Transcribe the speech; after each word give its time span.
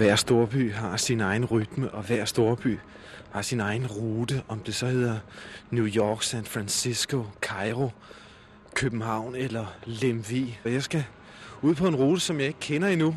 hver 0.00 0.16
storby 0.16 0.72
har 0.72 0.96
sin 0.96 1.20
egen 1.20 1.44
rytme, 1.44 1.90
og 1.90 2.02
hver 2.02 2.24
storby 2.24 2.78
har 3.30 3.42
sin 3.42 3.60
egen 3.60 3.86
rute, 3.86 4.42
om 4.48 4.60
det 4.60 4.74
så 4.74 4.86
hedder 4.86 5.18
New 5.70 5.86
York, 5.86 6.22
San 6.22 6.44
Francisco, 6.44 7.24
Cairo, 7.40 7.90
København 8.74 9.34
eller 9.34 9.66
Lemvig. 9.84 10.60
Og 10.64 10.72
jeg 10.72 10.82
skal 10.82 11.04
ud 11.62 11.74
på 11.74 11.86
en 11.86 11.96
rute, 11.96 12.20
som 12.20 12.38
jeg 12.38 12.46
ikke 12.46 12.60
kender 12.60 12.88
endnu, 12.88 13.16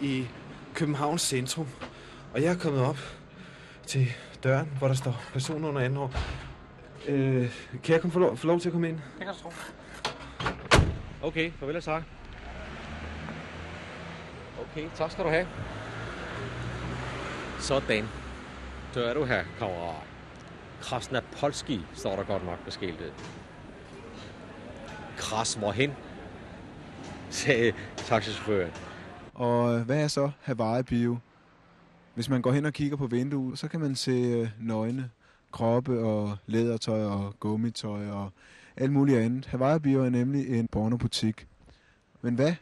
i 0.00 0.26
Københavns 0.74 1.22
centrum. 1.22 1.66
Og 2.34 2.42
jeg 2.42 2.52
er 2.52 2.58
kommet 2.58 2.82
op 2.82 2.98
til 3.86 4.12
døren, 4.44 4.68
hvor 4.78 4.88
der 4.88 4.94
står 4.94 5.22
person 5.32 5.64
under 5.64 5.80
anden 5.80 5.98
år. 5.98 6.14
Øh, 7.08 7.50
kan 7.82 7.92
jeg 7.92 8.00
komme 8.00 8.12
få 8.12 8.18
lov, 8.18 8.36
få 8.36 8.46
lov 8.46 8.60
til 8.60 8.68
at 8.68 8.72
komme 8.72 8.88
ind? 8.88 8.96
Det 9.18 9.26
kan 9.26 9.34
du 9.34 9.40
tro. 9.42 9.52
Okay, 11.22 11.52
farvel 11.60 11.76
og 11.76 11.84
tak. 11.84 12.02
Okay, 14.60 14.88
tak 14.94 15.10
skal 15.10 15.24
du 15.24 15.30
have. 15.30 15.46
Sådan. 17.60 18.04
Så 18.92 19.04
er 19.04 19.14
du 19.14 19.24
her, 19.24 19.44
kammerat. 19.58 20.06
Krasnapolski 20.80 21.80
står 21.94 22.16
der 22.16 22.22
godt 22.22 22.44
nok 22.46 22.64
på 22.64 22.70
skiltet. 22.70 23.12
Kras 25.16 25.54
hvorhen? 25.54 25.90
sagde 27.30 27.72
taxichaufføren. 27.96 28.70
Og 29.34 29.78
øh, 29.78 29.86
hvad 29.86 30.04
er 30.04 30.08
så 30.08 30.30
Hawaii-bio? 30.40 31.16
Hvis 32.14 32.28
man 32.28 32.42
går 32.42 32.52
hen 32.52 32.66
og 32.66 32.72
kigger 32.72 32.96
på 32.96 33.06
vinduet, 33.06 33.58
så 33.58 33.68
kan 33.68 33.80
man 33.80 33.96
se 33.96 34.10
øh, 34.10 34.48
nøgne, 34.60 35.10
kroppe 35.52 36.00
og 36.00 36.36
lædertøj 36.46 37.04
og 37.04 37.34
gummitøj 37.40 38.08
og 38.08 38.32
alt 38.76 38.92
muligt 38.92 39.18
andet. 39.18 39.46
Hawaii-bio 39.46 40.04
er 40.04 40.10
nemlig 40.10 40.58
en 40.58 40.68
pornobutik. 40.68 41.46
Men 42.22 42.34
hvad, 42.34 42.54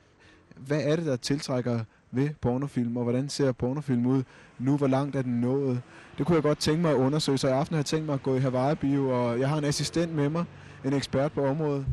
hvad 0.57 0.81
er 0.83 0.97
det, 0.97 1.07
der 1.07 1.17
tiltrækker 1.17 1.85
ved 2.11 2.31
pornofilm, 2.41 2.97
og 2.97 3.03
hvordan 3.03 3.29
ser 3.29 3.53
pornofilm 3.53 4.07
ud 4.07 4.23
nu? 4.59 4.77
Hvor 4.77 4.87
langt 4.87 5.17
er 5.17 5.23
den 5.23 5.41
nået? 5.41 5.83
Det 6.19 6.27
kunne 6.27 6.35
jeg 6.35 6.43
godt 6.43 6.59
tænke 6.59 6.83
mig 6.83 6.91
at 6.91 6.97
undersøge, 6.97 7.39
så 7.39 7.49
i 7.49 7.51
aften 7.51 7.75
har 7.75 7.79
jeg 7.79 7.87
tænkt 7.87 8.07
mig 8.07 8.15
at 8.15 8.23
gå 8.23 8.37
i 8.37 8.39
Hawaii-bio, 8.39 9.11
og 9.11 9.41
jeg 9.41 9.49
har 9.49 9.59
en 9.59 9.65
assistent 9.65 10.15
med 10.15 10.29
mig, 10.29 10.45
en 10.85 10.93
ekspert 10.93 11.33
på 11.33 11.47
området. 11.47 11.87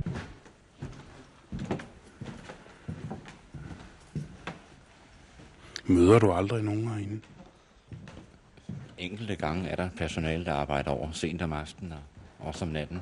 Møder 5.86 6.20
du 6.20 6.32
aldrig 6.32 6.64
nogen 6.64 6.88
herinde? 6.88 7.22
Enkelte 8.98 9.36
gange 9.36 9.70
er 9.70 9.76
der 9.76 9.90
personale, 9.98 10.46
der 10.46 10.54
arbejder 10.54 10.92
over 10.92 11.12
sent 11.12 11.42
om 11.42 11.54
aftenen 11.54 11.94
og 12.40 12.48
også 12.48 12.66
om 12.66 12.72
natten. 12.72 13.02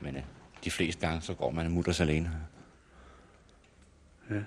Men 0.00 0.16
øh, 0.16 0.22
de 0.64 0.70
fleste 0.70 1.06
gange, 1.06 1.20
så 1.20 1.34
går 1.34 1.50
man 1.50 1.70
mutters 1.70 2.00
alene 2.00 2.28
her. 2.28 2.38
Ja. 4.36 4.42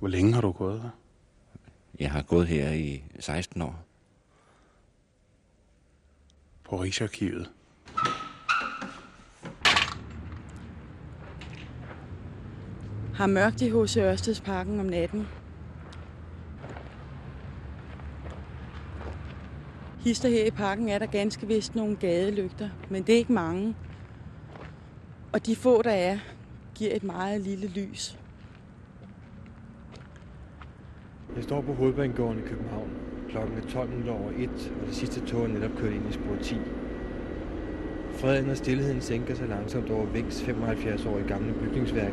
Hvor 0.00 0.08
længe 0.08 0.32
har 0.32 0.40
du 0.40 0.52
gået 0.52 0.82
her? 0.82 0.90
Jeg 2.00 2.10
har 2.10 2.22
gået 2.22 2.46
her 2.46 2.70
i 2.70 3.02
16 3.18 3.62
år. 3.62 3.84
På 6.64 6.76
Rigsarkivet. 6.76 7.50
Har 13.14 13.26
mørkt 13.26 13.62
i 13.62 13.68
H.C. 13.68 13.96
Ørstedsparken 13.96 14.80
om 14.80 14.86
natten. 14.86 15.26
Hister 19.98 20.28
her 20.28 20.44
i 20.44 20.50
parken 20.50 20.88
er 20.88 20.98
der 20.98 21.06
ganske 21.06 21.46
vist 21.46 21.74
nogle 21.74 21.96
gadelygter, 21.96 22.70
men 22.90 23.02
det 23.02 23.12
er 23.12 23.18
ikke 23.18 23.32
mange. 23.32 23.74
Og 25.32 25.46
de 25.46 25.56
få, 25.56 25.82
der 25.82 25.90
er, 25.90 26.18
giver 26.74 26.96
et 26.96 27.02
meget 27.02 27.40
lille 27.40 27.66
lys. 27.66 28.19
Jeg 31.36 31.44
står 31.44 31.60
på 31.60 31.74
hovedbanegården 31.74 32.38
i 32.38 32.48
København. 32.48 32.90
Klokken 33.28 33.58
er 33.58 33.72
12 33.72 34.10
over 34.10 34.30
1, 34.36 34.50
og 34.80 34.86
det 34.86 34.94
sidste 34.94 35.20
tog 35.20 35.44
er 35.44 35.48
netop 35.48 35.70
kørt 35.78 35.92
ind 35.92 36.08
i 36.10 36.12
spor 36.12 36.36
10. 36.42 36.56
Freden 38.20 38.50
og 38.50 38.56
stillheden 38.56 39.00
sænker 39.00 39.34
sig 39.34 39.48
langsomt 39.48 39.90
over 39.90 40.06
Vings 40.06 40.42
75 40.42 41.06
år 41.06 41.18
i 41.18 41.22
gamle 41.22 41.52
bygningsværk, 41.52 42.12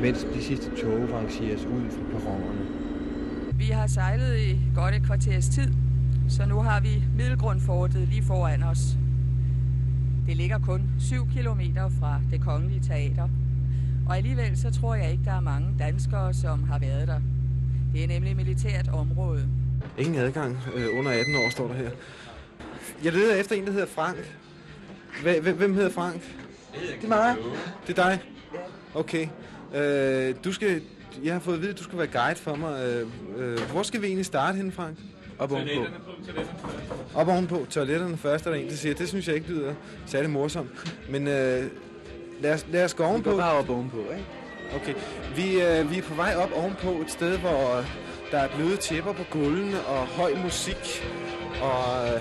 mens 0.00 0.26
de 0.34 0.42
sidste 0.42 0.70
tog 0.82 1.12
rangeres 1.12 1.66
ud 1.66 1.90
fra 1.90 2.18
perronerne. 2.18 2.66
Vi 3.54 3.64
har 3.64 3.86
sejlet 3.86 4.38
i 4.38 4.58
godt 4.74 4.94
et 4.94 5.02
kvarters 5.02 5.48
tid, 5.48 5.72
så 6.28 6.46
nu 6.46 6.60
har 6.60 6.80
vi 6.80 7.04
Middelgrundfortet 7.16 8.08
lige 8.08 8.22
foran 8.22 8.62
os. 8.62 8.96
Det 10.26 10.36
ligger 10.36 10.58
kun 10.58 10.82
7 10.98 11.26
km 11.26 11.60
fra 12.00 12.20
det 12.30 12.40
kongelige 12.40 12.80
teater, 12.80 13.28
og 14.06 14.16
alligevel 14.16 14.56
så 14.56 14.70
tror 14.70 14.94
jeg 14.94 15.12
ikke, 15.12 15.24
der 15.24 15.32
er 15.32 15.40
mange 15.40 15.68
danskere, 15.78 16.34
som 16.34 16.62
har 16.62 16.78
været 16.78 17.08
der. 17.08 17.20
Det 17.92 18.04
er 18.04 18.08
nemlig 18.08 18.36
militært 18.36 18.88
område. 18.92 19.46
Ingen 19.98 20.14
adgang 20.14 20.58
øh, 20.74 20.98
under 20.98 21.10
18 21.12 21.34
år, 21.36 21.50
står 21.50 21.68
der 21.68 21.74
her. 21.74 21.90
Jeg 23.04 23.12
leder 23.12 23.34
efter 23.34 23.56
en, 23.56 23.66
der 23.66 23.72
hedder 23.72 23.86
Frank. 23.86 24.16
Hvem- 25.22 25.56
Hvem 25.56 25.74
hedder 25.74 25.90
Frank? 25.90 26.22
Det 26.74 27.04
er 27.04 27.08
mig. 27.08 27.36
Det 27.86 27.98
er 27.98 28.02
dig? 28.08 28.20
Okay. 28.94 29.26
Øh, 29.74 30.34
du 30.44 30.52
skal, 30.52 30.82
jeg 31.24 31.32
har 31.32 31.40
fået 31.40 31.54
at 31.54 31.60
vide, 31.60 31.70
at 31.72 31.78
du 31.78 31.82
skal 31.84 31.98
være 31.98 32.06
guide 32.06 32.38
for 32.38 32.54
mig. 32.56 32.82
Øh, 32.84 33.06
øh, 33.38 33.58
hvor 33.72 33.82
skal 33.82 34.02
vi 34.02 34.06
egentlig 34.06 34.26
starte 34.26 34.56
henne, 34.56 34.72
Frank? 34.72 34.98
Op 35.38 35.52
ovenpå. 35.52 35.84
Op 37.14 37.28
ovenpå. 37.28 37.66
Toiletterne 37.70 38.16
først, 38.16 38.46
er 38.46 38.50
der 38.50 38.56
en, 38.58 38.68
der 38.68 38.74
siger. 38.76 38.94
Det 38.94 39.08
synes 39.08 39.28
jeg 39.28 39.34
ikke 39.34 39.48
lyder 39.48 39.74
særlig 40.06 40.30
morsomt. 40.30 40.96
Men 41.10 41.26
øh, 41.28 41.64
lad, 42.40 42.54
os, 42.54 42.66
lad 42.72 42.84
os 42.84 42.94
gå 42.94 43.04
ovenpå. 43.04 43.36
bare 43.36 43.52
op 43.52 43.70
ovenpå, 43.70 43.98
ikke? 43.98 44.24
Okay. 44.74 44.94
Vi, 45.36 45.62
øh, 45.62 45.90
vi 45.90 45.98
er 45.98 46.02
på 46.02 46.14
vej 46.14 46.34
op 46.36 46.50
ovenpå 46.54 46.90
et 46.90 47.10
sted, 47.10 47.38
hvor 47.38 47.78
øh, 47.78 47.84
der 48.30 48.38
er 48.38 48.48
bløde 48.56 48.76
tæpper 48.76 49.12
på 49.12 49.22
gulvene 49.30 49.80
og 49.80 50.06
høj 50.06 50.34
musik 50.44 51.04
og 51.62 52.08
øh, 52.08 52.20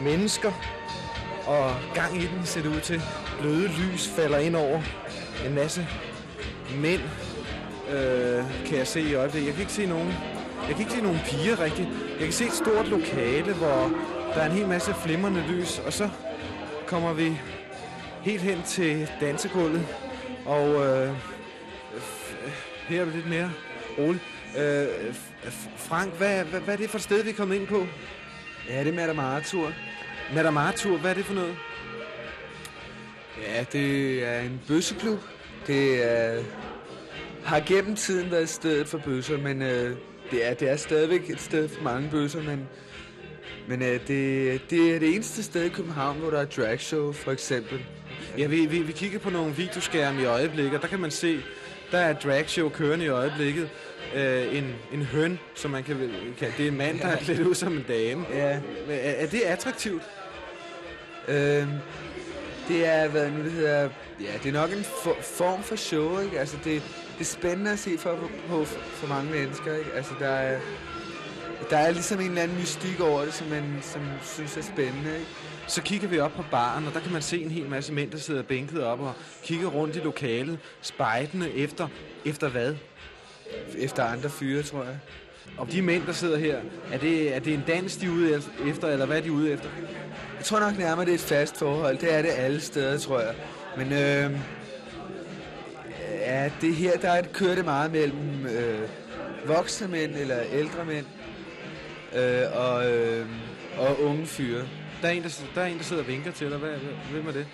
mennesker 0.00 0.52
og 1.46 1.74
gang 1.94 2.16
i 2.22 2.26
den 2.26 2.46
ser 2.46 2.62
det 2.62 2.68
ud 2.68 2.80
til. 2.80 3.02
Bløde 3.40 3.68
lys 3.68 4.08
falder 4.08 4.38
ind 4.38 4.56
over 4.56 4.80
en 5.46 5.54
masse 5.54 5.86
mænd, 6.80 7.00
øh, 7.90 8.44
kan 8.66 8.78
jeg 8.78 8.86
se 8.86 9.00
i 9.00 9.14
øjeblikket. 9.14 9.46
Jeg 9.46 9.54
kan 9.54 9.62
ikke 9.62 9.72
se 9.72 9.86
nogen, 9.86 10.14
jeg 10.68 10.76
kan 10.76 10.80
ikke 10.80 10.92
se 10.92 11.00
nogen 11.00 11.20
piger 11.24 11.60
rigtigt. 11.60 11.88
Jeg 12.10 12.24
kan 12.24 12.32
se 12.32 12.44
et 12.44 12.52
stort 12.52 12.88
lokale, 12.88 13.54
hvor 13.54 13.90
der 14.34 14.40
er 14.40 14.46
en 14.46 14.52
hel 14.52 14.68
masse 14.68 14.94
flimrende 14.94 15.44
lys, 15.48 15.78
og 15.78 15.92
så 15.92 16.08
kommer 16.86 17.12
vi 17.12 17.40
helt 18.22 18.42
hen 18.42 18.62
til 18.62 19.10
dansegulvet, 19.20 19.86
og 20.46 20.86
øh, 20.86 21.10
her 22.88 23.00
er 23.00 23.04
det 23.04 23.14
lidt 23.14 23.28
mere 23.28 23.52
roligt. 23.98 24.22
Øh, 24.58 25.14
Frank, 25.76 26.14
hvad, 26.14 26.44
hvad, 26.44 26.60
hvad 26.60 26.74
er 26.74 26.78
det 26.78 26.90
for 26.90 26.98
et 26.98 27.02
sted, 27.02 27.22
vi 27.22 27.30
er 27.30 27.34
kommet 27.34 27.56
ind 27.56 27.66
på? 27.66 27.86
Ja, 28.68 28.80
det 28.80 28.88
er 28.88 28.92
Madame 28.92 29.22
Arthur. 29.22 29.72
Madame 30.34 30.60
Arthur, 30.60 30.96
hvad 30.96 31.10
er 31.10 31.14
det 31.14 31.24
for 31.24 31.34
noget? 31.34 31.56
Ja, 33.42 33.64
det 33.72 34.24
er 34.24 34.40
en 34.40 34.60
bøsseklub. 34.68 35.18
Det 35.66 36.12
er, 36.12 36.42
har 37.44 37.60
gennem 37.66 37.96
tiden 37.96 38.30
været 38.30 38.48
stedet 38.48 38.88
for 38.88 38.98
bøsser, 38.98 39.38
men 39.38 39.62
øh, 39.62 39.96
det, 40.30 40.46
er, 40.46 40.54
det 40.54 40.70
er 40.70 40.76
stadigvæk 40.76 41.30
et 41.30 41.40
sted 41.40 41.68
for 41.68 41.82
mange 41.82 42.10
bøsser, 42.10 42.42
men, 42.42 42.68
men 43.68 43.82
øh, 43.82 44.00
det, 44.08 44.70
det 44.70 44.94
er 44.94 44.98
det 44.98 45.14
eneste 45.14 45.42
sted 45.42 45.64
i 45.64 45.68
København, 45.68 46.18
hvor 46.18 46.30
der 46.30 46.38
er 46.38 46.44
dragshow, 46.44 47.12
for 47.12 47.32
eksempel. 47.32 47.84
Ja, 48.38 48.46
vi, 48.46 48.66
vi, 48.66 48.78
vi 48.78 48.92
kigger 48.92 49.18
på 49.18 49.30
nogle 49.30 49.54
videoskærme 49.54 50.22
i 50.22 50.24
øjeblikket, 50.24 50.74
og 50.74 50.82
der 50.82 50.88
kan 50.88 51.00
man 51.00 51.10
se, 51.10 51.40
der 51.92 51.98
er 51.98 52.12
dragshow 52.12 52.68
kørende 52.68 53.04
i 53.04 53.08
øjeblikket. 53.08 53.68
Øh, 54.14 54.58
en, 54.58 54.74
en 54.92 55.02
høn, 55.02 55.38
som 55.54 55.70
man 55.70 55.82
kan, 55.84 55.96
kan... 56.38 56.52
Det 56.56 56.64
er 56.64 56.68
en 56.70 56.76
mand, 56.76 57.00
der 57.00 57.06
er 57.06 57.16
klædt 57.16 57.40
ud 57.40 57.54
som 57.54 57.72
en 57.76 57.84
dame. 57.88 58.24
Ja, 58.34 58.58
Er, 58.88 59.10
er 59.10 59.26
det 59.26 59.40
attraktivt? 59.40 60.02
øh, 61.28 61.66
det 62.68 62.86
er, 62.86 63.08
hvad 63.08 63.30
nu 63.30 63.44
det 63.44 63.52
hedder, 63.52 63.88
ja, 64.20 64.30
det 64.42 64.48
er 64.48 64.52
nok 64.52 64.72
en 64.72 64.84
for, 65.04 65.16
form 65.22 65.62
for 65.62 65.76
show, 65.76 66.20
ikke? 66.20 66.40
Altså, 66.40 66.56
det, 66.56 66.82
det 67.14 67.20
er 67.20 67.24
spændende 67.24 67.70
at 67.70 67.78
se 67.78 67.98
for, 67.98 68.18
på, 68.48 68.64
for 68.64 69.06
mange 69.06 69.30
mennesker, 69.30 69.76
ikke? 69.76 69.90
Altså, 69.94 70.12
der 70.20 70.28
er, 70.28 70.60
der 71.70 71.76
er 71.76 71.90
ligesom 71.90 72.20
en 72.20 72.28
eller 72.28 72.42
anden 72.42 72.58
mystik 72.58 73.00
over 73.00 73.24
det, 73.24 73.34
som 73.34 73.46
man 73.46 73.78
som 73.82 74.02
synes 74.22 74.56
er 74.56 74.62
spændende, 74.62 75.14
ikke? 75.18 75.30
Så 75.68 75.82
kigger 75.82 76.08
vi 76.08 76.18
op 76.18 76.32
på 76.32 76.44
baren, 76.50 76.86
og 76.86 76.94
der 76.94 77.00
kan 77.00 77.12
man 77.12 77.22
se 77.22 77.42
en 77.42 77.50
hel 77.50 77.68
masse 77.68 77.92
mænd, 77.92 78.10
der 78.10 78.18
sidder 78.18 78.42
bænket 78.42 78.84
op 78.84 79.00
og 79.00 79.12
kigger 79.42 79.68
rundt 79.68 79.96
i 79.96 79.98
lokalet, 79.98 80.58
spejdende 80.82 81.52
efter, 81.52 81.88
efter 82.24 82.48
hvad? 82.48 82.74
Efter 83.78 84.04
andre 84.04 84.30
fyre, 84.30 84.62
tror 84.62 84.84
jeg. 84.84 84.98
Og 85.58 85.72
de 85.72 85.82
mænd, 85.82 86.06
der 86.06 86.12
sidder 86.12 86.38
her, 86.38 86.60
er 86.92 86.98
det, 86.98 87.36
er 87.36 87.38
det 87.38 87.54
en 87.54 87.64
dans, 87.66 87.96
de 87.96 88.06
er 88.06 88.10
ude 88.10 88.42
efter, 88.66 88.88
eller 88.88 89.06
hvad 89.06 89.18
er 89.18 89.22
de 89.22 89.32
ude 89.32 89.52
efter? 89.52 89.68
Jeg 90.36 90.44
tror 90.44 90.60
nok 90.60 90.78
nærmere, 90.78 91.04
det 91.04 91.10
er 91.10 91.14
et 91.14 91.20
fast 91.20 91.58
forhold. 91.58 91.98
Det 91.98 92.14
er 92.14 92.22
det 92.22 92.30
alle 92.36 92.60
steder, 92.60 92.98
tror 92.98 93.20
jeg. 93.20 93.34
Men 93.76 93.92
øh, 93.92 94.38
ja, 96.20 96.50
det 96.60 96.74
her, 96.74 96.96
der 96.96 97.10
er 97.10 97.18
et 97.18 97.32
kørte 97.32 97.62
meget 97.62 97.92
mellem 97.92 98.46
øh, 98.46 98.88
voksne 99.46 99.88
mænd 99.88 100.14
eller 100.14 100.36
ældre 100.52 100.84
mænd 100.84 101.06
øh, 102.16 102.42
og, 102.56 102.90
øh, 102.92 103.26
og 103.78 104.02
unge 104.02 104.26
fyre. 104.26 104.64
Der 105.02 105.08
er, 105.08 105.12
en, 105.12 105.22
der, 105.22 105.42
der 105.54 105.60
er 105.60 105.66
en, 105.66 105.78
der 105.78 105.84
sidder 105.84 106.02
og 106.02 106.08
vinker 106.08 106.32
til 106.32 106.50
dig. 106.50 106.58
Hvad, 106.58 106.70
hvem 107.12 107.28
er 107.28 107.32
det? 107.32 107.46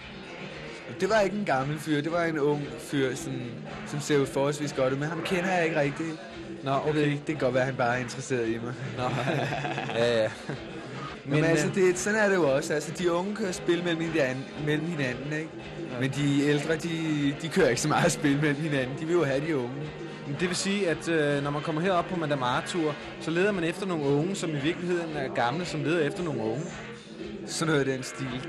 Det 1.00 1.08
var 1.10 1.20
ikke 1.20 1.36
en 1.36 1.44
gammel 1.44 1.78
fyr, 1.78 2.00
det 2.00 2.12
var 2.12 2.24
en 2.24 2.38
ung 2.38 2.62
fyr, 2.78 3.14
sådan, 3.14 3.50
som 3.86 4.00
ser 4.00 4.18
jo 4.18 4.24
forholdsvis 4.24 4.72
godt 4.72 4.92
ud, 4.92 4.98
men 4.98 5.08
ham 5.08 5.22
kender 5.24 5.52
jeg 5.52 5.64
ikke 5.64 5.80
rigtigt. 5.80 6.18
Nå, 6.62 6.70
ved 6.72 6.80
okay. 6.88 7.04
ikke, 7.04 7.16
det 7.16 7.26
kan 7.26 7.36
godt 7.36 7.54
være, 7.54 7.62
at 7.62 7.66
han 7.66 7.76
bare 7.76 7.96
er 7.96 8.00
interesseret 8.00 8.48
i 8.48 8.58
mig. 8.64 8.74
Nå. 8.96 9.02
ja, 9.98 10.22
ja. 10.22 10.28
Men, 11.24 11.34
Men 11.34 11.44
altså, 11.44 11.68
øh, 11.68 11.74
det, 11.74 11.98
sådan 11.98 12.18
er 12.18 12.28
det 12.28 12.36
jo 12.36 12.54
også. 12.54 12.74
Altså, 12.74 12.92
de 12.98 13.12
unge 13.12 13.36
kører 13.36 13.52
spil 13.52 13.84
mellem 13.84 14.00
hinanden, 14.00 14.44
mellem 14.66 14.86
hinanden 14.86 15.32
ikke? 15.32 15.48
Men 16.00 16.10
de 16.10 16.42
ældre, 16.42 16.76
de, 16.76 17.34
de 17.42 17.48
kører 17.48 17.68
ikke 17.68 17.80
så 17.80 17.88
meget 17.88 18.12
spil 18.12 18.36
mellem 18.36 18.62
hinanden. 18.62 18.98
De 19.00 19.06
vil 19.06 19.14
jo 19.14 19.24
have 19.24 19.46
de 19.46 19.56
unge. 19.56 19.74
Det 20.40 20.48
vil 20.48 20.56
sige, 20.56 20.88
at 20.88 21.08
øh, 21.08 21.42
når 21.42 21.50
man 21.50 21.62
kommer 21.62 21.82
herop 21.82 22.04
på 22.04 22.16
Madame 22.16 22.44
Arthur, 22.44 22.94
så 23.20 23.30
leder 23.30 23.52
man 23.52 23.64
efter 23.64 23.86
nogle 23.86 24.04
unge, 24.04 24.34
som 24.34 24.50
i 24.50 24.60
virkeligheden 24.62 25.16
er 25.16 25.34
gamle, 25.34 25.66
som 25.66 25.84
leder 25.84 26.00
efter 26.00 26.22
nogle 26.22 26.40
unge. 26.40 26.64
Sådan 27.46 27.74
noget 27.74 27.88
af 27.88 27.94
den 27.94 28.02
stil. 28.02 28.48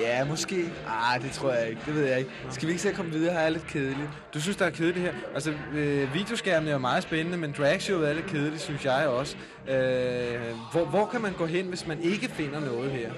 Ja, 0.00 0.24
måske. 0.24 0.72
Ah, 0.88 1.22
det 1.22 1.32
tror 1.32 1.52
jeg 1.52 1.68
ikke. 1.68 1.80
Det 1.86 1.94
ved 1.94 2.04
jeg 2.06 2.18
ikke. 2.18 2.30
Skal 2.50 2.66
vi 2.66 2.72
ikke 2.72 2.82
se 2.82 2.88
at 2.88 2.94
komme 2.94 3.12
videre? 3.12 3.32
Her 3.32 3.40
er 3.40 3.48
lidt 3.48 3.66
kedeligt. 3.66 4.08
Du 4.34 4.40
synes, 4.40 4.56
der 4.56 4.66
er 4.66 4.70
kedeligt 4.70 4.98
her? 4.98 5.12
Altså, 5.34 5.52
øh, 5.74 6.14
videoskærmen 6.14 6.68
er 6.68 6.72
jo 6.72 6.78
meget 6.78 7.02
spændende, 7.02 7.38
men 7.38 7.54
dragshowet 7.58 8.08
er 8.08 8.12
lidt 8.12 8.26
kedeligt, 8.26 8.60
synes 8.62 8.84
jeg 8.84 9.06
også. 9.08 9.36
Øh, 9.68 10.40
hvor, 10.72 10.84
hvor 10.84 11.06
kan 11.06 11.20
man 11.20 11.32
gå 11.32 11.46
hen, 11.46 11.66
hvis 11.66 11.86
man 11.86 12.02
ikke 12.02 12.28
finder 12.28 12.60
noget 12.60 12.90
her? 12.90 13.10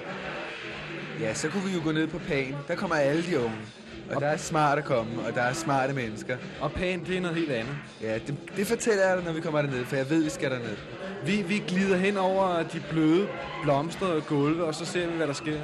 Ja, 1.21 1.35
så 1.35 1.49
kunne 1.49 1.65
vi 1.65 1.75
jo 1.75 1.81
gå 1.85 1.93
ned 1.93 2.07
på 2.07 2.19
Pan. 2.19 2.55
Der 2.69 2.75
kommer 2.75 2.97
alle 2.97 3.23
de 3.23 3.39
unge. 3.39 3.57
Og 4.15 4.21
der 4.21 4.27
er 4.27 4.37
smart 4.37 4.79
at 4.79 4.85
komme, 4.85 5.13
og 5.27 5.35
der 5.35 5.43
er 5.43 5.53
smarte 5.53 5.93
mennesker. 5.93 6.37
Og 6.61 6.73
Pan, 6.73 7.05
det 7.07 7.17
er 7.17 7.21
noget 7.21 7.37
helt 7.37 7.51
andet. 7.51 7.75
Ja, 8.03 8.15
det, 8.15 8.35
det 8.57 8.67
fortæller 8.67 9.07
jeg 9.09 9.17
dig, 9.17 9.25
når 9.25 9.33
vi 9.33 9.41
kommer 9.41 9.63
derned, 9.63 9.85
for 9.85 9.97
jeg 9.97 10.11
ved, 10.11 10.25
vi 10.25 10.31
skal 10.31 10.51
derned. 10.51 10.77
Vi, 11.27 11.43
vi 11.43 11.63
glider 11.69 11.97
hen 11.97 12.17
over 12.17 12.63
de 12.63 12.83
bløde 12.91 13.29
blomster 13.63 14.07
og 14.07 14.27
gulve, 14.27 14.65
og 14.65 14.75
så 14.75 14.85
ser 14.85 15.07
vi, 15.07 15.17
hvad 15.17 15.27
der 15.27 15.33
sker. 15.33 15.59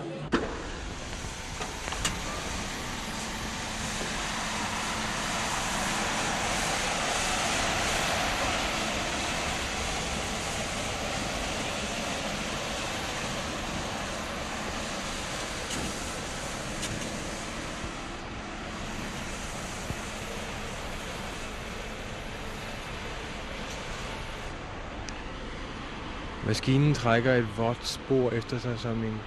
Maskinen 26.68 26.94
trækker 26.94 27.34
et 27.34 27.58
vådt 27.58 27.86
spor 27.86 28.30
efter 28.30 28.58
sig 28.58 28.78
som 28.78 29.04
en 29.04 29.20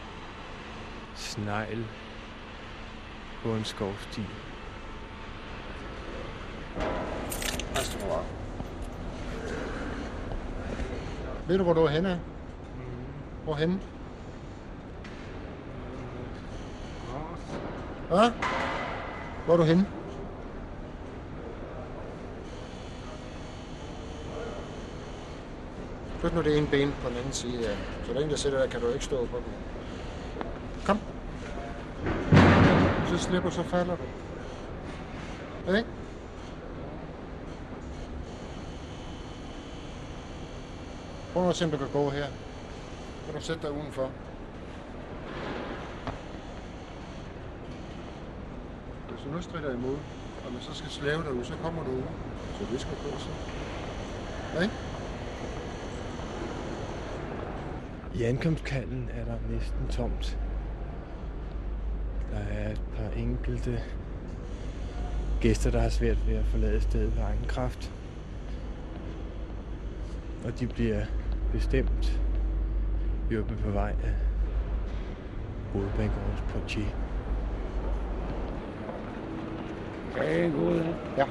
snegl 1.15 1.85
på 3.43 3.53
en 3.53 3.65
skovsti. 3.65 4.21
Ved 11.47 11.57
du, 11.57 11.63
hvor 11.63 11.73
du 11.73 11.81
er 11.81 11.89
henne? 11.89 12.21
Hvorhenne? 13.43 13.79
Hvad? 18.07 18.31
Hvor 19.45 19.53
er 19.53 19.57
du 19.57 19.63
henne? 19.63 20.00
Flyt 26.21 26.33
nu 26.33 26.41
det 26.41 26.57
ene 26.57 26.67
ben 26.67 26.93
på 27.03 27.09
den 27.09 27.17
anden 27.17 27.33
side. 27.33 27.61
Ja. 27.61 27.75
Så 28.05 28.13
længe 28.13 28.29
der 28.29 28.35
sidder 28.35 28.59
der, 28.59 28.67
kan 28.67 28.81
du 28.81 28.87
ikke 28.87 29.05
stå 29.05 29.25
på 29.25 29.37
dem. 29.37 29.53
Kom. 30.85 30.99
Så 33.07 33.17
slipper, 33.17 33.49
så 33.49 33.63
falder 33.63 33.95
du. 33.95 34.03
Ikke? 35.77 35.89
Prøv 41.33 41.49
at 41.49 41.55
se, 41.55 41.65
om 41.65 41.71
du 41.71 41.77
kan 41.77 41.89
gå 41.93 42.09
her. 42.09 42.25
Kan 43.25 43.35
du 43.35 43.41
sætte 43.41 43.61
dig 43.61 43.71
udenfor? 43.71 44.11
Hvis 49.09 49.21
du 49.25 49.31
nu 49.31 49.41
strider 49.41 49.73
imod, 49.73 49.97
og 50.45 50.53
man 50.53 50.61
så 50.61 50.73
skal 50.73 50.89
slave 50.89 51.23
dig 51.23 51.33
ud, 51.33 51.43
så 51.43 51.53
kommer 51.63 51.83
du 51.83 51.91
ud. 51.91 52.03
Så 52.59 52.65
det 52.71 52.81
skal 52.81 52.93
gå 53.03 53.19
så. 53.19 53.29
Ikke? 54.61 54.90
I 58.15 58.23
ankomstkalden 58.23 59.09
er 59.13 59.25
der 59.25 59.37
næsten 59.49 59.87
tomt. 59.89 60.37
Der 62.31 62.37
er 62.37 62.71
et 62.71 62.81
par 62.95 63.19
enkelte 63.21 63.79
gæster, 65.41 65.71
der 65.71 65.79
har 65.79 65.89
svært 65.89 66.27
ved 66.27 66.35
at 66.35 66.45
forlade 66.45 66.81
stedet 66.81 67.15
ved 67.15 67.23
egen 67.23 67.45
kraft. 67.47 67.91
Og 70.45 70.59
de 70.59 70.67
bliver 70.67 71.05
bestemt 71.51 72.21
hjulpet 73.29 73.57
på 73.57 73.69
vej 73.69 73.95
af 74.03 74.13
hovedbanegårdens 75.73 76.43
portier. 76.49 76.89
Okay, 80.11 80.51
god. 80.51 80.83
Ja. 81.17 81.25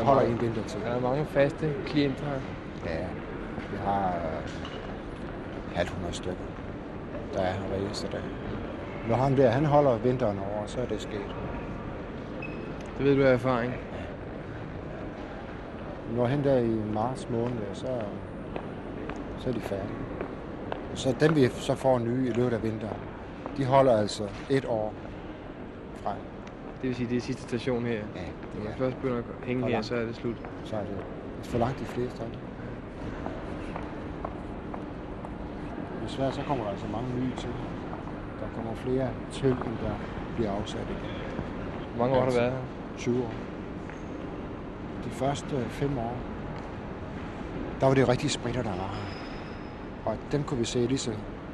Vi 0.00 0.04
holder 0.04 0.22
en 0.22 0.40
vinter 0.40 0.62
til. 0.64 0.80
Der 0.80 0.86
er 0.86 1.00
mange 1.00 1.24
faste 1.24 1.72
klienter 1.86 2.24
her. 2.24 2.40
Ja, 2.92 3.06
vi 3.70 3.76
har 3.84 4.08
øh, 4.08 4.50
halvt 5.74 5.90
hundrede 5.90 6.14
stykker, 6.14 6.44
der 7.34 7.40
er 7.40 7.52
her 7.52 7.60
hver 7.60 7.76
eneste 7.76 8.08
dag. 8.12 8.20
Når 9.08 9.16
ham 9.16 9.36
der, 9.36 9.50
han 9.50 9.64
holder 9.64 9.98
vinteren 9.98 10.38
over, 10.38 10.66
så 10.66 10.80
er 10.80 10.86
det 10.86 11.02
sket. 11.02 11.34
Det 12.98 13.06
ved 13.06 13.16
du 13.16 13.24
af 13.24 13.32
erfaring. 13.32 13.72
Når 16.16 16.26
hen 16.26 16.44
der 16.44 16.58
i 16.58 16.80
marts 16.94 17.30
måned, 17.30 17.58
så, 17.72 17.86
så 19.38 19.48
er 19.48 19.52
de 19.52 19.60
færdige. 19.60 19.98
Så 20.94 21.14
dem 21.20 21.36
vi 21.36 21.48
så 21.48 21.74
får 21.74 21.98
nye 21.98 22.28
i 22.28 22.32
løbet 22.32 22.52
af 22.52 22.62
vinteren, 22.62 23.00
de 23.56 23.64
holder 23.64 23.96
altså 23.96 24.28
et 24.50 24.64
år 24.64 24.94
frem. 26.04 26.16
Det 26.80 26.88
vil 26.88 26.96
sige, 26.96 27.08
det 27.08 27.16
er 27.16 27.20
sidste 27.20 27.42
station 27.42 27.86
her. 27.86 27.94
Ja, 27.94 28.02
Når 28.04 28.52
det 28.54 28.64
man 28.64 28.74
først 28.78 28.96
begynder 28.96 29.18
at 29.18 29.24
hænge 29.44 29.68
her, 29.68 29.82
så 29.82 29.94
er 29.96 30.04
det 30.06 30.16
slut. 30.16 30.36
så 30.64 30.76
er 30.76 30.84
det 30.84 30.96
for 31.42 31.58
langt 31.58 31.78
de 31.80 31.84
fleste 31.84 32.22
af 32.22 32.28
dem. 32.30 32.38
Desværre 36.04 36.32
så 36.32 36.42
kommer 36.42 36.64
der 36.64 36.70
altså 36.70 36.86
mange 36.86 37.08
nye 37.20 37.32
til. 37.36 37.50
Der 38.40 38.46
kommer 38.54 38.74
flere 38.74 39.10
til, 39.32 39.46
end 39.50 39.78
der 39.82 39.94
bliver 40.36 40.50
afsat 40.50 40.86
igen. 40.90 41.10
Hvor 41.94 42.04
mange 42.04 42.16
år 42.16 42.20
har 42.20 42.30
du 42.30 42.34
været 42.36 42.52
her? 42.52 42.58
20 42.98 43.22
år. 43.24 43.32
De 45.04 45.10
første 45.10 45.66
fem 45.68 45.98
år, 45.98 46.16
der 47.80 47.86
var 47.86 47.94
det 47.94 48.08
rigtig 48.08 48.30
spritter, 48.30 48.62
der 48.62 48.70
var 48.70 48.94
her. 48.94 49.10
Og 50.04 50.16
dem 50.32 50.44
kunne 50.44 50.58
vi 50.58 50.64
se 50.64 50.78
lige 50.86 50.98
så 50.98 51.12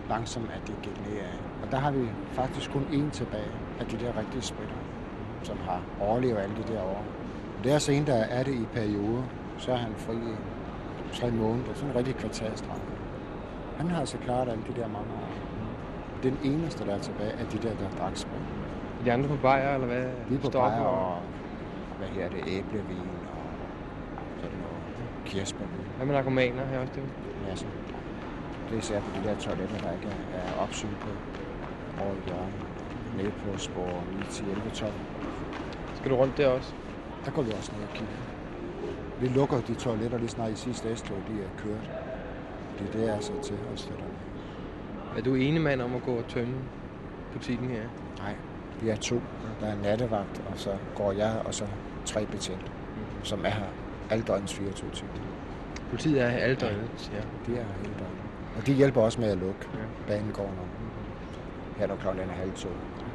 langsomt, 0.09 0.51
at 0.51 0.67
det 0.67 0.75
gik 0.83 1.01
nedad. 1.01 1.33
Og 1.63 1.73
der 1.73 1.79
har 1.79 1.91
vi 1.91 2.09
faktisk 2.27 2.71
kun 2.71 2.83
én 2.83 3.11
tilbage 3.11 3.53
af 3.81 3.87
de 3.87 3.97
der 3.99 4.17
rigtige 4.17 4.43
spritter, 4.43 4.75
som 5.43 5.61
har 5.61 5.83
overlevet 6.01 6.39
alle 6.39 6.57
de 6.57 6.63
der 6.63 6.83
år. 6.83 7.05
Det 7.65 7.73
er 7.73 7.79
så 7.79 7.93
en, 7.93 8.07
der 8.07 8.15
er 8.15 8.43
det 8.43 8.55
i 8.55 8.67
perioder. 8.67 9.25
Så 9.57 9.73
er 9.73 9.77
han 9.77 9.97
fri 9.97 10.17
i 11.07 11.11
tre 11.13 11.31
måneder. 11.31 11.75
Sådan 11.75 11.91
en 11.91 11.97
rigtig 11.97 12.17
kvartalstraf. 12.17 12.81
Han 13.77 13.91
har 13.91 14.01
altså 14.01 14.19
klaret 14.19 14.49
alle 14.49 14.65
de 14.65 14.81
der 14.81 14.89
mange 14.89 15.13
år. 15.15 15.29
Er 16.17 16.21
den 16.23 16.39
eneste, 16.43 16.87
der 16.87 16.95
er 16.95 16.99
tilbage 16.99 17.33
af 17.33 17.47
de 17.47 17.59
der, 17.59 17.75
der 17.75 17.91
drak 17.91 18.17
sprit. 18.17 18.41
Er 19.01 19.05
de 19.05 19.13
andre 19.13 19.29
på 19.29 19.37
bajer, 19.37 19.75
eller 19.75 19.87
hvad? 19.87 20.05
Vi 20.29 20.35
er 20.35 20.39
på 20.39 20.51
bajer 20.51 20.81
og, 20.81 21.23
hvad 21.99 22.09
her 22.09 22.29
det, 22.29 22.43
æblevin 22.47 23.27
og 23.27 23.53
sådan 24.37 24.59
noget 24.59 24.83
kirsebærvin. 25.25 25.87
Hvad 25.97 26.07
med 26.07 26.15
narkomaner 26.15 26.67
her 26.67 26.79
også 26.79 26.93
det? 26.95 27.05
Ja, 27.49 27.57
så 27.57 27.67
det 28.69 28.75
er 28.75 28.79
især 28.79 29.01
på 29.01 29.11
de 29.11 29.29
der 29.29 29.37
toiletter, 29.37 29.79
der 29.79 29.93
ikke 29.93 30.09
er, 30.33 30.39
er 30.39 30.53
opsyn 30.63 30.97
på 31.01 31.09
over 31.99 32.15
hjørnet. 32.27 32.76
Nede 33.17 33.31
på 33.31 33.59
spor 33.59 34.05
9, 34.13 34.25
10, 34.31 34.51
11, 34.51 34.71
12. 34.71 34.93
Skal 35.95 36.11
du 36.11 36.17
rundt 36.17 36.37
der 36.37 36.49
også? 36.49 36.75
Der 37.25 37.31
går 37.31 37.43
vi 37.43 37.53
også 37.53 37.73
ned 37.75 37.83
og 37.83 37.89
kigger. 37.95 38.17
Vi 39.21 39.29
lukker 39.29 39.61
de 39.61 39.75
toiletter 39.75 40.19
lige 40.19 40.29
snart 40.29 40.53
i 40.53 40.57
sidste 40.57 40.97
S-tog, 40.97 41.17
de 41.29 41.33
er 41.43 41.49
kørt. 41.59 41.91
Det 42.79 42.89
er 42.89 42.93
det, 42.93 43.11
altså 43.11 43.33
til 43.43 43.57
os, 43.75 43.85
det 43.85 43.97
der. 43.99 44.05
Er 45.19 45.23
du 45.23 45.35
enig 45.35 45.61
mand 45.63 45.81
om 45.83 45.95
at 45.95 46.03
gå 46.03 46.15
og 46.19 46.27
tømme 46.29 46.55
butikken 47.33 47.71
her? 47.71 47.83
Nej, 48.19 48.35
vi 48.81 48.89
er 48.89 48.97
to. 48.97 49.21
Der 49.61 49.67
er 49.67 49.77
nattevagt, 49.83 50.43
og 50.53 50.59
så 50.59 50.77
går 50.95 51.13
jeg, 51.13 51.43
og 51.45 51.55
så 51.55 51.67
tre 52.05 52.27
betjente, 52.27 52.67
som 53.23 53.45
er 53.45 53.51
her 53.51 53.67
alle 54.11 54.25
døgnets 54.25 54.55
24 54.55 54.91
timer. 54.91 55.11
Politiet 55.91 56.21
er 56.23 56.29
her 56.29 56.39
alle 56.39 56.57
døgnet, 56.57 57.11
ja. 57.13 57.21
De 57.47 57.59
er 57.59 57.65
her 57.65 57.73
hele 57.83 57.95
døgnet. 57.99 58.23
Og 58.57 58.67
de 58.67 58.73
hjælper 58.73 59.01
også 59.01 59.21
med 59.21 59.29
at 59.29 59.39
lukke 59.39 59.67
Ja. 59.75 59.79
banegården 60.13 60.59
om. 60.59 60.69
Her 61.77 61.87
når 61.87 61.97
klokken 61.97 62.23
er 62.23 62.33
halv 62.33 62.53
to. 62.53 62.69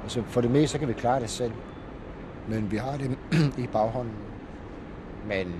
Altså 0.03 0.23
for 0.23 0.41
det 0.41 0.51
meste, 0.51 0.67
så 0.67 0.79
kan 0.79 0.87
vi 0.87 0.93
klare 0.93 1.19
det 1.19 1.29
selv. 1.29 1.51
Men 2.47 2.71
vi 2.71 2.77
har 2.77 2.97
det 2.97 3.17
i 3.63 3.67
baghånden. 3.67 4.13
Men 5.27 5.55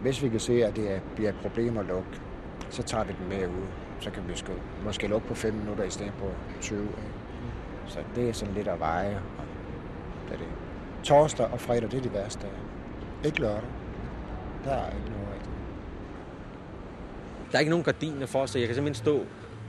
hvis 0.00 0.22
vi 0.22 0.28
kan 0.28 0.40
se, 0.40 0.64
at 0.64 0.76
det 0.76 0.92
er, 0.92 1.00
bliver 1.14 1.30
et 1.30 1.36
problem 1.42 1.76
at 1.78 1.86
lukke, 1.86 2.08
så 2.70 2.82
tager 2.82 3.04
vi 3.04 3.14
den 3.20 3.28
med 3.28 3.46
ud. 3.48 3.66
Så 4.00 4.10
kan 4.10 4.22
vi 4.28 4.36
sgu, 4.36 4.52
måske 4.84 5.06
lukke 5.06 5.28
på 5.28 5.34
5 5.34 5.54
minutter 5.54 5.84
i 5.84 5.90
stedet 5.90 6.12
på 6.18 6.30
20. 6.60 6.82
Ikke? 6.82 6.92
Så 7.86 7.98
det 8.14 8.28
er 8.28 8.32
sådan 8.32 8.54
lidt 8.54 8.68
at 8.68 8.80
veje. 8.80 9.16
Og 9.16 9.44
det 10.28 10.34
er 10.34 10.38
det. 10.38 10.48
Torsdag 11.02 11.46
og 11.46 11.60
fredag, 11.60 11.90
det 11.90 11.98
er 11.98 12.02
de 12.02 12.12
værste 12.12 12.42
dage. 12.42 12.52
Ikke 13.24 13.40
lørdag. 13.40 13.68
Der 14.64 14.70
er 14.70 14.90
ikke 14.90 15.10
noget 15.10 15.28
rigtigt. 15.34 15.56
Der 17.50 17.56
er 17.56 17.60
ikke 17.60 17.70
nogen 17.70 17.84
gardiner 17.84 18.26
for, 18.26 18.46
så 18.46 18.58
jeg 18.58 18.68
kan 18.68 18.74
simpelthen 18.74 19.04
stå, 19.04 19.24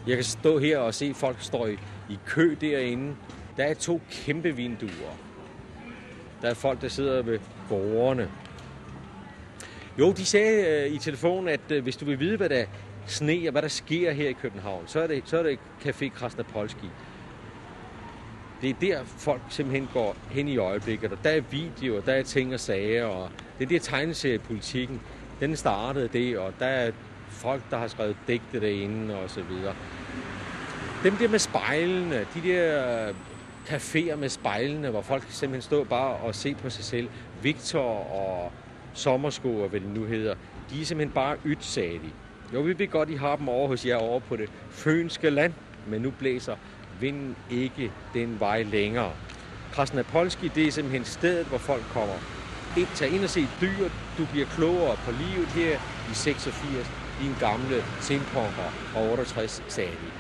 jeg 0.10 0.18
kan 0.18 0.24
stå 0.24 0.60
her 0.60 0.78
og 0.78 0.94
se, 0.94 1.14
folk 1.14 1.42
står 1.42 1.68
i, 1.68 1.74
i 2.10 2.20
kø 2.26 2.56
derinde. 2.62 3.16
Der 3.58 3.64
er 3.64 3.74
to 3.74 4.02
kæmpe 4.12 4.56
vinduer. 4.56 5.18
Der 6.42 6.50
er 6.50 6.54
folk, 6.54 6.82
der 6.82 6.88
sidder 6.88 7.22
ved 7.22 7.40
bordene. 7.70 8.30
Jo, 10.00 10.12
de 10.12 10.26
sagde 10.26 10.86
øh, 10.86 10.92
i 10.92 10.98
telefonen, 10.98 11.48
at 11.48 11.72
øh, 11.72 11.84
hvis 11.84 11.98
du 11.98 12.06
vil 12.06 12.20
vide, 12.20 12.38
hvad 12.38 12.50
der 12.50 12.66
sne 13.06 13.42
og 13.48 13.52
hvad 13.52 13.62
der 13.62 13.68
sker 13.68 14.12
her 14.12 14.30
i 14.30 14.34
København, 14.34 14.84
så 14.88 15.00
er 15.00 15.08
det, 15.08 15.24
så 15.26 15.40
er 15.40 15.44
det 15.44 15.60
Café 15.86 16.10
Krasnapolski. 16.10 16.90
Det 18.62 18.70
er 18.70 18.74
der, 18.82 19.04
folk 19.04 19.42
simpelthen 19.50 19.90
går 19.94 20.16
hen 20.32 20.48
i 20.48 20.58
øjeblikket, 20.58 21.12
og 21.12 21.18
der 21.24 21.30
er 21.30 21.42
videoer, 21.52 22.02
der 22.02 22.14
er 22.14 22.24
ting 22.24 22.54
og 22.54 22.60
sager, 22.60 23.06
og 23.06 23.30
det 23.60 23.66
er 23.66 23.70
der 23.70 23.80
tegneseriepolitikken. 23.80 25.02
Den 25.40 25.56
startede 25.56 26.10
det, 26.14 26.38
og 26.38 26.54
der 26.60 26.66
er 26.66 26.92
folk, 27.30 27.64
der 27.72 27.78
har 27.78 27.88
skrevet 27.88 28.18
digte 28.28 28.62
derinde, 28.62 29.16
og 29.16 29.30
så 29.30 29.42
videre. 29.42 29.76
Dem 31.04 31.18
der 31.18 31.28
med 31.28 31.40
spejlene, 31.40 32.28
de 32.34 32.42
der 32.44 33.08
øh, 33.08 33.16
caféer 33.68 34.16
med 34.16 34.30
spejlene, 34.30 34.90
hvor 34.90 35.02
folk 35.02 35.24
simpelthen 35.30 35.62
står 35.62 35.84
bare 35.84 36.16
og 36.16 36.36
se 36.36 36.56
på 36.56 36.70
sig 36.70 36.84
selv. 36.84 37.10
Victor 37.42 38.14
og 38.14 38.52
sommersko, 38.94 39.62
og 39.62 39.70
hvad 39.70 39.80
det 39.80 39.90
nu 39.90 40.04
hedder, 40.04 40.36
de 40.70 40.82
er 40.82 40.86
simpelthen 40.86 41.14
bare 41.14 41.38
ydt, 41.46 41.66
sagde 41.66 41.94
de. 41.94 42.12
Jo, 42.54 42.62
vi 42.62 42.80
ved 42.80 42.88
godt, 42.88 43.10
I 43.10 43.16
har 43.16 43.36
dem 43.36 43.50
over 43.50 43.68
hos 43.68 43.86
jer 43.86 43.96
over 43.96 44.20
på 44.20 44.36
det 44.36 44.50
fønske 44.70 45.30
land, 45.30 45.54
men 45.88 46.02
nu 46.02 46.12
blæser 46.20 46.56
vinden 47.00 47.36
ikke 47.52 47.92
den 48.14 48.40
vej 48.40 48.64
længere. 48.64 49.12
Krasnapolski, 49.72 50.48
det 50.48 50.68
er 50.68 50.72
simpelthen 50.72 51.06
stedet, 51.06 51.46
hvor 51.46 51.58
folk 51.58 51.84
kommer 51.94 52.16
ind, 52.78 52.88
tager 52.96 53.16
ind 53.16 53.24
og 53.24 53.30
se 53.30 53.48
dyr. 53.62 53.90
Du 54.18 54.26
bliver 54.32 54.46
klogere 54.46 54.98
på 55.06 55.12
livet 55.12 55.48
her 55.48 55.80
i 56.12 56.14
86 56.14 56.92
i 57.22 57.26
en 57.26 57.36
gamle 57.40 57.84
sindpunker 58.02 58.70
og 58.96 59.12
68, 59.12 59.64
sagde 59.68 59.92
de. 59.92 60.19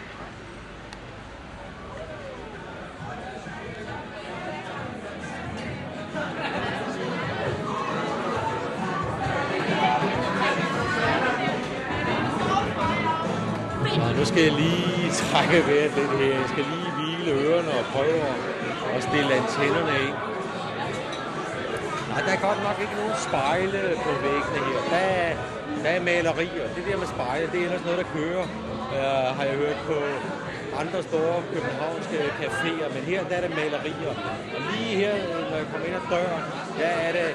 Så 13.99 14.13
nu 14.19 14.25
skal 14.25 14.43
jeg 14.43 14.53
lige 14.63 15.09
trække 15.21 15.57
vejret 15.67 15.91
lidt 15.97 16.13
her. 16.21 16.33
Jeg 16.41 16.49
skal 16.53 16.65
lige 16.73 16.91
hvile 16.97 17.31
ørerne 17.43 17.71
og 17.79 17.85
prøve 17.93 18.21
at 18.95 19.01
stille 19.09 19.31
antennerne 19.39 19.95
ind. 20.07 20.17
Nej, 22.09 22.21
der 22.25 22.31
er 22.37 22.41
godt 22.47 22.61
nok 22.67 22.77
ikke 22.83 22.95
nogen 23.01 23.17
spejle 23.27 23.81
på 24.05 24.11
væggene 24.25 24.59
her. 24.67 24.79
Der 24.93 25.03
er, 25.21 25.31
der 25.83 25.89
er 25.97 26.01
malerier. 26.11 26.65
Det 26.75 26.83
der 26.89 26.97
med 27.03 27.07
spejle, 27.15 27.47
det 27.51 27.59
er 27.59 27.65
ellers 27.67 27.83
noget, 27.87 27.99
der 28.03 28.09
kører, 28.17 28.45
Jeg 28.95 29.33
har 29.37 29.45
jeg 29.49 29.55
hørt 29.63 29.79
på 29.91 29.97
andre 30.81 30.99
store 31.09 31.35
københavnske 31.53 32.17
caféer. 32.41 32.87
Men 32.95 33.03
her 33.11 33.19
der 33.29 33.35
er 33.39 33.43
det 33.47 33.53
malerier. 33.61 34.13
Og 34.55 34.61
lige 34.71 34.93
her, 35.03 35.13
når 35.49 35.57
jeg 35.61 35.67
kommer 35.71 35.87
ind 35.87 35.95
ad 36.01 36.05
døren, 36.15 36.43
der 36.79 36.91
er 37.05 37.11
det, 37.17 37.29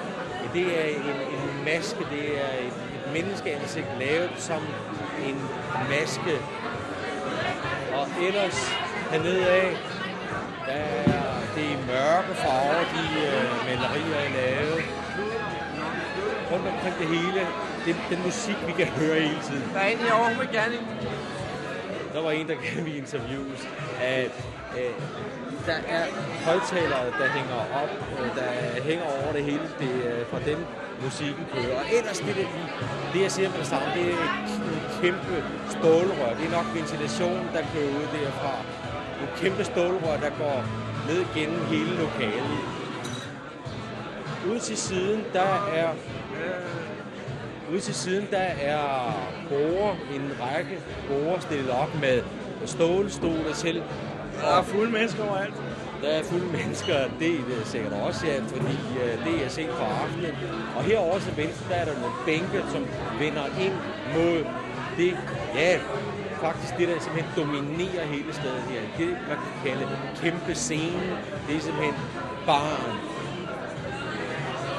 det 0.57 0.67
er 0.81 0.87
en, 0.97 1.05
en 1.37 1.65
maske. 1.65 2.03
Det 2.15 2.25
er 2.45 2.53
en 2.67 2.75
et 2.94 2.94
menneskeansigt 3.17 3.87
lavet 3.99 4.31
som 4.37 4.63
en 5.29 5.37
maske. 5.91 6.35
Og 7.99 8.07
ellers 8.27 8.59
hernede 9.11 9.47
af, 9.49 9.77
der 10.67 10.73
er 10.73 11.25
det 11.55 11.73
er 11.73 11.87
mørke 11.87 12.35
farver, 12.35 12.85
de 12.95 13.05
øh, 13.27 13.45
malerier 13.67 14.17
er 14.17 14.31
lavet. 14.39 14.85
Rundt 16.53 16.67
omkring 16.67 16.95
det 16.99 17.07
hele. 17.07 17.41
Det, 17.87 17.97
den 18.11 18.23
musik, 18.25 18.57
vi 18.67 18.73
kan 18.73 18.87
høre 18.87 19.21
hele 19.21 19.43
tiden. 19.43 19.71
Der 19.75 19.81
er 19.81 19.89
en 19.89 19.99
herovre, 19.99 20.47
gerne 20.53 20.75
Der 22.13 22.23
var 22.23 22.31
en, 22.31 22.49
der 22.49 22.55
gav 22.55 22.85
vi 22.87 22.97
interviews. 22.99 23.69
At, 24.03 24.33
øh, 24.79 24.95
der 25.67 25.79
er 25.97 26.05
højtalere, 26.49 27.07
der 27.21 27.29
hænger 27.37 27.59
op, 27.83 27.93
øh, 28.21 28.29
der 28.39 28.51
hænger 28.89 29.05
over 29.05 29.33
det 29.37 29.45
hele. 29.45 29.67
Det 29.83 29.93
er 30.11 30.25
fra 30.31 30.39
dem, 30.51 30.59
musikken 31.05 31.45
kører. 31.55 31.75
Og 31.81 31.85
ellers 31.99 32.19
det, 32.19 32.35
det, 32.41 32.47
det 33.13 33.23
jeg 33.23 33.33
siger 33.37 33.49
med 33.51 33.59
det 33.59 33.67
samme, 33.67 33.87
det 33.95 34.07
er 34.13 34.25
et 34.77 34.91
kæmpe 35.03 35.37
stålrør. 35.75 36.31
Det 36.39 36.45
er 36.47 36.55
nok 36.59 36.69
ventilation, 36.75 37.41
der 37.55 37.63
kører 37.73 37.91
ud 38.01 38.07
derfra. 38.17 38.55
Et 39.25 39.33
kæmpe 39.43 39.65
stålrør, 39.65 40.17
der 40.27 40.33
går 40.43 40.59
ned 41.09 41.23
gennem 41.37 41.61
hele 41.73 41.93
lokalet. 42.05 42.59
Ude 44.51 44.59
til 44.59 44.77
siden, 44.77 45.25
der 45.33 45.53
er 45.81 45.89
Ude 47.73 47.81
til 47.81 47.95
siden, 47.95 48.29
der 48.31 48.47
er 48.73 49.13
borer, 49.49 49.95
en 50.15 50.33
række 50.41 50.79
borer 51.09 51.41
stillet 51.41 51.71
op 51.71 52.01
med 52.01 52.23
stålstole 52.67 53.53
til. 53.55 53.83
Der 54.45 54.59
er 54.59 54.63
fulde 54.63 54.93
mennesker 54.93 55.25
overalt. 55.29 55.55
Der 56.03 56.09
er 56.09 56.23
fulde 56.23 56.47
mennesker, 56.47 56.95
det 57.19 57.31
er 57.31 57.45
det 57.51 57.67
sikkert 57.67 57.93
også, 57.93 58.27
ja, 58.27 58.39
fordi 58.41 58.77
uh, 58.91 59.27
det 59.27 59.45
er 59.45 59.49
set 59.49 59.69
fra 59.79 59.87
aftenen. 60.03 60.35
Og 60.77 60.83
herovre 60.85 61.21
til 61.21 61.37
venstre, 61.37 61.69
der 61.69 61.75
er 61.75 61.85
der 61.85 61.95
nogle 61.95 62.15
bænke, 62.27 62.65
som 62.73 62.87
vender 63.19 63.47
ind 63.61 63.73
mod 64.17 64.45
det, 64.97 65.17
ja, 65.55 65.79
faktisk 66.41 66.77
det, 66.79 66.89
der 66.89 67.01
simpelthen 67.01 67.33
dominerer 67.37 68.07
hele 68.07 68.33
stedet 68.33 68.63
her. 68.63 68.81
Det, 68.99 69.09
man 69.29 69.39
kan 69.45 69.71
kalde 69.71 69.89
kæmpe 70.23 70.55
scene, 70.55 71.17
det 71.49 71.57
er 71.57 71.61
simpelthen 71.61 71.95
baren, 72.47 72.97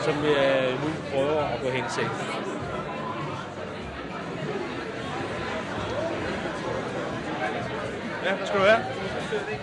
som 0.06 0.16
jeg 0.24 0.72
nu 0.84 0.90
prøver 1.14 1.44
at 1.44 1.62
gå 1.64 1.70
hen 1.70 1.84
til. 1.90 2.08
Ja, 8.26 8.46
skal 8.46 8.60
du 8.60 8.66
have? 8.66 9.05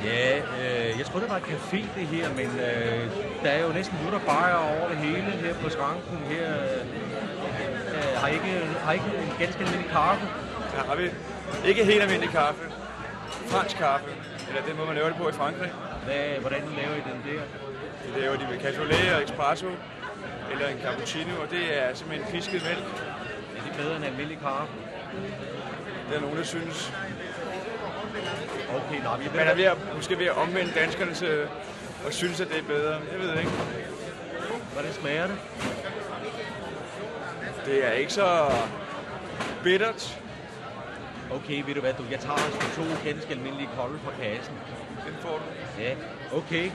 Ja, 0.04 0.38
øh, 0.38 0.98
jeg 0.98 1.06
troede, 1.06 1.24
det 1.24 1.30
var 1.32 1.36
et 1.36 1.48
café, 1.54 1.80
det 1.98 2.06
her, 2.06 2.28
men 2.40 2.48
øh, 2.66 3.10
der 3.42 3.50
er 3.50 3.62
jo 3.66 3.72
næsten 3.72 3.96
bajer 4.26 4.54
over 4.54 4.88
det 4.88 4.96
hele 4.96 5.30
her 5.42 5.54
på 5.54 5.68
skranken. 5.70 6.18
Her, 6.30 6.48
øh, 6.52 8.20
har, 8.20 8.28
I 8.28 8.32
ikke, 8.32 8.52
har 8.84 8.92
I 8.92 8.94
ikke 8.94 9.06
en 9.06 9.34
ganske 9.38 9.60
almindelig 9.64 9.90
kaffe? 9.90 10.26
Ja, 10.74 10.80
har 10.88 10.96
vi 10.96 11.10
ikke 11.64 11.84
helt 11.84 12.02
almindelig 12.02 12.30
kaffe. 12.30 12.62
Fransk 13.46 13.76
kaffe. 13.76 14.10
Eller 14.48 14.62
den 14.68 14.76
måde, 14.76 14.86
man 14.86 14.96
laver 14.96 15.08
det 15.08 15.16
på 15.16 15.28
i 15.28 15.32
Frankrig. 15.32 15.72
Hvad, 16.04 16.24
hvordan 16.40 16.62
laver 16.76 16.94
I 17.00 17.02
den 17.10 17.18
der? 17.28 17.42
Det 18.14 18.22
laver 18.22 18.36
de 18.36 18.46
med 18.50 18.60
cassoulet 18.60 19.14
og 19.16 19.22
espresso. 19.24 19.66
Eller 20.52 20.66
en 20.68 20.78
cappuccino, 20.84 21.32
og 21.42 21.50
det 21.50 21.64
er 21.82 21.94
simpelthen 21.94 22.32
pisket 22.32 22.62
mælk. 22.68 22.86
Er 23.56 23.62
det 23.66 23.72
bedre 23.76 23.96
end 23.96 24.04
almindelig 24.04 24.38
kaffe? 24.38 24.72
Det 26.08 26.16
er 26.16 26.20
nogen, 26.20 26.36
der 26.36 26.44
synes. 26.44 26.92
Okay, 28.76 29.02
nå, 29.04 29.16
vi 29.18 29.36
Man 29.36 29.48
er 29.48 29.54
ved 29.54 29.64
at, 29.64 29.76
måske 29.96 30.18
ved 30.18 30.26
at 30.26 30.36
omvende 30.36 30.72
danskerne 30.74 31.14
til 31.14 31.46
at 32.06 32.14
synes, 32.14 32.40
at 32.40 32.48
det 32.48 32.58
er 32.58 32.62
bedre. 32.62 32.92
Jeg 33.12 33.20
ved 33.20 33.28
det 33.28 33.38
ikke. 33.38 33.52
Hvordan 34.72 34.92
smager 34.92 35.26
det? 35.26 35.36
Det 37.66 37.86
er 37.86 37.92
ikke 37.92 38.12
så 38.12 38.52
bittert. 39.62 40.18
Okay, 41.30 41.62
ved 41.66 41.74
du 41.74 41.80
hvad, 41.80 41.92
du, 41.92 42.02
jeg 42.10 42.20
tager 42.20 42.34
altså 42.34 42.60
to 42.76 42.82
ganske 43.04 43.30
almindelige 43.30 43.68
kolde 43.76 43.98
fra 44.04 44.12
kassen. 44.22 44.54
Den 45.06 45.14
får 45.20 45.38
du. 45.38 45.82
Ja, 45.82 45.94
okay. 46.32 46.70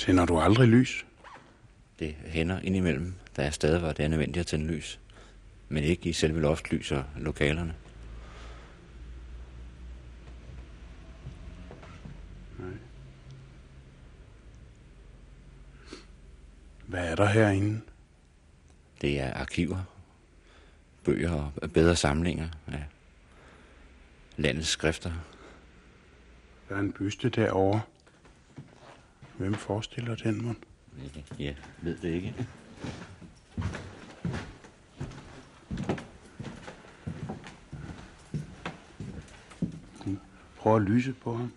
Tænder 0.00 0.26
du 0.26 0.38
aldrig 0.38 0.68
lys? 0.68 1.06
Det 1.98 2.16
hænder 2.26 2.60
indimellem. 2.60 3.14
Der 3.36 3.42
er 3.42 3.50
steder, 3.50 3.78
hvor 3.78 3.92
det 3.92 4.04
er 4.04 4.08
nødvendigt 4.08 4.40
at 4.40 4.46
tænde 4.46 4.66
lys. 4.66 5.00
Men 5.68 5.84
ikke 5.84 6.08
i 6.08 6.12
selve 6.12 6.40
loftlys 6.40 6.92
og 6.92 7.04
lokalerne. 7.16 7.74
Nej. 12.58 12.70
Hvad 16.86 17.08
er 17.10 17.14
der 17.14 17.26
herinde? 17.26 17.80
Det 19.00 19.20
er 19.20 19.34
arkiver, 19.34 19.82
bøger 21.04 21.52
og 21.56 21.72
bedre 21.72 21.96
samlinger 21.96 22.48
af 22.66 22.84
landets 24.36 24.68
skrifter. 24.68 25.12
Der 26.68 26.76
er 26.76 26.80
en 26.80 26.92
byste 26.92 27.28
derovre. 27.28 27.80
Hvem 29.40 29.54
forestiller 29.54 30.14
den, 30.14 30.44
mon? 30.44 30.56
Ja, 31.38 31.54
ved 31.82 31.96
det 31.98 32.08
ikke. 32.08 32.46
Prøv 40.56 40.76
at 40.76 40.82
lyse 40.82 41.12
på 41.12 41.34
ham. 41.36 41.52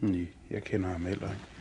Nej, 0.00 0.26
jeg 0.50 0.64
kender 0.64 0.88
ham 0.88 1.06
heller 1.06 1.32
ikke. 1.32 1.52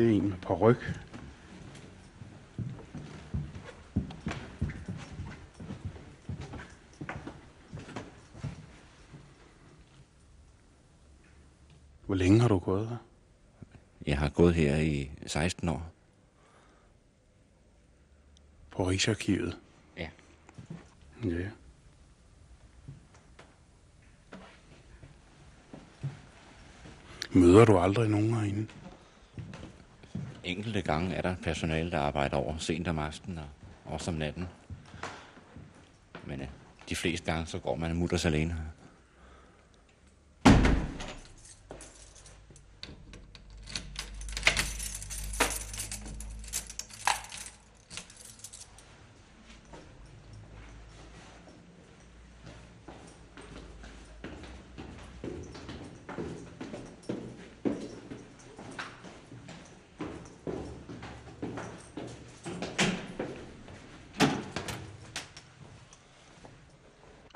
Det 0.00 0.08
er 0.08 0.10
en 0.10 0.28
med 0.28 0.36
paryk. 0.36 1.00
Hvor 12.10 12.16
længe 12.16 12.40
har 12.40 12.48
du 12.48 12.58
gået 12.58 12.88
her? 12.88 12.96
Jeg 14.06 14.18
har 14.18 14.28
gået 14.28 14.54
her 14.54 14.76
i 14.76 15.10
16 15.26 15.68
år. 15.68 15.92
På 18.70 18.84
Rigsarkivet? 18.84 19.58
Ja. 19.96 20.08
Ja. 21.24 21.48
Møder 27.32 27.64
du 27.64 27.78
aldrig 27.78 28.08
nogen 28.08 28.34
herinde? 28.34 28.66
Enkelte 30.44 30.82
gange 30.82 31.14
er 31.14 31.22
der 31.22 31.36
personale, 31.42 31.90
der 31.90 31.98
arbejder 31.98 32.36
over 32.36 32.58
sent 32.58 32.88
om 32.88 32.98
aftenen 32.98 33.38
og 33.38 33.92
også 33.92 34.10
om 34.10 34.16
natten. 34.16 34.48
Men 36.26 36.40
øh, 36.40 36.48
de 36.88 36.96
fleste 36.96 37.32
gange, 37.32 37.46
så 37.46 37.58
går 37.58 37.74
man 37.74 37.96
mutters 37.96 38.24
alene 38.24 38.52
her. 38.52 38.70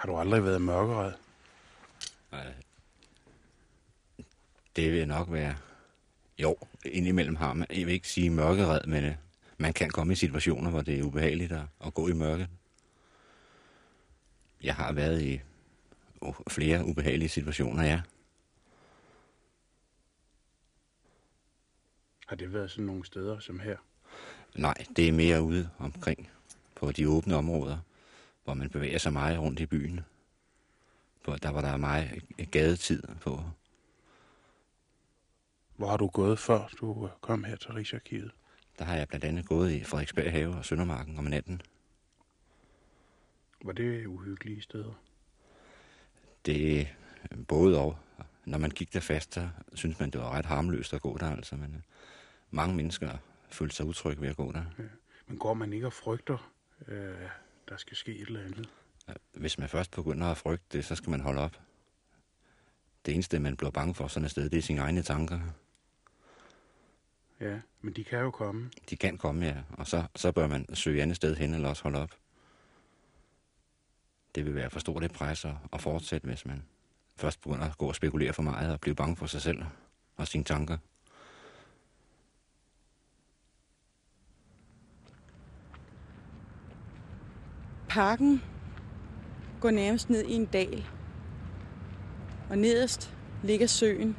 Har 0.04 0.12
du 0.12 0.18
aldrig 0.18 0.44
været 0.44 0.62
mørkeret? 0.62 1.14
Nej. 2.32 2.54
Det 4.76 4.92
vil 4.92 5.08
nok 5.08 5.23
være... 5.34 5.56
Jo, 6.38 6.56
indimellem 6.84 7.36
har 7.36 7.52
man... 7.52 7.66
Jeg 7.70 7.86
vil 7.86 7.94
ikke 7.94 8.08
sige 8.08 8.30
mørkeret, 8.30 8.86
men 8.86 9.04
øh, 9.04 9.14
man 9.58 9.72
kan 9.72 9.90
komme 9.90 10.12
i 10.12 10.16
situationer, 10.16 10.70
hvor 10.70 10.82
det 10.82 10.98
er 10.98 11.02
ubehageligt 11.02 11.52
at, 11.52 11.62
at 11.86 11.94
gå 11.94 12.08
i 12.08 12.12
mørket. 12.12 12.48
Jeg 14.62 14.74
har 14.74 14.92
været 14.92 15.22
i 15.22 15.40
oh, 16.20 16.34
flere 16.50 16.84
ubehagelige 16.84 17.28
situationer, 17.28 17.82
ja. 17.82 18.00
Har 22.26 22.36
det 22.36 22.52
været 22.52 22.70
sådan 22.70 22.84
nogle 22.84 23.06
steder 23.06 23.38
som 23.38 23.60
her? 23.60 23.76
Nej, 24.54 24.84
det 24.96 25.08
er 25.08 25.12
mere 25.12 25.42
ude 25.42 25.70
omkring 25.78 26.30
på 26.74 26.92
de 26.92 27.08
åbne 27.08 27.36
områder, 27.36 27.78
hvor 28.44 28.54
man 28.54 28.70
bevæger 28.70 28.98
sig 28.98 29.12
meget 29.12 29.38
rundt 29.38 29.60
i 29.60 29.66
byen. 29.66 30.00
Hvor 31.24 31.36
der 31.36 31.48
var 31.48 31.60
der 31.60 31.76
meget 31.76 32.22
gadetid 32.50 33.02
på. 33.20 33.44
Hvor 35.76 35.88
har 35.88 35.96
du 35.96 36.08
gået 36.08 36.38
før 36.38 36.68
du 36.80 37.08
kom 37.20 37.44
her 37.44 37.56
til 37.56 37.72
Rigsarkivet? 37.72 38.30
Der 38.78 38.84
har 38.84 38.96
jeg 38.96 39.08
blandt 39.08 39.24
andet 39.24 39.46
gået 39.46 39.72
i 39.72 39.84
Frederiksberg 39.84 40.30
Have 40.32 40.54
og 40.54 40.64
Søndermarken 40.64 41.18
om 41.18 41.24
natten. 41.24 41.60
Var 43.64 43.72
det 43.72 44.06
uhyggelige 44.06 44.62
steder? 44.62 45.00
Det 46.46 46.80
er 46.80 46.86
både 47.48 47.78
og. 47.78 47.98
Når 48.44 48.58
man 48.58 48.70
gik 48.70 48.92
der 48.92 49.00
fast, 49.00 49.34
så 49.34 49.48
synes 49.74 50.00
man, 50.00 50.10
det 50.10 50.20
var 50.20 50.30
ret 50.30 50.44
harmløst 50.44 50.94
at 50.94 51.02
gå 51.02 51.18
der, 51.18 51.30
altså. 51.30 51.56
Men 51.56 51.74
øh, 51.74 51.80
mange 52.50 52.76
mennesker 52.76 53.16
følte 53.50 53.76
sig 53.76 53.86
utrygge 53.86 54.22
ved 54.22 54.28
at 54.28 54.36
gå 54.36 54.52
der. 54.52 54.64
Ja. 54.78 54.84
Men 55.26 55.38
går 55.38 55.54
man 55.54 55.72
ikke 55.72 55.86
og 55.86 55.92
frygter, 55.92 56.52
øh, 56.88 57.28
der 57.68 57.76
skal 57.76 57.96
ske 57.96 58.14
et 58.14 58.26
eller 58.26 58.40
andet? 58.40 58.68
Hvis 59.32 59.58
man 59.58 59.68
først 59.68 59.90
begynder 59.90 60.26
at 60.26 60.36
frygte 60.36 60.64
det, 60.72 60.84
så 60.84 60.94
skal 60.94 61.10
man 61.10 61.20
holde 61.20 61.40
op. 61.40 61.60
Det 63.06 63.14
eneste, 63.14 63.38
man 63.38 63.56
bliver 63.56 63.70
bange 63.70 63.94
for 63.94 64.08
sådan 64.08 64.24
et 64.24 64.30
sted, 64.30 64.50
det 64.50 64.58
er 64.58 64.62
sine 64.62 64.80
egne 64.80 65.02
tanker. 65.02 65.40
Ja, 67.40 67.60
men 67.80 67.92
de 67.92 68.04
kan 68.04 68.18
jo 68.18 68.30
komme. 68.30 68.70
De 68.90 68.96
kan 68.96 69.18
komme, 69.18 69.46
ja. 69.46 69.56
Og 69.70 69.86
så, 69.86 70.06
så 70.16 70.32
bør 70.32 70.46
man 70.46 70.74
søge 70.74 71.02
andet 71.02 71.16
sted 71.16 71.36
hen, 71.36 71.54
eller 71.54 71.68
også 71.68 71.82
holde 71.82 72.02
op. 72.02 72.10
Det 74.34 74.44
vil 74.44 74.54
være 74.54 74.70
for 74.70 74.80
stort 74.80 75.04
et 75.04 75.12
pres 75.12 75.44
at, 75.44 75.54
at 75.72 75.80
fortsætte, 75.80 76.26
hvis 76.26 76.46
man 76.46 76.62
først 77.16 77.40
begynder 77.40 77.70
at 77.70 77.78
gå 77.78 77.86
og 77.86 77.94
spekulere 77.94 78.32
for 78.32 78.42
meget 78.42 78.72
og 78.72 78.80
blive 78.80 78.94
bange 78.94 79.16
for 79.16 79.26
sig 79.26 79.42
selv 79.42 79.62
og 80.16 80.28
sine 80.28 80.44
tanker. 80.44 80.78
Parken 87.88 88.42
går 89.60 89.70
nærmest 89.70 90.10
ned 90.10 90.24
i 90.24 90.32
en 90.32 90.46
dal. 90.46 90.86
Og 92.50 92.58
nederst 92.58 93.16
ligger 93.42 93.66
søen, 93.66 94.16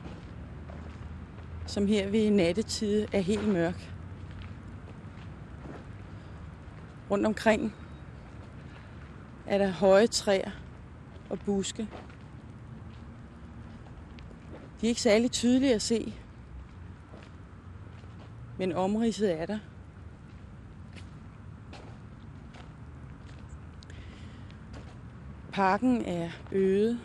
som 1.65 1.87
her 1.87 2.09
ved 2.09 2.29
nattetid 2.29 3.07
er 3.13 3.19
helt 3.19 3.47
mørk. 3.47 3.91
Rundt 7.11 7.25
omkring 7.25 7.75
er 9.47 9.57
der 9.57 9.71
høje 9.71 10.07
træer 10.07 10.51
og 11.29 11.39
buske. 11.39 11.87
De 14.81 14.87
er 14.87 14.89
ikke 14.89 15.01
særlig 15.01 15.31
tydelige 15.31 15.75
at 15.75 15.81
se, 15.81 16.13
men 18.57 18.71
omridset 18.71 19.39
er 19.39 19.45
der. 19.45 19.59
Parken 25.53 26.05
er 26.05 26.29
øde. 26.51 26.99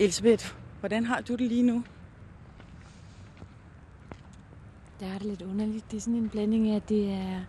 Elisabeth, 0.00 0.54
hvordan 0.80 1.04
har 1.04 1.20
du 1.20 1.34
det 1.34 1.48
lige 1.48 1.62
nu? 1.62 1.84
Der 5.00 5.06
er 5.06 5.18
det 5.18 5.22
lidt 5.22 5.42
underligt. 5.42 5.90
Det 5.90 5.96
er 5.96 6.00
sådan 6.00 6.14
en 6.14 6.28
blanding 6.28 6.70
af, 6.70 6.76
at 6.76 6.88
det 6.88 7.12
er, 7.12 7.40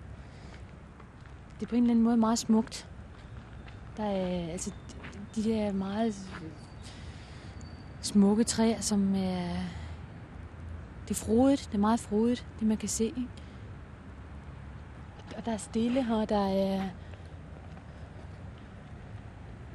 det 1.60 1.66
er 1.66 1.70
på 1.70 1.76
en 1.76 1.84
eller 1.84 1.92
anden 1.92 2.04
måde 2.04 2.18
meget 2.18 2.40
smukt. 2.40 2.90
Der 3.98 4.04
er, 4.04 4.52
altså, 4.52 4.74
de 5.36 5.44
der 5.44 5.74
meget 5.74 6.16
smukke 8.02 8.44
træer, 8.44 8.82
som 8.82 9.16
er... 9.16 9.56
Det 11.08 11.12
er 11.12 11.26
frodigt. 11.26 11.68
Det 11.72 11.76
er 11.76 11.82
meget 11.82 12.00
frodigt, 12.00 12.46
det 12.60 12.68
man 12.68 12.78
kan 12.78 12.90
se. 12.90 13.14
Og 15.38 15.46
der 15.46 15.52
er 15.52 15.58
stille 15.58 16.04
her, 16.04 16.16
og 16.16 16.30
der 16.30 16.48
er... 16.50 16.90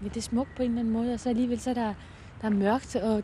Men 0.01 0.09
det 0.09 0.17
er 0.17 0.21
smukt 0.21 0.57
på 0.57 0.63
en 0.63 0.69
eller 0.69 0.81
anden 0.81 0.93
måde, 0.93 1.15
og 1.15 1.21
så 1.21 1.29
alligevel 1.29 1.61
så 1.61 1.71
er 1.71 1.75
der, 1.75 1.95
der 2.41 2.49
er 2.49 2.53
mørkt, 2.53 2.97
og, 2.97 3.23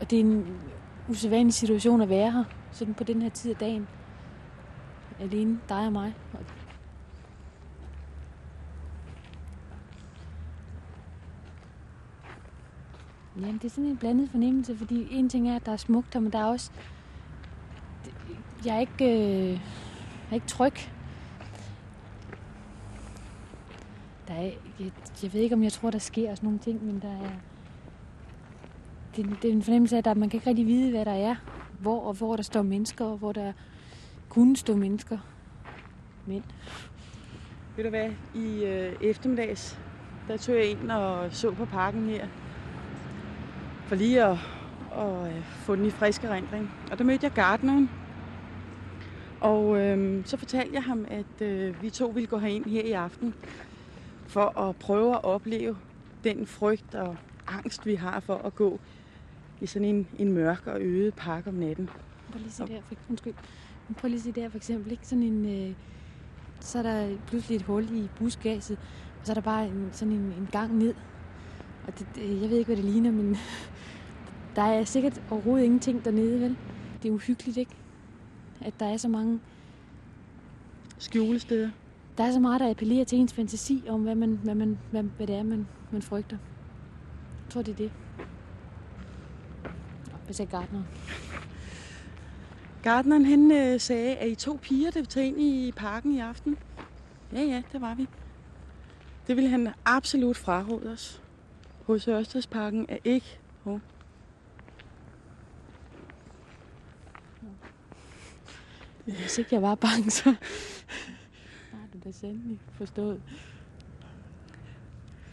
og 0.00 0.10
det 0.10 0.16
er 0.16 0.20
en 0.20 0.60
usædvanlig 1.08 1.54
situation 1.54 2.00
at 2.00 2.08
være 2.08 2.32
her, 2.32 2.44
sådan 2.72 2.94
på 2.94 3.04
den 3.04 3.22
her 3.22 3.28
tid 3.28 3.50
af 3.50 3.56
dagen. 3.56 3.88
Alene 5.20 5.60
dig 5.68 5.86
og 5.86 5.92
mig. 5.92 6.14
Jamen, 13.40 13.54
det 13.54 13.64
er 13.64 13.68
sådan 13.68 13.84
en 13.84 13.96
blandet 13.96 14.30
fornemmelse, 14.30 14.76
fordi 14.76 15.08
en 15.10 15.28
ting 15.28 15.50
er, 15.50 15.56
at 15.56 15.66
der 15.66 15.72
er 15.72 15.76
smukt 15.76 16.14
her, 16.14 16.20
men 16.20 16.32
der 16.32 16.38
er 16.38 16.44
også... 16.44 16.70
jeg 18.64 18.76
er 18.76 18.80
ikke, 18.80 19.04
øh, 19.04 19.50
jeg 19.50 19.60
er 20.30 20.34
ikke 20.34 20.46
tryg. 20.46 20.95
Der 24.28 24.34
er, 24.34 24.50
jeg, 24.80 24.92
jeg 25.22 25.32
ved 25.32 25.40
ikke, 25.40 25.54
om 25.54 25.62
jeg 25.62 25.72
tror, 25.72 25.90
der 25.90 25.98
sker 25.98 26.34
sådan 26.34 26.46
nogle 26.46 26.58
ting, 26.58 26.84
men 26.84 27.00
der 27.00 27.08
er... 27.08 27.30
Det, 29.16 29.26
det 29.42 29.48
er 29.48 29.52
en 29.52 29.62
fornemmelse 29.62 29.96
af, 29.96 30.10
at 30.10 30.16
man 30.16 30.30
kan 30.30 30.38
ikke 30.38 30.50
rigtig 30.50 30.66
vide, 30.66 30.90
hvad 30.90 31.04
der 31.04 31.12
er. 31.12 31.36
Hvor 31.80 32.00
og 32.00 32.14
hvor 32.14 32.36
der 32.36 32.42
står 32.42 32.62
mennesker, 32.62 33.04
og 33.04 33.16
hvor 33.16 33.32
der 33.32 33.52
kunne 34.28 34.56
stå 34.56 34.76
mennesker. 34.76 35.18
Men 36.26 36.44
Ved 37.76 37.84
du 37.84 37.90
hvad, 37.90 38.10
i 38.34 38.64
øh, 38.64 38.92
eftermiddags, 39.00 39.78
der 40.28 40.36
tog 40.36 40.54
jeg 40.54 40.70
ind 40.70 40.90
og 40.90 41.32
så 41.32 41.50
på 41.50 41.64
parken 41.64 42.08
her. 42.08 42.26
For 43.86 43.94
lige 43.94 44.24
at, 44.24 44.38
at 44.96 45.36
øh, 45.36 45.42
få 45.44 45.76
den 45.76 45.84
i 45.84 45.90
frisk 45.90 46.24
erindring. 46.24 46.70
Og 46.90 46.98
der 46.98 47.04
mødte 47.04 47.24
jeg 47.24 47.32
gartneren. 47.32 47.90
Og 49.40 49.80
øh, 49.80 50.26
så 50.26 50.36
fortalte 50.36 50.74
jeg 50.74 50.82
ham, 50.82 51.06
at 51.08 51.42
øh, 51.42 51.82
vi 51.82 51.90
to 51.90 52.06
ville 52.06 52.26
gå 52.26 52.38
herind 52.38 52.64
her 52.64 52.82
i 52.82 52.92
aften. 52.92 53.34
For 54.28 54.58
at 54.58 54.76
prøve 54.76 55.14
at 55.14 55.24
opleve 55.24 55.76
den 56.24 56.46
frygt 56.46 56.94
og 56.94 57.16
angst, 57.46 57.86
vi 57.86 57.94
har 57.94 58.20
for 58.20 58.34
at 58.38 58.54
gå 58.54 58.80
i 59.60 59.66
sådan 59.66 59.88
en, 59.88 60.08
en 60.18 60.32
mørk 60.32 60.66
og 60.66 60.82
øde 60.82 61.12
park 61.12 61.46
om 61.46 61.54
natten. 61.54 61.88
Prøv 62.32 62.38
lige 62.38 62.46
at 62.46 62.52
se 62.52 62.66
der, 62.66 62.80
for, 62.82 62.94
undskyld. 63.08 63.34
Prøv 63.96 64.08
lige 64.08 64.18
at 64.18 64.24
se 64.24 64.32
der 64.32 64.48
for 64.48 64.56
eksempel, 64.56 64.92
ikke? 64.92 65.06
Sådan 65.06 65.22
en, 65.22 65.68
øh, 65.70 65.76
så 66.60 66.78
er 66.78 66.82
der 66.82 67.18
pludselig 67.26 67.56
et 67.56 67.62
hul 67.62 67.90
i 67.90 68.08
busgaset, 68.14 68.78
og 69.20 69.26
så 69.26 69.32
er 69.32 69.34
der 69.34 69.40
bare 69.40 69.68
en, 69.68 69.92
sådan 69.92 70.12
en, 70.12 70.32
en 70.32 70.46
gang 70.46 70.76
ned. 70.76 70.94
Og 71.86 71.98
det, 71.98 72.06
det, 72.14 72.40
jeg 72.40 72.50
ved 72.50 72.58
ikke, 72.58 72.68
hvad 72.68 72.76
det 72.76 72.84
ligner, 72.84 73.10
men 73.10 73.36
der 74.56 74.62
er 74.62 74.84
sikkert 74.84 75.18
overhovedet 75.30 75.64
ingenting 75.64 76.04
dernede, 76.04 76.40
vel? 76.40 76.56
Det 77.02 77.08
er 77.08 77.12
uhyggeligt, 77.12 77.58
ikke? 77.58 77.76
At 78.60 78.80
der 78.80 78.86
er 78.86 78.96
så 78.96 79.08
mange 79.08 79.40
skjulesteder. 80.98 81.70
Der 82.18 82.24
er 82.24 82.32
så 82.32 82.40
meget, 82.40 82.60
der 82.60 82.70
appellerer 82.70 83.04
til 83.04 83.18
ens 83.18 83.32
fantasi 83.32 83.84
om, 83.88 84.02
hvad, 84.02 84.14
man, 84.14 84.40
hvad, 84.42 84.54
man, 84.54 84.78
hvad, 84.90 85.02
hvad 85.02 85.26
det 85.26 85.34
er, 85.34 85.42
man, 85.42 85.66
man 85.90 86.02
frygter. 86.02 86.36
Jeg 87.44 87.50
tror, 87.50 87.62
det 87.62 87.72
er 87.72 87.76
det. 87.76 87.92
Hvad 90.24 90.34
sagde 90.34 90.50
Gardner? 90.50 90.82
Gardneren 92.82 93.24
han 93.24 93.52
øh, 93.52 93.80
sagde, 93.80 94.16
at 94.16 94.28
I 94.28 94.34
to 94.34 94.58
piger, 94.62 94.90
der 94.90 95.00
vil 95.00 95.08
tage 95.08 95.26
ind 95.26 95.40
i 95.40 95.72
parken 95.76 96.12
i 96.12 96.20
aften. 96.20 96.56
Ja, 97.32 97.40
ja, 97.40 97.62
det 97.72 97.80
var 97.80 97.94
vi. 97.94 98.08
Det 99.26 99.36
ville 99.36 99.50
han 99.50 99.72
absolut 99.84 100.36
fraråde 100.36 100.92
os. 100.92 101.22
Hos 101.86 102.08
Ørstedsparken 102.08 102.86
er 102.88 102.98
ikke... 103.04 103.38
Oh. 103.64 103.80
Hvis 109.04 109.38
ikke 109.38 109.54
jeg 109.54 109.62
var 109.62 109.74
bange, 109.74 110.10
så 110.10 110.34
da 112.06 112.12
sandelig 112.12 112.58
forstået. 112.72 113.20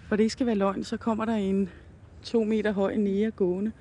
For 0.07 0.15
det 0.15 0.23
ikke 0.23 0.33
skal 0.33 0.45
være 0.47 0.55
løgn, 0.55 0.83
så 0.83 0.97
kommer 0.97 1.25
der 1.25 1.33
en 1.35 1.69
to 2.23 2.43
meter 2.43 2.71
høj 2.71 2.95
nære 2.95 3.31
gående 3.31 3.71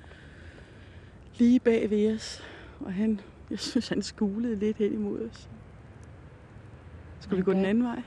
lige 1.37 1.59
bag 1.59 1.89
ved 1.89 2.15
os. 2.15 2.43
Og 2.79 2.93
han, 2.93 3.21
jeg 3.49 3.59
synes, 3.59 3.89
han 3.89 4.01
skulede 4.01 4.55
lidt 4.55 4.77
hen 4.77 4.93
imod 4.93 5.29
os. 5.29 5.49
Skal 7.19 7.37
vi 7.37 7.41
gå 7.41 7.53
den 7.53 7.65
anden 7.65 7.83
vej? 7.83 8.03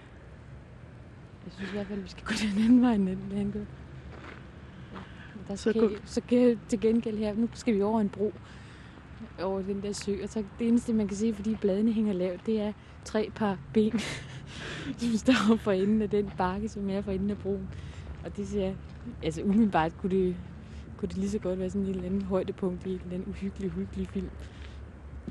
Jeg 1.45 1.53
synes 1.53 1.71
i 1.71 1.73
hvert 1.75 1.87
fald, 1.87 2.01
vi 2.01 2.09
skal 2.09 2.25
gå 2.25 2.33
den 2.55 2.65
anden 2.65 2.83
vej, 2.83 2.95
end 2.95 3.33
han 3.33 3.51
gør. 3.51 3.65
Der 5.49 5.55
Så 5.55 5.71
skal, 5.71 5.83
gå- 5.83 5.97
så, 6.05 6.15
så 6.15 6.21
kan 6.21 6.61
til 6.69 6.81
gengæld 6.81 7.19
her, 7.19 7.35
nu 7.35 7.49
skal 7.55 7.75
vi 7.75 7.83
over 7.83 8.01
en 8.01 8.09
bro 8.09 8.33
over 9.43 9.63
den 9.63 9.83
der 9.83 9.93
sø, 9.93 10.17
og 10.23 10.29
så 10.29 10.45
det 10.59 10.69
eneste, 10.69 10.93
man 10.93 11.09
kan 11.09 11.17
se, 11.17 11.35
fordi 11.35 11.55
bladene 11.55 11.93
hænger 11.93 12.13
lavt, 12.13 12.47
det 12.47 12.61
er 12.61 12.73
tre 13.05 13.31
par 13.35 13.59
ben, 13.73 14.01
som 14.99 15.17
står 15.17 15.57
for 15.57 15.73
enden 15.73 16.03
af 16.03 16.11
den 16.11 16.31
bakke, 16.39 16.69
som 16.69 16.91
er 16.91 17.01
for 17.01 17.11
enden 17.11 17.31
af 17.31 17.39
broen. 17.39 17.69
Og 18.25 18.37
det 18.37 18.49
ser, 18.49 18.75
altså 19.23 19.43
umiddelbart 19.43 19.97
kunne 19.97 20.17
det, 20.17 20.37
kunne 20.97 21.09
det 21.09 21.17
lige 21.19 21.31
så 21.31 21.39
godt 21.39 21.59
være 21.59 21.71
sådan 21.71 21.87
et 21.87 21.91
eller 21.91 22.07
andet 22.07 22.23
højdepunkt 22.23 22.87
i 22.87 22.91
en 22.91 23.01
eller 23.01 23.15
anden 23.15 23.29
uhyggelig, 23.29 23.71
uhyggelig 23.71 24.09
film. 24.09 24.31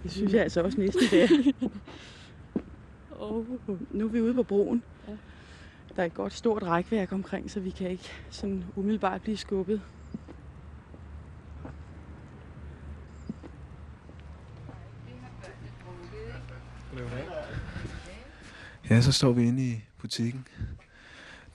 Det 0.03 0.11
synes 0.11 0.33
jeg 0.33 0.41
altså 0.41 0.63
også 0.63 0.79
næsten, 0.79 1.03
det 1.11 1.23
er. 1.23 1.27
oh, 3.09 3.45
nu 3.89 4.05
er 4.05 4.09
vi 4.09 4.21
ude 4.21 4.33
på 4.33 4.43
broen. 4.43 4.83
Ja. 5.07 5.17
Der 5.95 6.01
er 6.01 6.05
et 6.05 6.13
godt 6.13 6.33
stort 6.33 6.63
rækværk 6.63 7.11
omkring, 7.11 7.51
så 7.51 7.59
vi 7.59 7.69
kan 7.69 7.91
ikke 7.91 8.09
sådan 8.29 8.63
umiddelbart 8.75 9.21
blive 9.21 9.37
skubbet. 9.37 9.81
Ja, 18.89 19.01
så 19.01 19.11
står 19.11 19.31
vi 19.31 19.43
inde 19.43 19.67
i 19.67 19.83
butikken. 19.97 20.47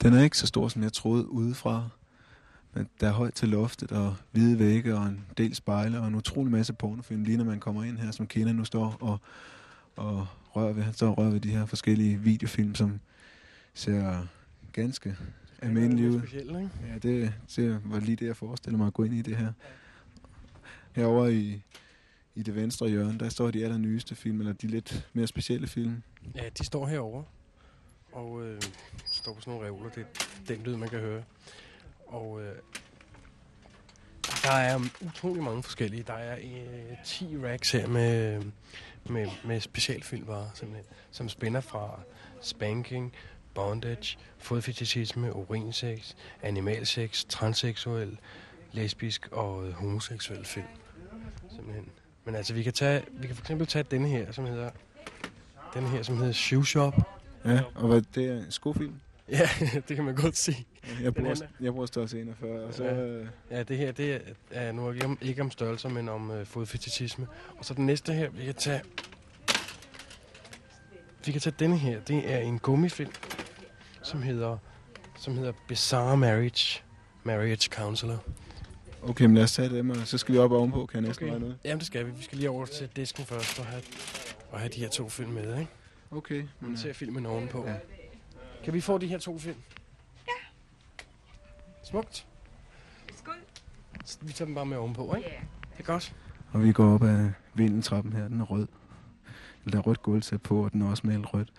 Den 0.01 0.13
er 0.13 0.23
ikke 0.23 0.37
så 0.37 0.47
stor, 0.47 0.67
som 0.67 0.83
jeg 0.83 0.93
troede 0.93 1.31
udefra. 1.31 1.89
Men 2.73 2.89
der 3.01 3.07
er 3.07 3.11
højt 3.11 3.33
til 3.33 3.49
loftet 3.49 3.91
og 3.91 4.15
hvide 4.31 4.59
vægge 4.59 4.95
og 4.95 5.07
en 5.07 5.25
del 5.37 5.55
spejle 5.55 5.99
og 5.99 6.07
en 6.07 6.15
utrolig 6.15 6.51
masse 6.51 6.73
pornofilm. 6.73 7.23
Lige 7.23 7.37
når 7.37 7.45
man 7.45 7.59
kommer 7.59 7.83
ind 7.83 7.97
her, 7.97 8.11
som 8.11 8.27
Kena 8.27 8.51
nu 8.51 8.65
står 8.65 8.97
og, 8.99 9.19
og 9.95 10.27
rører 10.55 10.73
ved. 10.73 10.83
Han 10.83 10.93
står 10.93 11.09
og 11.09 11.17
rører 11.17 11.29
ved 11.29 11.39
de 11.39 11.49
her 11.49 11.65
forskellige 11.65 12.17
videofilm, 12.17 12.75
som 12.75 12.99
ser 13.73 14.27
ganske 14.73 15.15
almindelige 15.61 16.09
ud. 16.09 16.21
Ja, 16.87 16.97
det, 16.97 17.33
det 17.55 17.81
var 17.85 17.99
lige 17.99 18.15
det, 18.15 18.25
jeg 18.25 18.35
forestiller 18.35 18.77
mig 18.77 18.87
at 18.87 18.93
gå 18.93 19.03
ind 19.03 19.13
i 19.13 19.21
det 19.21 19.37
her. 19.37 19.53
Herovre 20.91 21.33
i, 21.33 21.63
i 22.35 22.43
det 22.43 22.55
venstre 22.55 22.89
hjørne, 22.89 23.19
der 23.19 23.29
står 23.29 23.51
de 23.51 23.63
allernyeste 23.63 24.15
film, 24.15 24.39
eller 24.39 24.53
de 24.53 24.67
lidt 24.67 25.09
mere 25.13 25.27
specielle 25.27 25.67
film. 25.67 26.03
Ja, 26.35 26.49
de 26.57 26.65
står 26.65 26.87
herovre 26.87 27.23
og 28.11 28.43
øh, 28.43 28.61
står 29.05 29.33
på 29.33 29.41
sådan 29.41 29.53
nogle 29.53 29.67
reoler. 29.67 29.89
Det 29.89 30.01
er 30.01 30.05
den 30.47 30.63
lyd, 30.63 30.75
man 30.75 30.89
kan 30.89 30.99
høre. 30.99 31.23
Og 32.07 32.41
øh, 32.41 32.55
der 34.43 34.51
er 34.51 34.79
utrolig 35.01 35.43
mange 35.43 35.63
forskellige. 35.63 36.03
Der 36.03 36.13
er 36.13 36.37
øh, 36.37 36.97
10 37.05 37.37
racks 37.37 37.71
her 37.71 37.87
med, 37.87 38.41
med, 39.09 39.27
med 39.45 39.61
specialfilmvarer, 39.61 40.49
simpelthen, 40.53 40.85
som 41.11 41.29
spænder 41.29 41.61
fra 41.61 41.99
spanking, 42.41 43.13
bondage, 43.53 44.17
fodfetishisme, 44.37 45.35
urinsex, 45.35 46.15
animalsex, 46.41 47.25
transseksuel, 47.29 48.17
lesbisk 48.71 49.27
og 49.31 49.67
øh, 49.67 49.73
homoseksuel 49.73 50.45
film. 50.45 50.65
Simpelthen. 51.49 51.89
Men 52.25 52.35
altså, 52.35 52.53
vi 52.53 52.63
kan, 52.63 52.73
tage, 52.73 53.03
vi 53.11 53.27
kan 53.27 53.35
for 53.35 53.43
eksempel 53.43 53.67
tage 53.67 53.83
denne 53.83 54.07
her, 54.07 54.31
som 54.31 54.45
hedder, 54.45 54.71
denne 55.73 55.89
her, 55.89 56.03
som 56.03 56.17
hedder 56.17 56.31
Shoe 56.31 56.65
Shop. 56.65 56.93
Ja, 57.45 57.61
og 57.75 57.87
hvad, 57.87 58.01
det 58.15 58.25
er 58.25 58.37
en 58.37 58.51
skofilm? 58.51 58.93
Ja, 59.31 59.49
det 59.87 59.95
kan 59.95 60.03
man 60.05 60.15
godt 60.15 60.37
se. 60.37 60.55
Jeg 61.03 61.15
Den 61.15 61.23
bruger, 61.23 61.35
jeg 61.61 61.71
bruger 61.71 61.85
størrelse 61.85 62.21
41, 62.21 62.63
og 62.63 62.73
så... 62.73 62.83
Ja. 62.83 62.93
øh, 62.93 63.27
ja, 63.51 63.63
det 63.63 63.77
her, 63.77 63.91
det 63.91 64.13
er, 64.13 64.19
er 64.51 64.71
nu 64.71 64.91
ikke 64.91 65.05
om, 65.05 65.17
ikke 65.21 65.41
om 65.41 65.51
størrelser, 65.51 65.89
men 65.89 66.09
om 66.09 66.31
øh, 66.31 66.45
fodfetishisme. 66.45 67.27
Og 67.57 67.65
så 67.65 67.73
den 67.73 67.85
næste 67.85 68.13
her, 68.13 68.29
vi 68.29 68.45
kan 68.45 68.53
tage... 68.53 68.81
Vi 71.25 71.31
kan 71.31 71.41
tage 71.41 71.55
denne 71.59 71.77
her. 71.77 71.99
Det 71.99 72.33
er 72.33 72.37
en 72.37 72.59
gummifilm, 72.59 73.11
som 74.01 74.21
hedder, 74.21 74.57
som 75.19 75.37
hedder 75.37 75.53
Bizarre 75.67 76.17
Marriage. 76.17 76.81
Marriage 77.23 77.69
Counselor. 77.69 78.23
Okay, 79.03 79.25
men 79.25 79.35
lad 79.35 79.43
os 79.43 79.53
tage 79.53 79.69
dem, 79.69 79.89
og 79.89 79.97
så 80.05 80.17
skal 80.17 80.33
vi 80.35 80.39
op 80.39 80.51
ovenpå, 80.51 80.85
kan 80.85 81.01
jeg 81.01 81.07
næsten 81.07 81.29
okay. 81.29 81.45
ud. 81.45 81.53
Jamen, 81.63 81.79
det 81.79 81.87
skal 81.87 82.05
vi. 82.05 82.11
Vi 82.11 82.23
skal 82.23 82.37
lige 82.37 82.49
over 82.49 82.65
til 82.65 82.89
disken 82.95 83.25
først 83.25 83.59
og 83.59 83.65
have, 83.65 83.81
og 84.51 84.59
have 84.59 84.69
de 84.69 84.79
her 84.79 84.89
to 84.89 85.09
film 85.09 85.31
med, 85.31 85.59
ikke? 85.59 85.71
Okay. 86.11 86.43
Man 86.59 86.77
ser 86.77 86.93
filmen 86.93 87.25
ovenpå. 87.25 87.65
Ja. 87.67 87.75
Kan 88.63 88.73
vi 88.73 88.81
få 88.81 88.97
de 88.97 89.07
her 89.07 89.17
to 89.17 89.37
film? 89.39 89.57
Ja. 90.27 90.31
Smukt. 91.83 92.27
Skål. 93.15 93.33
Vi 94.21 94.31
tager 94.33 94.45
dem 94.45 94.55
bare 94.55 94.65
med 94.65 94.77
ovenpå, 94.77 95.15
ikke? 95.15 95.29
Ja. 95.29 95.35
Det 95.73 95.79
er 95.79 95.83
godt. 95.83 96.15
Og 96.53 96.63
vi 96.63 96.71
går 96.71 96.93
op 96.93 97.03
ad 97.03 97.29
vindeltrappen 97.53 98.13
her, 98.13 98.27
den 98.27 98.41
er 98.41 98.45
rød. 98.45 98.67
Eller 99.65 99.71
der 99.71 99.77
er 99.77 99.81
rødt 99.81 100.01
gulvtæp 100.01 100.41
på, 100.41 100.63
og 100.65 100.71
den 100.73 100.81
er 100.81 100.89
også 100.89 101.07
malet 101.07 101.33
rødt. 101.33 101.53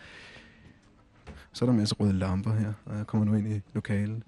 Så 1.53 1.65
er 1.65 1.67
der 1.67 1.73
en 1.73 1.79
masse 1.79 1.95
røde 1.95 2.13
lamper 2.13 2.53
her, 2.55 2.73
og 2.87 2.97
jeg 2.97 3.07
kommer 3.07 3.25
nu 3.27 3.35
ind 3.35 3.53
i 3.53 3.61
lokalet. 3.73 4.23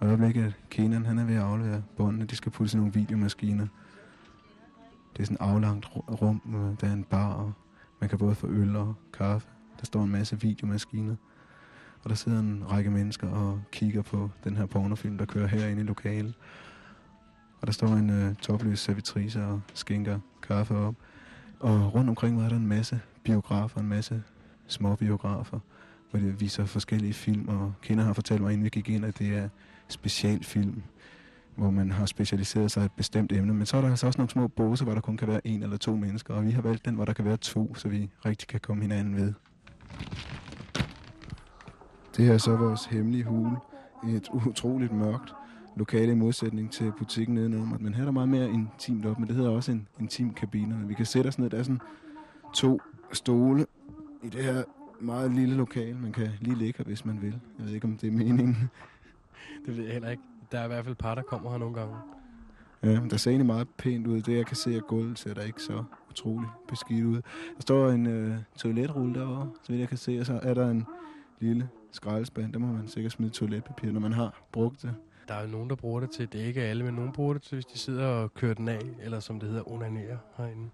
Og 0.00 0.06
øjeblikket, 0.06 0.54
Kenan, 0.70 1.06
han 1.06 1.18
er 1.18 1.24
ved 1.24 1.34
at 1.34 1.42
aflevere 1.42 1.82
båndene. 1.96 2.24
De 2.26 2.36
skal 2.36 2.52
puttes 2.52 2.74
i 2.74 2.76
nogle 2.76 2.92
videomaskiner. 2.92 3.66
Det 5.12 5.22
er 5.22 5.24
sådan 5.26 5.34
et 5.46 5.50
aflangt 5.52 5.86
ru- 5.86 6.14
rum, 6.14 6.42
øh, 6.46 6.80
der 6.80 6.88
er 6.88 6.92
en 6.92 7.04
bar, 7.04 7.32
og 7.32 7.52
man 8.00 8.08
kan 8.08 8.18
både 8.18 8.34
få 8.34 8.46
øl 8.46 8.76
og 8.76 8.94
kaffe. 9.12 9.48
Der 9.80 9.86
står 9.86 10.02
en 10.02 10.10
masse 10.10 10.40
videomaskiner. 10.40 11.16
Og 12.04 12.10
der 12.10 12.16
sidder 12.16 12.38
en 12.38 12.64
række 12.70 12.90
mennesker 12.90 13.28
og 13.28 13.60
kigger 13.72 14.02
på 14.02 14.30
den 14.44 14.56
her 14.56 14.66
pornofilm, 14.66 15.18
der 15.18 15.24
kører 15.24 15.46
herinde 15.46 15.82
i 15.82 15.84
lokalet. 15.84 16.34
Og 17.60 17.66
der 17.66 17.72
står 17.72 17.88
en 17.88 18.10
øh, 18.10 18.34
topløs 18.34 18.78
servitrice 18.78 19.44
og 19.44 19.60
skænker 19.74 20.18
kaffe 20.42 20.76
op. 20.76 20.94
Og 21.60 21.94
rundt 21.94 22.10
omkring 22.10 22.36
mig 22.36 22.44
er 22.44 22.48
der 22.48 22.56
en 22.56 22.66
masse 22.66 23.00
biografer, 23.24 23.80
en 23.80 23.88
masse 23.88 24.22
små 24.66 24.94
biografer, 24.94 25.58
hvor 26.10 26.20
de 26.20 26.38
viser 26.38 26.64
forskellige 26.64 27.12
film. 27.12 27.48
Og 27.48 27.74
Kender 27.82 28.04
har 28.04 28.12
fortalt 28.12 28.40
mig, 28.40 28.52
inden 28.52 28.64
vi 28.64 28.68
gik 28.68 28.88
ind, 28.88 29.04
at 29.04 29.18
det 29.18 29.36
er 29.36 29.48
specialfilm 29.88 30.82
hvor 31.56 31.70
man 31.70 31.90
har 31.90 32.06
specialiseret 32.06 32.70
sig 32.70 32.82
i 32.82 32.86
et 32.86 32.92
bestemt 32.92 33.32
emne. 33.32 33.54
Men 33.54 33.66
så 33.66 33.76
er 33.76 33.80
der 33.80 33.88
altså 33.88 34.06
også 34.06 34.18
nogle 34.18 34.30
små 34.30 34.48
båse, 34.48 34.84
hvor 34.84 34.94
der 34.94 35.00
kun 35.00 35.16
kan 35.16 35.28
være 35.28 35.46
en 35.46 35.62
eller 35.62 35.76
to 35.76 35.96
mennesker, 35.96 36.34
og 36.34 36.44
vi 36.44 36.50
har 36.50 36.62
valgt 36.62 36.84
den, 36.84 36.94
hvor 36.94 37.04
der 37.04 37.12
kan 37.12 37.24
være 37.24 37.36
to, 37.36 37.74
så 37.74 37.88
vi 37.88 38.10
rigtig 38.26 38.48
kan 38.48 38.60
komme 38.60 38.82
hinanden 38.82 39.16
ved. 39.16 39.32
Det 42.16 42.24
her 42.24 42.32
er 42.32 42.38
så 42.38 42.56
vores 42.56 42.84
hemmelige 42.84 43.24
hule. 43.24 43.56
Et 44.08 44.28
utroligt 44.32 44.92
mørkt 44.92 45.34
lokale 45.76 46.12
i 46.12 46.14
modsætning 46.14 46.72
til 46.72 46.92
butikken 46.98 47.34
nedenunder. 47.34 47.78
Men 47.78 47.94
her 47.94 48.00
er 48.00 48.04
der 48.04 48.12
meget 48.12 48.28
mere 48.28 48.50
intimt 48.50 49.06
op, 49.06 49.18
men 49.18 49.28
det 49.28 49.36
hedder 49.36 49.50
også 49.50 49.72
en 49.72 49.88
intim 50.00 50.34
kabine. 50.34 50.88
Vi 50.88 50.94
kan 50.94 51.06
sætte 51.06 51.28
os 51.28 51.38
ned, 51.38 51.50
der 51.50 51.58
er 51.58 51.62
sådan 51.62 51.80
to 52.54 52.80
stole 53.12 53.66
i 54.22 54.28
det 54.28 54.44
her 54.44 54.62
meget 55.00 55.34
lille 55.34 55.54
lokale. 55.54 55.98
Man 55.98 56.12
kan 56.12 56.28
lige 56.40 56.56
ligge 56.56 56.74
her, 56.78 56.84
hvis 56.84 57.04
man 57.04 57.22
vil. 57.22 57.40
Jeg 57.58 57.66
ved 57.66 57.74
ikke, 57.74 57.84
om 57.84 57.96
det 57.96 58.06
er 58.06 58.12
meningen. 58.12 58.70
Det 59.66 59.76
ved 59.76 59.84
jeg 59.84 59.92
heller 59.92 60.10
ikke. 60.10 60.22
Der 60.52 60.58
er 60.58 60.64
i 60.64 60.68
hvert 60.68 60.84
fald 60.84 60.94
par, 60.94 61.14
der 61.14 61.22
kommer 61.22 61.50
her 61.50 61.58
nogle 61.58 61.74
gange. 61.74 61.96
Ja, 62.82 63.00
der 63.10 63.16
ser 63.16 63.30
egentlig 63.30 63.46
meget 63.46 63.68
pænt 63.78 64.06
ud. 64.06 64.22
Det, 64.22 64.36
jeg 64.36 64.46
kan 64.46 64.56
se, 64.56 64.76
at 64.76 64.86
gulvet 64.86 65.18
ser 65.18 65.34
der 65.34 65.42
ikke 65.42 65.62
så 65.62 65.84
utrolig 66.10 66.48
beskidt 66.68 67.04
ud. 67.04 67.14
Der 67.56 67.60
står 67.60 67.90
en 67.90 68.06
øh, 68.06 68.36
toiletrulle 68.56 69.14
derovre, 69.14 69.50
så 69.62 69.72
vidt 69.72 69.80
jeg 69.80 69.88
kan 69.88 69.98
se, 69.98 70.20
og 70.20 70.26
så 70.26 70.40
er 70.42 70.54
der 70.54 70.70
en 70.70 70.86
lille 71.40 71.68
skraldespand. 71.92 72.52
Der 72.52 72.58
må 72.58 72.66
man 72.66 72.88
sikkert 72.88 73.12
smide 73.12 73.30
toiletpapir, 73.30 73.92
når 73.92 74.00
man 74.00 74.12
har 74.12 74.40
brugt 74.52 74.82
det. 74.82 74.94
Der 75.28 75.34
er 75.34 75.42
jo 75.42 75.48
nogen, 75.48 75.70
der 75.70 75.76
bruger 75.76 76.00
det 76.00 76.10
til, 76.10 76.32
det 76.32 76.40
er 76.40 76.44
ikke 76.44 76.62
alle, 76.62 76.84
men 76.84 76.94
nogen 76.94 77.12
bruger 77.12 77.32
det 77.32 77.42
til, 77.42 77.56
hvis 77.56 77.66
de 77.66 77.78
sidder 77.78 78.06
og 78.06 78.34
kører 78.34 78.54
den 78.54 78.68
af, 78.68 78.80
eller 79.02 79.20
som 79.20 79.40
det 79.40 79.48
hedder, 79.48 79.72
onanerer 79.72 80.16
herinde. 80.36 80.70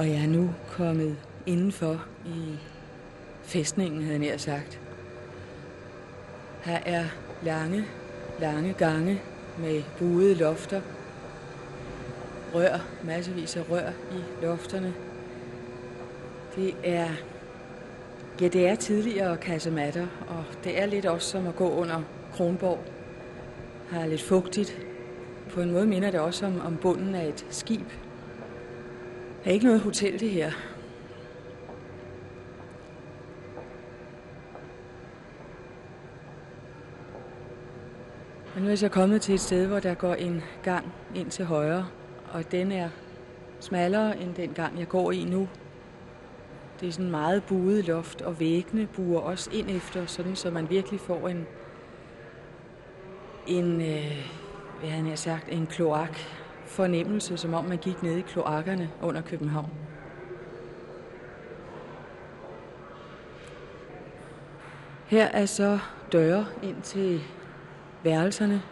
Og 0.00 0.08
jeg 0.08 0.22
er 0.22 0.26
nu 0.26 0.50
kommet 0.80 1.16
indenfor 1.46 2.04
i 2.26 2.58
fæstningen, 3.42 4.02
havde 4.02 4.12
jeg 4.12 4.20
nær 4.20 4.36
sagt. 4.36 4.80
Her 6.64 6.78
er 6.86 7.04
lange, 7.42 7.84
lange 8.40 8.72
gange 8.72 9.20
med 9.58 9.82
buede 9.98 10.34
lofter. 10.34 10.80
Rør, 12.54 12.78
massevis 13.04 13.56
af 13.56 13.70
rør 13.70 13.90
i 14.12 14.44
lofterne. 14.44 14.94
Det 16.56 16.74
er, 16.84 17.08
ja, 18.40 18.48
det 18.48 18.68
er 18.68 18.74
tidligere 18.74 19.36
kasematter, 19.36 20.06
og 20.28 20.44
det 20.64 20.82
er 20.82 20.86
lidt 20.86 21.06
også 21.06 21.28
som 21.28 21.46
at 21.46 21.56
gå 21.56 21.70
under 21.70 22.02
Kronborg. 22.32 22.84
Her 23.90 24.00
er 24.00 24.06
lidt 24.06 24.22
fugtigt. 24.22 24.78
På 25.50 25.60
en 25.60 25.72
måde 25.72 25.86
minder 25.86 26.10
det 26.10 26.20
også 26.20 26.46
om, 26.46 26.60
om 26.60 26.76
bunden 26.76 27.14
af 27.14 27.28
et 27.28 27.46
skib. 27.50 27.88
Der 29.44 29.50
er 29.50 29.54
ikke 29.54 29.66
noget 29.66 29.80
hotel, 29.80 30.20
det 30.20 30.30
her. 30.30 30.69
Men 38.60 38.64
nu 38.64 38.68
er 38.68 38.70
jeg 38.70 38.78
så 38.78 38.88
kommet 38.88 39.22
til 39.22 39.34
et 39.34 39.40
sted, 39.40 39.66
hvor 39.66 39.80
der 39.80 39.94
går 39.94 40.14
en 40.14 40.42
gang 40.62 40.92
ind 41.14 41.30
til 41.30 41.44
højre, 41.44 41.86
og 42.32 42.52
den 42.52 42.72
er 42.72 42.88
smallere 43.60 44.20
end 44.20 44.34
den 44.34 44.52
gang, 44.52 44.78
jeg 44.78 44.88
går 44.88 45.12
i 45.12 45.24
nu. 45.24 45.48
Det 46.80 46.88
er 46.88 46.92
sådan 46.92 47.10
meget 47.10 47.44
buet 47.44 47.86
loft, 47.86 48.22
og 48.22 48.40
væggene 48.40 48.86
buer 48.86 49.20
også 49.20 49.50
ind 49.52 49.70
efter, 49.70 50.06
sådan 50.06 50.36
så 50.36 50.50
man 50.50 50.70
virkelig 50.70 51.00
får 51.00 51.28
en, 51.28 51.46
en 53.46 53.80
øh, 53.80 54.28
hvad 54.80 54.90
han 54.90 55.06
har 55.06 55.16
sagt, 55.16 55.48
en 55.48 55.66
kloak 55.66 56.18
fornemmelse, 56.66 57.36
som 57.36 57.54
om 57.54 57.64
man 57.64 57.78
gik 57.78 58.02
ned 58.02 58.16
i 58.16 58.20
kloakkerne 58.20 58.90
under 59.02 59.22
København. 59.22 59.70
Her 65.06 65.26
er 65.26 65.46
så 65.46 65.78
døre 66.12 66.46
ind 66.62 66.82
til 66.82 67.20
værelserne. 68.04 68.62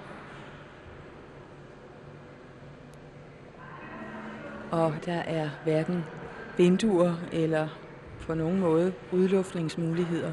Og 4.70 4.94
der 5.04 5.18
er 5.18 5.50
hverken 5.64 6.04
vinduer 6.56 7.14
eller 7.32 7.68
på 8.20 8.34
nogen 8.34 8.60
måde 8.60 8.94
udluftningsmuligheder. 9.12 10.32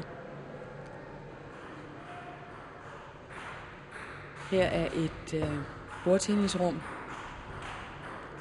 Her 4.50 4.64
er 4.64 4.88
et 4.94 5.34
øh, 5.34 5.58
bordtennisrum, 6.04 6.80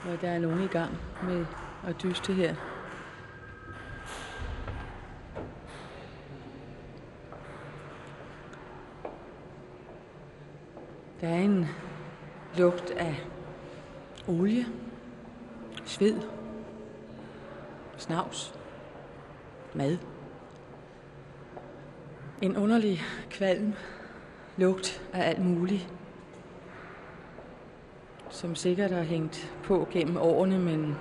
hvor 0.04 0.16
der 0.16 0.30
er 0.30 0.40
nogen 0.40 0.64
i 0.64 0.68
gang 0.68 0.98
med 1.24 1.46
at 1.88 2.04
dyste 2.04 2.34
her. 2.34 2.56
Der 11.22 11.28
er 11.28 11.40
en 11.40 11.66
lugt 12.58 12.92
af 12.92 13.16
olie, 14.28 14.66
sved, 15.96 16.22
snavs, 17.98 18.54
mad. 19.74 19.98
En 22.42 22.58
underlig 22.58 23.02
kvalm 23.30 23.74
lugt 24.58 25.02
af 25.14 25.30
alt 25.30 25.46
muligt, 25.46 25.94
som 28.30 28.56
sikkert 28.56 28.92
har 28.92 29.02
hængt 29.02 29.58
på 29.64 29.88
gennem 29.92 30.18
årene, 30.18 30.60
men 30.60 30.96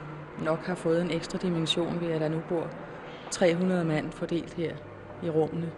nok 0.44 0.58
har 0.58 0.74
fået 0.74 1.02
en 1.02 1.10
ekstra 1.10 1.38
dimension 1.38 2.00
ved, 2.00 2.08
at 2.08 2.20
der 2.20 2.28
nu 2.28 2.42
bor 2.48 2.70
300 3.30 3.84
mand 3.84 4.12
fordelt 4.12 4.54
her 4.54 4.76
i 5.22 5.30
rummene. 5.30 5.72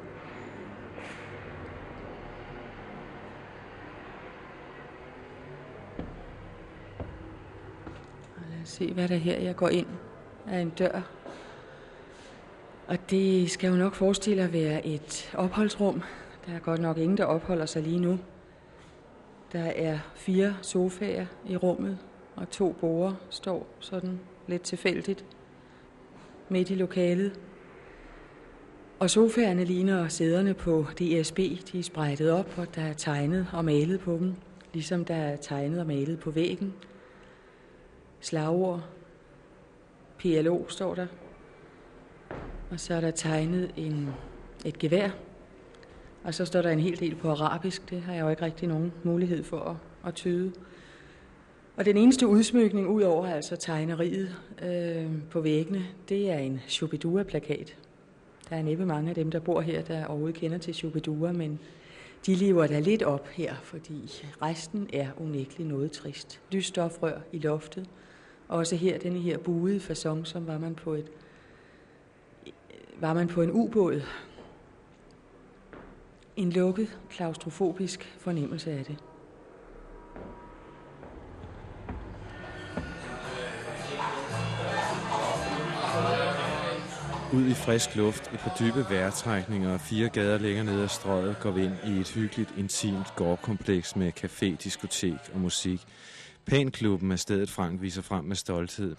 Lad 8.51 8.63
os 8.63 8.66
se, 8.77 8.93
hvad 8.93 9.09
der 9.09 9.15
er 9.15 9.19
her. 9.19 9.39
Jeg 9.39 9.57
går 9.57 9.69
ind 9.69 9.87
af 10.47 10.61
en 10.61 10.71
dør. 10.71 11.01
Og 12.87 13.11
det 13.11 13.51
skal 13.51 13.71
jo 13.71 13.77
nok 13.77 13.95
forestille 13.95 14.43
at 14.43 14.53
være 14.53 14.87
et 14.87 15.31
opholdsrum. 15.35 16.03
Der 16.47 16.53
er 16.55 16.59
godt 16.59 16.81
nok 16.81 16.99
ingen, 16.99 17.17
der 17.17 17.25
opholder 17.25 17.67
sig 17.67 17.83
lige 17.83 18.01
nu. 18.01 18.19
Der 19.53 19.65
er 19.65 19.99
fire 20.15 20.57
sofaer 20.63 21.27
i 21.49 21.57
rummet, 21.57 21.99
og 22.37 22.51
to 22.51 22.73
borer 22.73 23.15
står 23.31 23.67
sådan 23.81 24.21
lidt 24.47 24.63
tilfældigt 24.63 25.25
midt 26.49 26.71
i 26.71 26.75
lokalet. 26.75 27.41
Og 28.99 29.11
sofaerne 29.11 29.65
ligner 29.65 30.09
sæderne 30.09 30.55
på 30.55 30.87
DSB. 30.99 31.39
De 31.73 31.79
er 31.79 31.83
sprættet 31.83 32.31
op, 32.31 32.59
og 32.59 32.75
der 32.75 32.83
er 32.83 32.93
tegnet 32.93 33.47
og 33.53 33.65
malet 33.65 34.01
på 34.01 34.13
dem, 34.13 34.35
ligesom 34.73 35.05
der 35.05 35.15
er 35.15 35.37
tegnet 35.37 35.81
og 35.81 35.87
malet 35.87 36.19
på 36.19 36.31
væggen. 36.31 36.75
Slagord. 38.21 38.85
PLO 40.19 40.69
står 40.69 40.95
der. 40.95 41.07
Og 42.71 42.81
så 42.81 42.95
er 42.95 43.01
der 43.01 43.11
tegnet 43.11 43.71
en, 43.77 44.09
et 44.65 44.79
gevær. 44.79 45.11
Og 46.25 46.35
så 46.35 46.45
står 46.45 46.63
der 46.63 46.71
en 46.71 46.81
hel 46.81 47.01
del 47.01 47.15
på 47.15 47.31
arabisk. 47.31 47.91
Det 47.91 48.01
har 48.01 48.15
jeg 48.15 48.23
jo 48.23 48.29
ikke 48.29 48.43
rigtig 48.43 48.69
nogen 48.69 48.93
mulighed 49.03 49.45
for 49.45 49.61
at, 49.61 49.77
at 50.09 50.15
tyde. 50.15 50.53
Og 51.77 51.85
den 51.85 51.97
eneste 51.97 52.27
udsmykning, 52.27 52.89
ud 52.89 53.03
over 53.03 53.27
altså 53.27 53.57
tegneriet 53.57 54.37
øh, 54.63 55.07
på 55.31 55.41
væggene, 55.41 55.87
det 56.09 56.31
er 56.31 56.39
en 56.39 56.61
Shubidua-plakat. 56.69 57.77
Der 58.51 58.57
er 58.57 58.63
næppe 58.63 58.87
mange 58.87 59.09
af 59.09 59.15
dem, 59.15 59.31
der 59.31 59.41
bor 59.41 59.61
her, 59.61 59.83
der 59.83 60.07
overhovedet 60.07 60.37
kender 60.37 60.59
til 60.59 60.75
Shubidua, 60.75 61.33
men 61.33 61.61
de 62.27 62.35
lever 62.35 62.67
da 62.67 62.79
lidt 62.79 63.03
op 63.03 63.29
her, 63.29 63.55
fordi 63.63 64.25
resten 64.43 64.91
er 64.93 65.09
unægteligt 65.17 65.69
noget 65.69 65.93
trist. 65.93 66.41
Lysstofrør 66.53 67.19
i 67.33 67.39
loftet. 67.39 67.89
Også 68.49 68.77
her, 68.77 68.99
denne 68.99 69.19
her 69.19 69.39
buede 69.39 69.81
fasong, 69.81 70.27
som 70.27 70.47
var 70.47 70.59
man 70.59 70.75
på 70.75 70.95
et 70.95 71.11
var 73.01 73.15
man 73.15 73.29
på 73.29 73.43
en 73.43 73.51
ubåd. 73.51 74.03
En 76.37 76.53
lukket, 76.53 76.99
klaustrofobisk 77.11 78.17
fornemmelse 78.19 78.73
af 78.73 78.85
det. 78.85 78.97
Ud 87.33 87.47
i 87.47 87.55
frisk 87.55 87.97
luft, 87.97 88.33
et 88.33 88.39
par 88.39 88.57
dybe 88.61 88.87
vejrtrækninger 88.91 89.73
og 89.73 89.81
fire 89.81 90.09
gader 90.09 90.39
længere 90.39 90.65
nede 90.65 90.83
ad 90.83 90.89
strøget 90.89 91.37
går 91.41 91.51
vi 91.51 91.65
ind 91.65 91.75
i 91.87 92.01
et 92.01 92.11
hyggeligt, 92.11 92.55
intimt 92.59 93.07
gårdkompleks 93.17 93.97
med 93.97 94.13
café, 94.25 94.57
diskotek 94.65 95.31
og 95.35 95.41
musik. 95.41 95.87
Panklubben 96.51 97.13
er 97.13 97.17
stedet, 97.17 97.51
Frank 97.51 97.83
viser 97.83 98.03
frem 98.03 98.25
med 98.25 98.37
stolthed. 98.37 98.97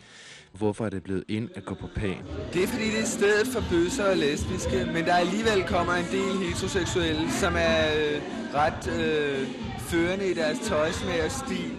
Hvorfor 0.53 0.85
er 0.85 0.89
det 0.89 1.03
blevet 1.03 1.23
ind 1.27 1.49
at 1.55 1.65
gå 1.65 1.75
på 1.75 1.87
pan? 1.95 2.17
Det 2.53 2.63
er 2.63 2.67
fordi, 2.67 2.85
det 2.85 2.99
er 2.99 3.05
stedet 3.05 3.47
for 3.47 3.63
bøsser 3.69 4.05
og 4.11 4.17
lesbiske, 4.17 4.89
men 4.93 5.05
der 5.05 5.13
alligevel 5.13 5.63
kommer 5.67 5.93
en 5.93 6.05
del 6.11 6.47
heteroseksuelle, 6.47 7.31
som 7.31 7.53
er 7.57 7.77
øh, 7.97 8.21
ret 8.53 8.87
øh, 8.99 9.47
førende 9.79 10.31
i 10.31 10.33
deres 10.33 10.59
tøjsmag 10.59 11.25
og 11.25 11.31
stil. 11.31 11.71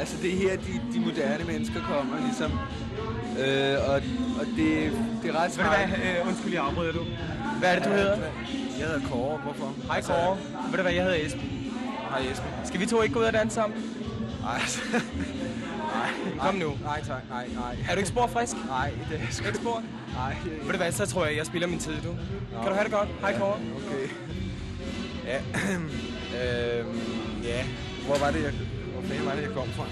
Altså 0.00 0.16
det 0.22 0.30
er 0.34 0.36
her, 0.36 0.56
de, 0.56 0.80
de 0.94 1.00
moderne 1.00 1.44
mennesker 1.44 1.80
kommer, 1.82 2.16
ligesom. 2.26 2.50
Øh, 3.44 3.88
og, 3.88 3.94
og 4.40 4.46
det, 4.56 4.92
det 5.22 5.30
er 5.30 5.36
ret 5.42 5.52
smart. 5.52 5.88
hvad, 5.88 5.98
øh, 5.98 6.28
undskyld, 6.28 6.52
jeg 6.52 6.62
afbryder 6.64 6.92
du. 6.92 7.04
Hvad 7.58 7.70
er 7.70 7.74
det, 7.74 7.84
du 7.84 7.90
hedder? 7.90 8.16
Jeg 8.78 8.86
hedder 8.86 9.08
Kåre. 9.08 9.38
Hvorfor? 9.38 9.74
Hej 9.86 10.02
Kåre. 10.02 10.38
Ved 10.70 10.76
du 10.76 10.82
hvad, 10.82 10.92
jeg 10.92 11.02
hedder 11.02 11.26
Esben. 11.26 11.72
Hej 12.10 12.20
Esben. 12.32 12.50
Skal 12.64 12.80
vi 12.80 12.86
to 12.86 13.02
ikke 13.02 13.14
gå 13.14 13.20
ud 13.20 13.24
og 13.24 13.32
danse 13.32 13.54
sammen? 13.54 14.05
Nej. 14.46 14.60
Nej, 15.96 16.38
Kom 16.38 16.54
nu. 16.54 16.78
Nej, 16.82 17.00
tak. 17.06 17.22
Nej, 17.30 17.48
nej. 17.54 17.76
Er 17.88 17.92
du 17.92 17.96
ikke 17.96 18.08
spor 18.08 18.26
frisk? 18.26 18.56
Nej, 18.66 18.90
det 19.10 19.20
er 19.20 19.32
sgu 19.32 19.46
Ikke 19.46 19.58
spor? 19.58 19.82
Nej. 20.14 20.36
Ved 20.62 20.72
du 20.72 20.76
hvad, 20.76 20.92
så 20.92 21.06
tror 21.06 21.26
jeg, 21.26 21.36
jeg 21.36 21.46
spiller 21.46 21.68
min 21.68 21.78
tid, 21.78 21.94
du. 21.94 22.14
Kan 22.62 22.68
du 22.68 22.74
have 22.74 22.84
det 22.84 22.92
godt? 22.92 23.08
Hej 23.20 23.38
Kåre. 23.38 23.58
Okay. 23.76 24.08
Ja. 25.26 25.38
øhm, 26.38 27.00
ja. 27.44 27.64
Hvor 28.06 28.18
var 28.18 28.30
det, 28.30 28.42
jeg... 28.42 28.52
Hvor 28.92 29.02
fanden 29.02 29.26
var 29.26 29.34
det, 29.34 29.42
jeg 29.42 29.50
kom 29.50 29.68
fra? 29.68 29.84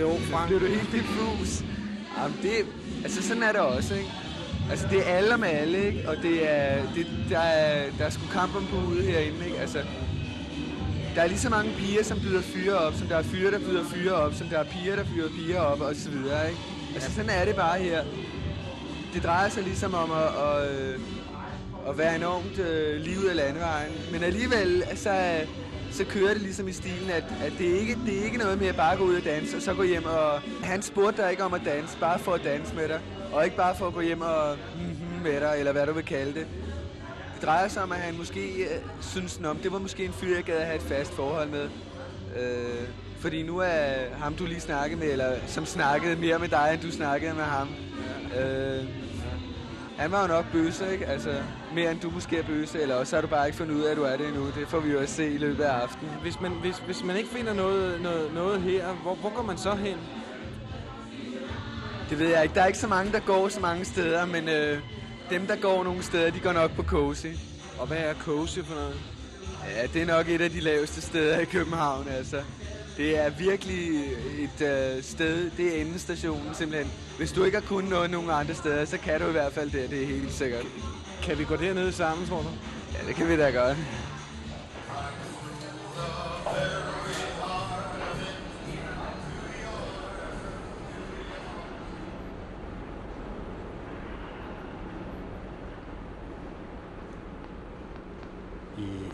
Jo, 0.00 0.18
Frank. 0.30 0.46
Bliver 0.46 0.60
du 0.60 0.66
helt 0.66 0.92
diffus? 0.92 1.64
Jamen 2.18 2.38
det, 2.42 2.52
altså 3.04 3.22
sådan 3.22 3.42
er 3.42 3.52
det 3.52 3.60
også, 3.60 3.94
ikke? 3.94 4.10
Altså 4.70 4.86
det 4.90 4.98
er 4.98 5.16
alle 5.16 5.34
om 5.34 5.42
alle, 5.42 5.86
ikke? 5.86 6.08
Og 6.08 6.16
det 6.22 6.50
er, 6.50 6.82
det, 6.94 7.06
der, 7.30 7.38
er, 7.38 7.90
der 7.98 8.04
er 8.04 8.10
sgu 8.10 8.26
kamp 8.32 8.56
om 8.56 8.66
på 8.66 8.76
ude 8.76 9.02
herinde, 9.02 9.46
ikke? 9.46 9.58
Altså, 9.58 9.78
der 11.16 11.22
er 11.22 11.26
lige 11.26 11.38
så 11.38 11.50
mange 11.50 11.72
piger, 11.78 12.02
som 12.02 12.20
byder 12.20 12.42
fyre 12.42 12.74
op, 12.74 12.94
som 12.94 13.06
der 13.08 13.16
er 13.16 13.22
fyre, 13.22 13.50
der 13.50 13.58
byder 13.58 13.84
fyre 13.84 14.12
op, 14.12 14.34
som 14.34 14.48
der 14.48 14.58
er 14.58 14.64
piger, 14.64 14.96
der 14.96 15.04
byder 15.04 15.28
piger 15.28 15.60
op, 15.60 15.80
og 15.80 15.94
så 15.94 16.10
videre, 16.10 16.48
ikke? 16.48 16.60
Altså 16.94 17.12
sådan 17.12 17.30
er 17.30 17.44
det 17.44 17.56
bare 17.56 17.78
her. 17.78 18.04
Det 19.14 19.22
drejer 19.22 19.48
sig 19.48 19.62
ligesom 19.62 19.94
om 19.94 20.10
at, 20.10 20.28
at, 20.46 20.70
øh, 20.70 21.00
at 21.88 21.98
være 21.98 22.16
enormt 22.16 22.58
øh, 22.58 23.00
lige 23.00 23.18
ud 23.18 23.24
af 23.24 23.36
landevejen. 23.36 23.92
Men 24.12 24.22
alligevel, 24.22 24.84
så, 24.94 25.40
så 25.90 26.04
kører 26.04 26.32
det 26.32 26.42
ligesom 26.42 26.68
i 26.68 26.72
stilen, 26.72 27.10
at, 27.10 27.24
at 27.44 27.52
det, 27.58 27.74
er 27.74 27.78
ikke, 27.78 27.98
det 28.06 28.20
er 28.20 28.24
ikke 28.24 28.38
noget 28.38 28.58
med 28.58 28.66
at 28.66 28.76
bare 28.76 28.96
gå 28.96 29.04
ud 29.04 29.14
og 29.14 29.24
danse, 29.24 29.56
og 29.56 29.62
så 29.62 29.74
gå 29.74 29.82
hjem 29.82 30.04
og... 30.04 30.40
Han 30.62 30.82
spurgte 30.82 31.22
dig 31.22 31.30
ikke 31.30 31.44
om 31.44 31.54
at 31.54 31.62
danse, 31.64 31.98
bare 31.98 32.18
for 32.18 32.32
at 32.32 32.44
danse 32.44 32.74
med 32.74 32.88
dig. 32.88 33.00
Og 33.32 33.44
ikke 33.44 33.56
bare 33.56 33.76
for 33.76 33.86
at 33.86 33.94
gå 33.94 34.00
hjem 34.00 34.20
og 34.20 34.56
mm 34.76 34.96
med 35.22 35.40
dig, 35.40 35.54
eller 35.58 35.72
hvad 35.72 35.86
du 35.86 35.92
vil 35.92 36.04
kalde 36.04 36.34
det. 36.34 36.46
Det 37.36 37.44
drejer 37.44 37.68
sig 37.68 37.82
om, 37.82 37.92
at 37.92 37.98
han 37.98 38.16
måske 38.16 38.64
øh, 38.64 38.80
synes, 39.00 39.40
om 39.44 39.56
det 39.56 39.72
var 39.72 39.78
måske 39.78 40.04
en 40.04 40.12
fyr, 40.12 40.34
jeg 40.34 40.44
gad 40.44 40.56
at 40.56 40.66
have 40.66 40.76
et 40.76 40.82
fast 40.82 41.12
forhold 41.12 41.48
med. 41.48 41.68
Øh, 42.40 42.88
fordi 43.18 43.42
nu 43.42 43.58
er 43.58 44.14
ham, 44.18 44.34
du 44.34 44.46
lige 44.46 44.60
snakkede 44.60 45.00
med, 45.00 45.12
eller 45.12 45.36
som 45.46 45.66
snakkede 45.66 46.16
mere 46.16 46.38
med 46.38 46.48
dig, 46.48 46.70
end 46.72 46.82
du 46.82 46.90
snakkede 46.90 47.34
med 47.34 47.44
ham. 47.44 47.68
Øh, 48.38 48.84
han 49.98 50.12
var 50.12 50.22
jo 50.22 50.28
nok 50.28 50.44
bøse, 50.52 50.92
ikke? 50.92 51.06
Altså, 51.06 51.34
mere 51.74 51.90
end 51.90 52.00
du 52.00 52.10
måske 52.10 52.38
er 52.38 52.42
bøse, 52.42 52.80
eller 52.80 52.94
også 52.94 53.16
har 53.16 53.20
du 53.20 53.28
bare 53.28 53.46
ikke 53.46 53.58
fundet 53.58 53.74
ud 53.74 53.82
af, 53.82 53.90
at 53.90 53.96
du 53.96 54.02
er 54.02 54.16
det 54.16 54.28
endnu. 54.28 54.46
Det 54.46 54.68
får 54.68 54.80
vi 54.80 54.92
jo 54.92 55.00
også 55.00 55.14
se 55.14 55.30
i 55.30 55.38
løbet 55.38 55.64
af 55.64 55.72
aftenen. 55.72 56.12
Hvis 56.22 56.40
man, 56.40 56.52
hvis, 56.52 56.78
hvis 56.78 57.04
man 57.04 57.16
ikke 57.16 57.28
finder 57.28 57.54
noget, 57.54 58.00
noget, 58.00 58.34
noget 58.34 58.60
her, 58.60 58.92
hvor, 58.92 59.14
hvor 59.14 59.30
går 59.36 59.42
man 59.42 59.58
så 59.58 59.74
hen? 59.74 59.96
Det 62.10 62.18
ved 62.18 62.28
jeg 62.28 62.42
ikke. 62.42 62.54
Der 62.54 62.62
er 62.62 62.66
ikke 62.66 62.78
så 62.78 62.88
mange, 62.88 63.12
der 63.12 63.20
går 63.20 63.48
så 63.48 63.60
mange 63.60 63.84
steder, 63.84 64.26
men 64.26 64.48
øh, 64.48 64.78
dem, 65.30 65.46
der 65.46 65.56
går 65.56 65.84
nogle 65.84 66.02
steder, 66.02 66.30
de 66.30 66.40
går 66.40 66.52
nok 66.52 66.70
på 66.70 66.82
Cozy. 66.82 67.26
Og 67.78 67.86
hvad 67.86 67.96
er 67.96 68.14
Cozy 68.14 68.58
for 68.58 68.74
noget? 68.74 69.00
Ja, 69.76 69.86
det 69.86 70.02
er 70.02 70.06
nok 70.06 70.28
et 70.28 70.40
af 70.40 70.50
de 70.50 70.60
laveste 70.60 71.00
steder 71.00 71.38
i 71.38 71.44
København, 71.44 72.08
altså. 72.08 72.42
Det 72.96 73.18
er 73.18 73.30
virkelig 73.30 73.88
et 74.38 74.60
øh, 74.66 75.02
sted, 75.02 75.50
det 75.56 75.76
er 75.76 75.80
endestationen 75.80 76.54
simpelthen. 76.54 76.92
Hvis 77.16 77.32
du 77.32 77.44
ikke 77.44 77.58
har 77.60 77.66
kunnet 77.66 77.90
noget 77.90 78.10
nogen 78.10 78.30
andre 78.30 78.54
steder, 78.54 78.84
så 78.84 78.98
kan 78.98 79.20
du 79.20 79.28
i 79.28 79.32
hvert 79.32 79.52
fald 79.52 79.70
det, 79.70 79.90
det 79.90 80.02
er 80.02 80.06
helt 80.06 80.32
sikkert. 80.32 80.64
Kan 81.22 81.38
vi 81.38 81.44
gå 81.44 81.56
derned 81.56 81.92
sammen, 81.92 82.26
tror 82.26 82.38
du? 82.42 82.48
Ja, 82.92 83.08
det 83.08 83.14
kan 83.14 83.28
vi 83.28 83.36
da 83.36 83.50
godt. 83.50 83.76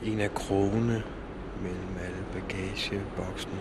En 0.04 0.20
af 0.20 0.34
krogene 0.34 1.02
mellem 1.62 1.96
alle 2.04 2.24
bagageboksene 2.32 3.60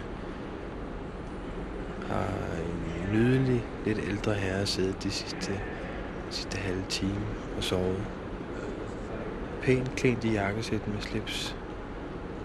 har 2.08 2.28
en 2.60 3.14
nydelig, 3.14 3.64
lidt 3.86 4.00
ældre 4.08 4.34
herre 4.34 4.66
siddet 4.66 5.04
de 5.04 5.12
sidste, 5.12 5.60
sidste 6.30 6.58
halve 6.58 6.84
time 6.90 7.26
og 7.58 7.64
sovet. 7.64 8.04
Pænt 9.62 9.96
klædt 9.96 10.24
i 10.24 10.32
jakkesæt 10.32 10.88
med 10.88 11.02
slips. 11.02 11.56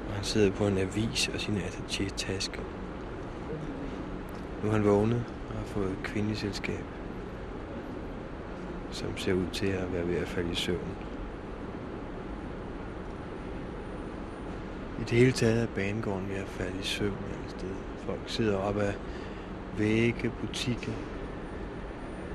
Og 0.08 0.14
han 0.14 0.24
sidder 0.24 0.50
på 0.50 0.66
en 0.66 0.78
avis 0.78 1.28
og 1.34 1.40
sin 1.40 1.56
attaché-taske. 1.56 2.60
Nu 4.62 4.68
er 4.68 4.72
han 4.72 4.84
vågnet 4.84 5.24
og 5.48 5.54
har 5.58 5.64
fået 5.64 5.90
et 5.90 6.02
kvindeselskab, 6.04 6.84
som 8.90 9.16
ser 9.16 9.32
ud 9.32 9.46
til 9.52 9.66
at 9.66 9.92
være 9.92 10.08
ved 10.08 10.16
at 10.16 10.28
falde 10.28 10.52
i 10.52 10.54
søvn. 10.54 10.96
Det 15.10 15.18
hele 15.18 15.32
taget 15.32 15.62
er 15.62 15.66
banegården 15.66 16.28
ved 16.28 16.36
at 16.36 16.48
falde 16.48 16.80
i 16.80 16.82
søvn 16.82 17.18
alle 17.32 17.50
steder. 17.50 17.74
Folk 18.06 18.20
sidder 18.26 18.56
op 18.56 18.78
af 18.78 18.94
vægge, 19.78 20.30
butikker. 20.40 20.92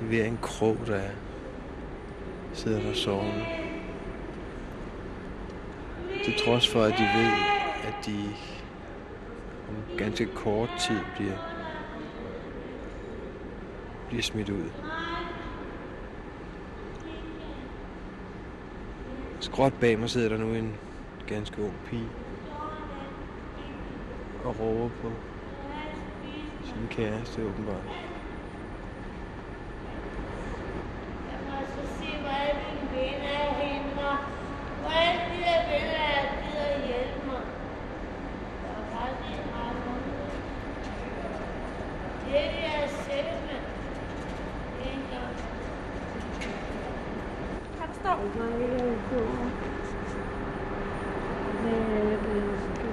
Ved 0.01 0.25
en 0.25 0.39
krog, 0.41 0.77
der 0.87 0.95
er, 0.95 1.11
sidder 2.53 2.81
der 2.81 2.93
sovende. 2.93 3.45
Til 6.23 6.33
trods 6.45 6.67
for, 6.67 6.83
at 6.83 6.93
de 6.97 7.03
ved, 7.03 7.31
at 7.83 8.05
de 8.05 8.33
om 9.69 9.97
ganske 9.97 10.25
kort 10.35 10.69
tid 10.87 10.99
bliver, 11.15 11.37
bliver 14.07 14.23
smidt 14.23 14.49
ud. 14.49 14.69
Skråt 19.39 19.73
bag 19.73 19.99
mig 19.99 20.09
sidder 20.09 20.29
der 20.29 20.37
nu 20.37 20.53
en 20.53 20.75
ganske 21.27 21.61
ung 21.61 21.73
pige 21.89 22.09
og 24.51 24.59
råber 24.59 24.89
på 25.01 25.11
sin 26.65 26.87
kæreste 26.89 27.41
åbenbart. 27.41 27.83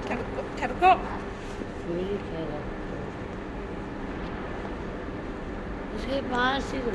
Kan 0.07 0.17
du, 0.17 0.23
gå- 0.35 0.57
kan 0.57 0.69
du 0.69 0.75
gå? 0.79 0.93
Selvfølgelig 1.77 2.19
kan 2.19 2.39
jeg. 2.39 2.61
Du 5.93 5.99
skal 6.01 6.23
bare 6.31 6.61
sige 6.61 6.81
det. 6.85 6.93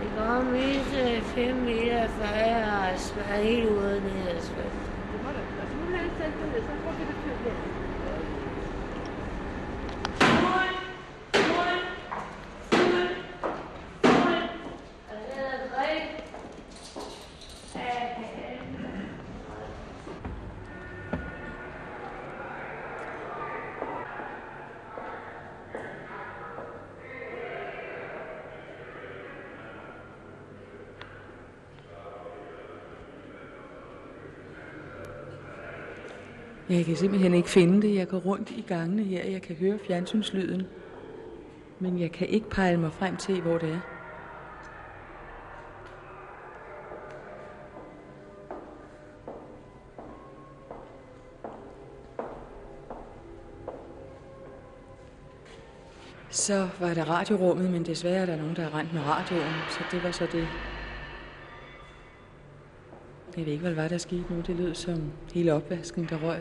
Det 0.00 0.10
går 0.18 0.42
mindst 0.52 1.24
5 1.34 1.56
meter, 1.56 2.08
før 2.08 2.34
jeg 2.34 2.64
har 2.66 2.96
svært 2.96 3.42
helt 3.44 3.70
ude 3.70 4.00
ned 4.00 4.24
i 4.26 4.36
asfalt. 4.36 4.72
Det 5.12 5.18
må 5.24 5.28
du. 5.30 5.40
Altså, 5.60 5.76
nu 5.76 5.90
lader 5.90 6.02
jeg 6.02 6.10
selv 6.18 6.32
ned, 6.52 6.60
så 6.62 6.68
får 6.84 6.92
vi 6.98 7.04
det 7.04 7.16
kørt 7.24 7.42
hjem. 7.44 7.56
Jeg 36.74 36.84
kan 36.84 36.96
simpelthen 36.96 37.34
ikke 37.34 37.50
finde 37.50 37.82
det. 37.82 37.94
Jeg 37.94 38.08
går 38.08 38.18
rundt 38.18 38.50
i 38.50 38.64
gangene 38.68 39.02
her. 39.02 39.24
Jeg 39.24 39.42
kan 39.42 39.56
høre 39.56 39.78
fjernsynslyden. 39.86 40.62
Men 41.78 42.00
jeg 42.00 42.12
kan 42.12 42.28
ikke 42.28 42.50
pege 42.50 42.76
mig 42.76 42.92
frem 42.92 43.16
til, 43.16 43.40
hvor 43.40 43.58
det 43.58 43.70
er. 43.70 43.80
Så 56.30 56.68
var 56.80 56.94
der 56.94 57.04
radiorummet, 57.04 57.70
men 57.70 57.82
desværre 57.86 58.16
er 58.16 58.26
der 58.26 58.36
nogen, 58.36 58.56
der 58.56 58.62
har 58.62 58.78
rent 58.78 58.92
med 58.92 59.02
radioen, 59.02 59.54
så 59.70 59.80
det 59.90 60.04
var 60.04 60.10
så 60.10 60.26
det. 60.32 60.48
Jeg 63.36 63.46
ved 63.46 63.52
ikke, 63.52 63.60
hvad 63.60 63.70
det 63.70 63.78
var, 63.82 63.88
der 63.88 63.98
skete 63.98 64.24
nu. 64.30 64.40
Det 64.40 64.56
lød 64.56 64.74
som 64.74 65.12
hele 65.34 65.52
opvasken, 65.52 66.06
der 66.10 66.18
røg. 66.18 66.40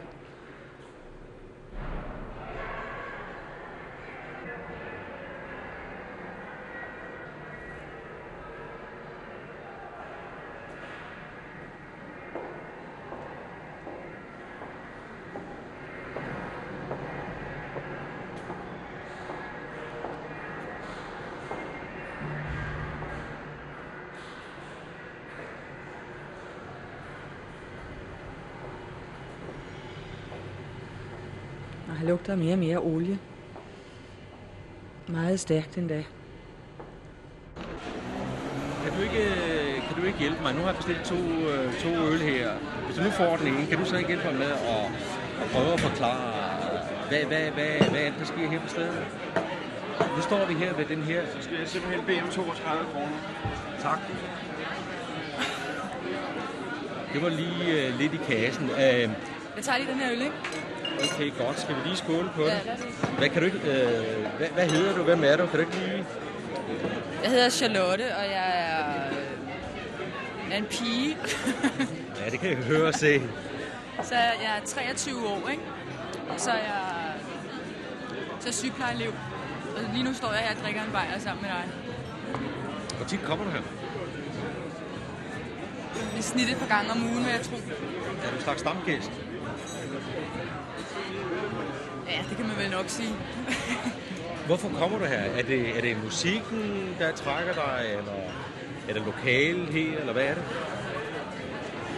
Og 31.94 32.00
han 32.00 32.08
lugter 32.36 32.46
mere 32.46 32.54
og 32.54 32.60
mere 32.60 32.78
olie. 32.94 33.20
Meget 35.08 35.40
stærkt 35.40 35.78
endda. 35.78 36.04
Kan 38.84 38.94
du 38.98 39.02
ikke, 39.02 39.26
kan 39.88 40.02
du 40.02 40.04
ikke 40.08 40.20
hjælpe 40.20 40.42
mig? 40.42 40.54
Nu 40.54 40.60
har 40.60 40.68
jeg 40.68 40.76
bestilt 40.76 41.04
to, 41.06 41.16
øh, 41.16 41.74
to 41.74 41.90
øl 41.90 42.20
her. 42.20 42.52
Hvis 42.86 42.98
du 42.98 43.04
nu 43.04 43.10
får 43.10 43.36
den 43.38 43.48
ene, 43.48 43.66
kan 43.66 43.78
du 43.78 43.86
så 43.86 43.98
ikke 43.98 44.08
hjælpe 44.08 44.26
mig 44.26 44.36
med 44.36 44.52
at, 44.52 44.86
at 45.42 45.48
prøve 45.54 45.74
at 45.74 45.80
forklare, 45.80 46.34
hvad, 47.10 47.24
hvad, 47.24 47.52
hvad, 47.52 47.90
hvad 47.90 48.02
er 48.02 48.10
det, 48.12 48.20
der 48.20 48.26
sker 48.26 48.50
her 48.50 48.60
på 48.60 48.68
stedet? 48.68 49.06
Nu 50.16 50.22
står 50.22 50.46
vi 50.46 50.54
her 50.54 50.74
ved 50.74 50.86
den 50.86 51.04
her. 51.04 51.22
Så 51.36 51.42
skal 51.42 51.58
jeg 51.60 51.68
simpelthen 51.68 52.06
bede 52.06 52.22
om 52.22 52.30
32 52.30 52.86
kroner. 52.94 53.18
Tak. 53.82 54.00
Det 57.14 57.22
var 57.22 57.30
lige 57.30 57.88
uh, 57.90 58.00
lidt 58.00 58.14
i 58.14 58.20
kassen. 58.30 58.66
Uh, 58.70 58.78
Jeg 59.58 59.64
tager 59.64 59.78
lige 59.78 59.92
den 59.92 60.00
her 60.00 60.12
øl, 60.12 60.22
ikke? 60.22 60.36
Okay, 61.04 61.32
godt. 61.38 61.60
Skal 61.60 61.76
vi 61.76 61.82
lige 61.86 61.98
skåle 61.98 62.30
på 62.36 62.44
det? 62.44 62.62
Hvad, 63.18 63.30
kan 63.30 63.42
du 63.42 63.46
ikke, 63.46 63.58
uh, 63.58 64.38
hvad, 64.38 64.48
hvad 64.48 64.70
hedder 64.70 64.96
du? 64.98 65.04
Hvem 65.04 65.24
er 65.24 65.36
du? 65.38 65.46
Kan 65.46 65.60
du 65.60 65.66
ikke 65.66 65.78
lige... 65.78 66.06
Jeg 67.24 67.32
hedder 67.32 67.50
Charlotte, 67.50 68.16
og 68.18 68.24
jeg 68.24 68.50
er, 68.70 69.08
øh, 69.10 69.16
jeg 70.50 70.54
er 70.54 70.58
en 70.58 70.66
pige. 70.66 71.18
Ja, 72.26 72.30
det 72.30 72.40
kan 72.40 72.50
jeg 72.50 72.58
høre 72.58 72.88
og 72.88 72.94
se. 72.94 73.22
så 74.04 74.16
jeg 74.16 74.62
er 74.62 74.66
23 74.66 75.28
år, 75.28 75.50
ikke? 75.50 75.64
Og 76.30 76.40
så 76.40 76.52
er 76.52 76.56
jeg, 76.56 77.14
så 78.40 78.48
er 78.48 78.54
sygeplejeelev. 78.54 79.14
Og 79.76 79.82
lige 79.94 80.04
nu 80.04 80.14
står 80.14 80.32
jeg 80.32 80.40
her 80.42 80.56
og 80.56 80.62
drikker 80.64 80.82
en 80.82 80.92
bajer 80.92 81.20
sammen 81.20 81.42
med 81.42 81.50
dig. 81.50 81.66
Hvor 82.98 83.06
tit 83.06 83.20
kommer 83.24 83.46
du 83.46 83.52
her? 83.52 83.62
Vi 86.16 86.22
snit 86.22 86.50
et 86.50 86.58
par 86.58 86.68
gange 86.76 86.92
om 86.92 87.04
ugen, 87.04 87.26
vil 87.26 87.32
jeg 87.32 87.42
tro. 87.42 87.56
Er 87.56 88.30
du 88.30 88.36
en 88.36 88.42
slags 88.42 88.60
stamgæst? 88.60 89.12
Ja, 92.10 92.20
det 92.30 92.38
kan 92.38 92.48
man 92.48 92.58
vel 92.58 92.73
nok 92.84 92.90
sige. 92.90 93.16
Hvorfor 94.48 94.70
kommer 94.70 95.00
du 95.00 95.06
her? 95.06 95.20
Er 95.20 95.44
det, 95.44 95.78
er 95.78 95.82
det 95.82 96.04
musikken, 96.04 96.96
der 97.00 97.12
trækker 97.12 97.54
dig, 97.54 97.86
eller 97.98 98.14
er 98.90 98.94
det 98.94 99.02
lokale 99.06 99.66
her, 99.72 100.00
eller 100.00 100.14
hvad 100.14 100.24
er 100.24 100.34
det? 100.34 100.44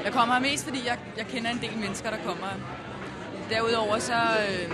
Jeg 0.03 0.13
kommer 0.13 0.35
her 0.35 0.41
mest, 0.41 0.63
fordi 0.65 0.87
jeg, 0.87 0.97
jeg 1.17 1.25
kender 1.27 1.51
en 1.51 1.59
del 1.61 1.77
mennesker, 1.77 2.09
der 2.09 2.17
kommer. 2.25 2.47
Derudover 3.49 3.99
så, 3.99 4.13
øh, 4.13 4.71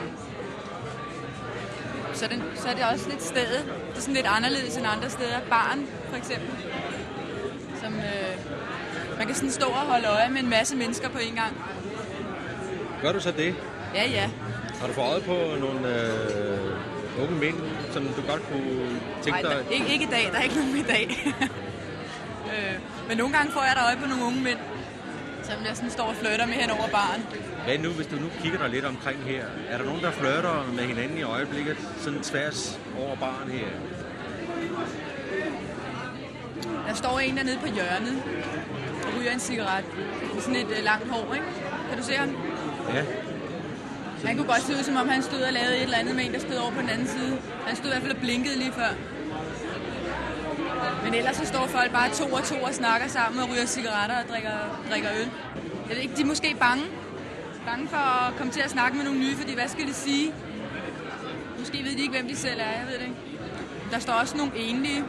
så, 2.13 2.25
er 2.25 2.29
det, 2.29 2.41
så 2.55 2.69
er 2.69 2.73
det 2.73 2.83
også 2.93 3.09
lidt 3.09 3.23
stedet. 3.23 3.65
Det 3.89 3.97
er 3.97 4.01
sådan 4.01 4.13
lidt 4.13 4.27
anderledes 4.27 4.77
end 4.77 4.87
andre 4.87 5.09
steder. 5.09 5.39
Barn, 5.49 5.87
for 6.09 6.17
eksempel. 6.17 6.49
Som, 7.83 7.93
øh, 7.93 8.35
man 9.17 9.27
kan 9.27 9.35
sådan 9.35 9.51
stå 9.51 9.65
og 9.65 9.73
holde 9.73 10.07
øje 10.07 10.29
med 10.29 10.39
en 10.39 10.49
masse 10.49 10.75
mennesker 10.75 11.09
på 11.09 11.17
en 11.17 11.35
gang. 11.35 11.57
Gør 13.01 13.11
du 13.11 13.19
så 13.19 13.31
det? 13.31 13.55
Ja, 13.95 14.09
ja. 14.09 14.29
Har 14.81 14.87
du 14.87 14.93
fået 14.93 15.05
øje 15.05 15.21
på 15.21 15.37
nogle 15.65 15.79
øh, 15.95 17.23
unge 17.23 17.35
mænd, 17.35 17.57
som 17.91 18.03
du 18.03 18.21
godt 18.31 18.43
kunne 18.51 18.99
tænke 19.21 19.41
dig? 19.41 19.51
der, 19.51 19.69
ikke, 19.71 19.93
ikke 19.93 20.05
i 20.05 20.11
dag. 20.11 20.29
Der 20.31 20.37
er 20.37 20.43
ikke 20.43 20.55
nogen 20.55 20.77
i 20.77 20.83
dag. 20.83 21.05
øh, 22.51 22.75
men 23.07 23.17
nogle 23.17 23.33
gange 23.37 23.51
får 23.51 23.63
jeg 23.63 23.73
der 23.75 23.83
øje 23.85 23.97
på 24.03 24.07
nogle 24.07 24.23
unge 24.23 24.41
mænd, 24.41 24.57
som 25.43 25.55
jeg 25.67 25.75
sådan 25.75 25.91
står 25.91 26.03
og 26.03 26.15
flytter 26.15 26.45
med 26.45 26.53
hen 26.53 26.69
over 26.69 26.87
baren. 26.87 27.21
Hvad 27.65 27.77
nu, 27.77 27.89
hvis 27.89 28.07
du 28.07 28.15
nu 28.15 28.27
kigger 28.41 28.59
dig 28.59 28.69
lidt 28.69 28.85
omkring 28.85 29.19
her? 29.23 29.45
Er 29.69 29.77
der 29.77 29.85
nogen, 29.85 30.01
der 30.01 30.11
flirter 30.11 30.71
med 30.73 30.83
hinanden 30.83 31.17
i 31.17 31.23
øjeblikket, 31.23 31.77
sådan 31.97 32.21
tværs 32.21 32.79
over 32.99 33.15
baren 33.15 33.51
her? 33.51 33.67
Der 36.87 36.93
står 36.93 37.19
en 37.19 37.37
dernede 37.37 37.57
på 37.57 37.67
hjørnet 37.67 38.23
og 39.05 39.19
ryger 39.19 39.31
en 39.31 39.39
cigaret 39.39 39.85
med 40.33 40.41
sådan 40.41 40.55
et 40.55 40.71
øh, 40.77 40.83
langt 40.83 41.09
hår, 41.09 41.33
ikke? 41.33 41.45
Kan 41.89 41.97
du 41.97 42.03
se 42.03 42.13
ham? 42.13 42.29
Ja. 42.93 43.03
Han 44.25 44.37
kunne 44.37 44.47
godt 44.47 44.61
se 44.61 44.73
ud, 44.73 44.83
som 44.83 44.95
om 44.95 45.09
han 45.09 45.23
stod 45.23 45.41
og 45.41 45.53
lavede 45.53 45.75
et 45.77 45.83
eller 45.83 45.97
andet 45.97 46.15
med 46.15 46.25
en, 46.25 46.33
der 46.33 46.39
stod 46.39 46.55
over 46.55 46.71
på 46.71 46.81
den 46.81 46.89
anden 46.89 47.07
side. 47.07 47.37
Han 47.67 47.75
stod 47.75 47.85
i 47.85 47.89
hvert 47.89 48.01
fald 48.01 48.13
og 48.13 48.19
blinkede 48.19 48.57
lige 48.57 48.71
før. 48.71 48.91
Men 51.03 51.13
ellers 51.13 51.35
så 51.35 51.45
står 51.45 51.67
folk 51.67 51.91
bare 51.91 52.09
to 52.09 52.25
og 52.33 52.43
to 52.43 52.55
og 52.55 52.73
snakker 52.73 53.07
sammen 53.07 53.43
og 53.43 53.49
ryger 53.49 53.65
cigaretter 53.65 54.17
og 54.23 54.29
drikker, 54.29 54.57
drikker 54.89 55.09
øl. 55.19 55.29
Jeg 55.87 55.95
ved 55.95 56.03
ikke, 56.03 56.15
de 56.15 56.21
er 56.21 56.25
måske 56.25 56.55
bange. 56.59 56.83
Bange 57.65 57.87
for 57.87 57.97
at 57.97 58.35
komme 58.37 58.53
til 58.53 58.61
at 58.61 58.69
snakke 58.69 58.97
med 58.97 59.05
nogle 59.05 59.19
nye, 59.19 59.35
fordi 59.35 59.53
hvad 59.53 59.67
skal 59.67 59.87
de 59.87 59.93
sige? 59.93 60.33
Måske 61.59 61.77
ved 61.83 61.91
de 61.95 62.01
ikke, 62.01 62.13
hvem 62.13 62.27
de 62.27 62.35
selv 62.35 62.59
er, 62.59 62.71
jeg 62.79 62.85
ved 62.87 62.93
det 62.93 63.01
ikke. 63.01 63.15
Der 63.91 63.99
står 63.99 64.13
også 64.13 64.37
nogle 64.37 64.51
enlige. 64.55 65.03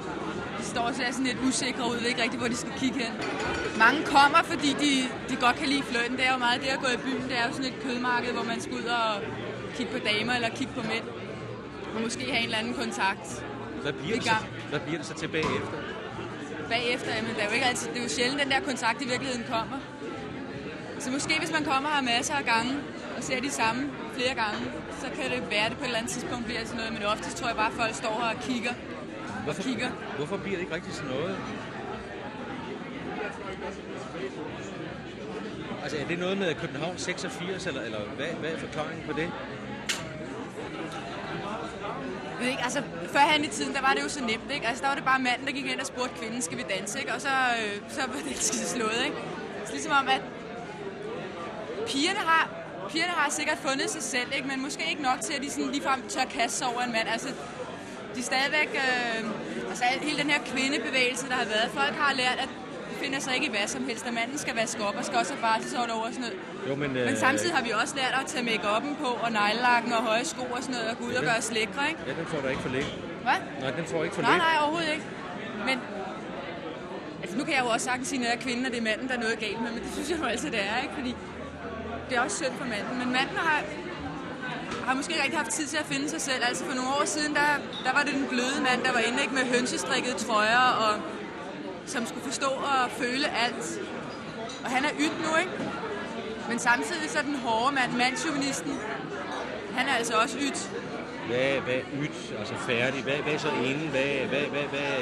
De 0.58 0.64
står 0.64 0.80
også 0.80 1.02
sådan 1.10 1.24
lidt 1.24 1.38
usikre 1.48 1.90
ud, 1.90 1.96
ved 1.96 2.06
ikke 2.06 2.22
rigtig, 2.22 2.38
hvor 2.38 2.48
de 2.48 2.56
skal 2.56 2.72
kigge 2.78 2.98
hen. 2.98 3.12
Mange 3.78 4.02
kommer, 4.04 4.38
fordi 4.42 4.70
de, 4.84 4.92
de 5.30 5.36
godt 5.36 5.56
kan 5.56 5.68
lide 5.68 5.82
flirten. 5.82 6.16
Det 6.16 6.26
er 6.26 6.32
jo 6.32 6.38
meget 6.38 6.60
det 6.60 6.68
at 6.68 6.80
gå 6.80 6.88
i 6.94 6.96
byen. 6.96 7.22
Det 7.22 7.38
er 7.38 7.46
jo 7.48 7.52
sådan 7.52 7.70
et 7.72 7.78
kødmarked, 7.84 8.32
hvor 8.32 8.42
man 8.42 8.60
skal 8.60 8.74
ud 8.74 8.84
og 8.84 9.22
kigge 9.76 9.92
på 9.92 9.98
damer 9.98 10.32
eller 10.34 10.48
kigge 10.48 10.72
på 10.74 10.82
mænd. 10.82 11.04
Og 11.94 12.00
måske 12.00 12.24
have 12.24 12.38
en 12.38 12.44
eller 12.44 12.58
anden 12.58 12.74
kontakt. 12.74 13.44
Hvad 13.82 13.92
bliver, 13.92 14.16
det 14.16 14.24
så, 14.24 14.36
hvad 14.70 14.80
bliver 14.80 14.98
det 14.98 15.06
så 15.06 15.14
til 15.14 15.28
bagefter? 15.28 15.78
Bagefter, 16.68 17.14
jamen, 17.16 17.30
det 17.34 17.42
er 17.42 17.48
jo 17.48 17.54
ikke 17.54 17.66
altid, 17.66 17.88
det 17.88 17.98
er 17.98 18.02
jo 18.02 18.08
sjældent, 18.08 18.42
den 18.42 18.50
der 18.50 18.60
kontakt 18.60 19.02
i 19.02 19.08
virkeligheden 19.08 19.44
kommer. 19.54 19.78
Så 20.98 21.10
måske 21.10 21.38
hvis 21.38 21.52
man 21.52 21.64
kommer 21.64 21.88
her 21.94 22.02
masser 22.02 22.34
af 22.34 22.44
gange 22.44 22.72
og 23.16 23.22
ser 23.22 23.40
de 23.40 23.50
samme 23.50 23.90
flere 24.16 24.34
gange, 24.34 24.60
så 25.00 25.06
kan 25.16 25.30
det 25.30 25.50
være, 25.50 25.64
at 25.64 25.70
det 25.70 25.78
på 25.78 25.84
et 25.84 25.86
eller 25.86 25.98
andet 25.98 26.12
tidspunkt 26.12 26.44
bliver 26.44 26.60
sådan 26.64 26.76
noget. 26.76 26.92
Men 26.92 27.02
oftest 27.02 27.36
tror 27.36 27.48
jeg 27.48 27.56
bare, 27.56 27.66
at 27.66 27.78
folk 27.82 27.94
står 27.94 28.14
her 28.20 28.36
og 28.36 28.42
kigger. 28.42 28.74
Hvorfor, 29.44 29.62
kigger. 29.62 29.88
hvorfor 30.16 30.36
bliver 30.36 30.56
det 30.56 30.62
ikke 30.64 30.74
rigtig 30.74 30.94
sådan 30.94 31.10
noget? 31.10 31.36
Altså, 35.82 35.98
er 35.98 36.06
det 36.06 36.18
noget 36.18 36.38
med 36.38 36.54
København 36.54 36.98
86, 36.98 37.66
eller, 37.66 37.82
eller 37.82 38.00
hvad, 38.00 38.26
hvad 38.26 38.50
er 38.50 38.58
forklaringen 38.58 39.06
på 39.06 39.12
det? 39.12 39.30
Jeg 42.32 42.40
ved 42.40 42.48
ikke, 42.48 42.62
altså, 42.62 42.82
førhen 43.12 43.44
i 43.44 43.48
tiden, 43.48 43.74
der 43.74 43.80
var 43.80 43.92
det 43.94 44.02
jo 44.02 44.08
så 44.08 44.20
nemt, 44.20 44.50
ikke? 44.54 44.66
Altså, 44.66 44.82
der 44.82 44.88
var 44.88 44.94
det 44.94 45.04
bare 45.04 45.18
manden, 45.18 45.46
der 45.46 45.52
gik 45.52 45.66
ind 45.66 45.80
og 45.80 45.86
spurgte 45.86 46.14
kvinden, 46.20 46.42
skal 46.42 46.58
vi 46.58 46.64
danse, 46.76 46.98
ikke? 47.00 47.14
Og 47.14 47.20
så, 47.20 47.28
øh, 47.28 47.80
så 47.88 48.00
var 48.00 48.16
det 48.28 48.36
skide 48.48 48.66
slået, 48.66 49.00
ikke? 49.04 49.16
Så 49.66 49.72
ligesom 49.72 49.92
om, 49.92 50.08
at 50.08 50.22
pigerne 51.86 52.18
har, 52.18 52.50
pigerne 52.90 53.12
har 53.12 53.30
sikkert 53.30 53.58
fundet 53.58 53.90
sig 53.90 54.02
selv, 54.02 54.28
ikke? 54.36 54.48
Men 54.48 54.62
måske 54.62 54.82
ikke 54.90 55.02
nok 55.02 55.20
til, 55.20 55.32
at 55.34 55.42
de 55.42 55.50
sådan 55.50 55.70
ligefrem 55.70 56.08
tør 56.08 56.24
kaste 56.24 56.58
sig 56.58 56.66
over 56.66 56.80
en 56.82 56.92
mand. 56.92 57.08
Altså, 57.08 57.28
de 58.14 58.20
er 58.20 58.22
stadigvæk, 58.22 58.70
øh, 58.84 59.30
altså 59.70 59.84
hele 60.00 60.18
den 60.22 60.30
her 60.30 60.40
kvindebevægelse, 60.46 61.28
der 61.28 61.34
har 61.34 61.44
været. 61.44 61.70
Folk 61.70 61.94
har 61.94 62.14
lært, 62.14 62.38
at 62.38 62.48
finder 63.02 63.20
sig 63.20 63.32
ikke 63.34 63.46
i 63.46 63.50
hvad 63.50 63.66
som 63.66 63.84
helst, 63.90 64.06
at 64.06 64.14
manden 64.14 64.38
skal 64.44 64.54
vaske 64.62 64.80
op 64.88 64.96
og 65.00 65.04
skal 65.04 65.16
også 65.18 65.32
have 65.34 65.42
barselsår 65.48 65.78
over 65.96 66.06
og 66.08 66.12
sådan 66.16 66.24
noget. 66.26 66.36
Jo, 66.68 66.74
men, 66.82 66.92
Men 67.08 67.16
samtidig 67.26 67.54
har 67.56 67.62
vi 67.68 67.70
også 67.82 67.94
lært 68.00 68.14
at 68.20 68.26
tage 68.32 68.44
make-up'en 68.50 68.94
på, 69.04 69.10
og 69.24 69.28
neglelakken 69.38 69.92
og 69.92 70.02
høje 70.10 70.24
sko 70.24 70.42
og 70.56 70.60
sådan 70.62 70.74
noget, 70.76 70.88
og 70.90 70.96
gå 70.98 71.04
ud 71.10 71.14
og 71.20 71.22
gøre 71.28 71.38
os 71.42 71.50
lækre, 71.58 71.82
ikke? 71.90 72.00
Ja, 72.08 72.12
den 72.20 72.26
får 72.32 72.38
du 72.44 72.48
ikke 72.52 72.62
for 72.66 72.72
lidt. 72.76 72.88
Hvad? 73.26 73.38
Nej, 73.62 73.70
den 73.78 73.84
får 73.92 74.00
ikke 74.04 74.14
for 74.18 74.22
Nej, 74.22 74.30
lidt. 74.30 74.42
nej, 74.46 74.54
overhovedet 74.62 74.92
ikke. 74.96 75.06
Men 75.68 75.76
altså, 77.22 77.34
nu 77.38 77.42
kan 77.44 77.52
jeg 77.56 77.62
jo 77.66 77.68
også 77.74 77.84
sagtens 77.90 78.08
sige, 78.08 78.18
når 78.22 78.26
jeg 78.30 78.36
er 78.38 78.42
kvinden, 78.46 78.64
og 78.66 78.70
det 78.72 78.78
er 78.78 78.86
manden, 78.90 79.08
der 79.08 79.14
er 79.18 79.22
noget 79.26 79.38
galt 79.38 79.60
med, 79.64 79.70
men 79.76 79.82
det 79.84 79.90
synes 79.96 80.10
jeg 80.10 80.18
jo 80.22 80.24
altid, 80.24 80.50
det 80.56 80.62
er, 80.72 80.78
ikke? 80.84 80.94
Fordi 80.98 81.12
det 82.08 82.14
er 82.16 82.20
også 82.26 82.36
synd 82.42 82.54
for 82.60 82.66
manden. 82.74 82.94
Men 83.02 83.08
manden 83.18 83.36
har, 83.36 83.58
har 84.86 84.94
måske 84.98 85.10
ikke 85.12 85.22
rigtig 85.24 85.38
haft 85.42 85.50
tid 85.58 85.66
til 85.72 85.78
at 85.84 85.86
finde 85.92 86.06
sig 86.14 86.20
selv. 86.28 86.42
Altså 86.48 86.62
for 86.68 86.74
nogle 86.78 86.90
år 86.98 87.04
siden, 87.04 87.32
der, 87.40 87.48
der 87.86 87.92
var 87.96 88.02
det 88.06 88.14
den 88.20 88.26
bløde 88.32 88.58
mand, 88.68 88.78
der 88.86 88.92
var 88.96 89.02
inde 89.08 89.18
ikke, 89.24 89.34
med 89.34 89.44
hønsestrikkede 89.54 90.14
trøjer, 90.26 90.64
og 90.84 90.92
som 91.86 92.06
skulle 92.06 92.24
forstå 92.24 92.46
og 92.46 92.90
føle 92.90 93.28
alt. 93.28 93.80
Og 94.64 94.70
han 94.70 94.84
er 94.84 94.90
ydt 95.00 95.16
nu, 95.20 95.36
ikke? 95.40 95.52
Men 96.48 96.58
samtidig 96.58 97.10
så 97.10 97.18
er 97.18 97.22
den 97.22 97.36
hårde 97.36 97.74
mand, 97.74 97.92
mandsjuvenisten, 97.92 98.72
han 99.74 99.88
er 99.88 99.92
altså 99.92 100.14
også 100.14 100.38
ydt. 100.40 100.70
Hvad, 101.26 101.60
hvad 101.60 101.80
ydt, 102.02 102.38
altså 102.38 102.54
færdig? 102.54 103.02
Hvad, 103.02 103.14
hvad 103.14 103.32
er 103.32 103.38
så 103.38 103.48
inden? 103.48 103.88
Hvad, 103.88 104.02
hvad, 104.28 104.40
hvad, 104.40 104.62
hvad, 104.62 104.92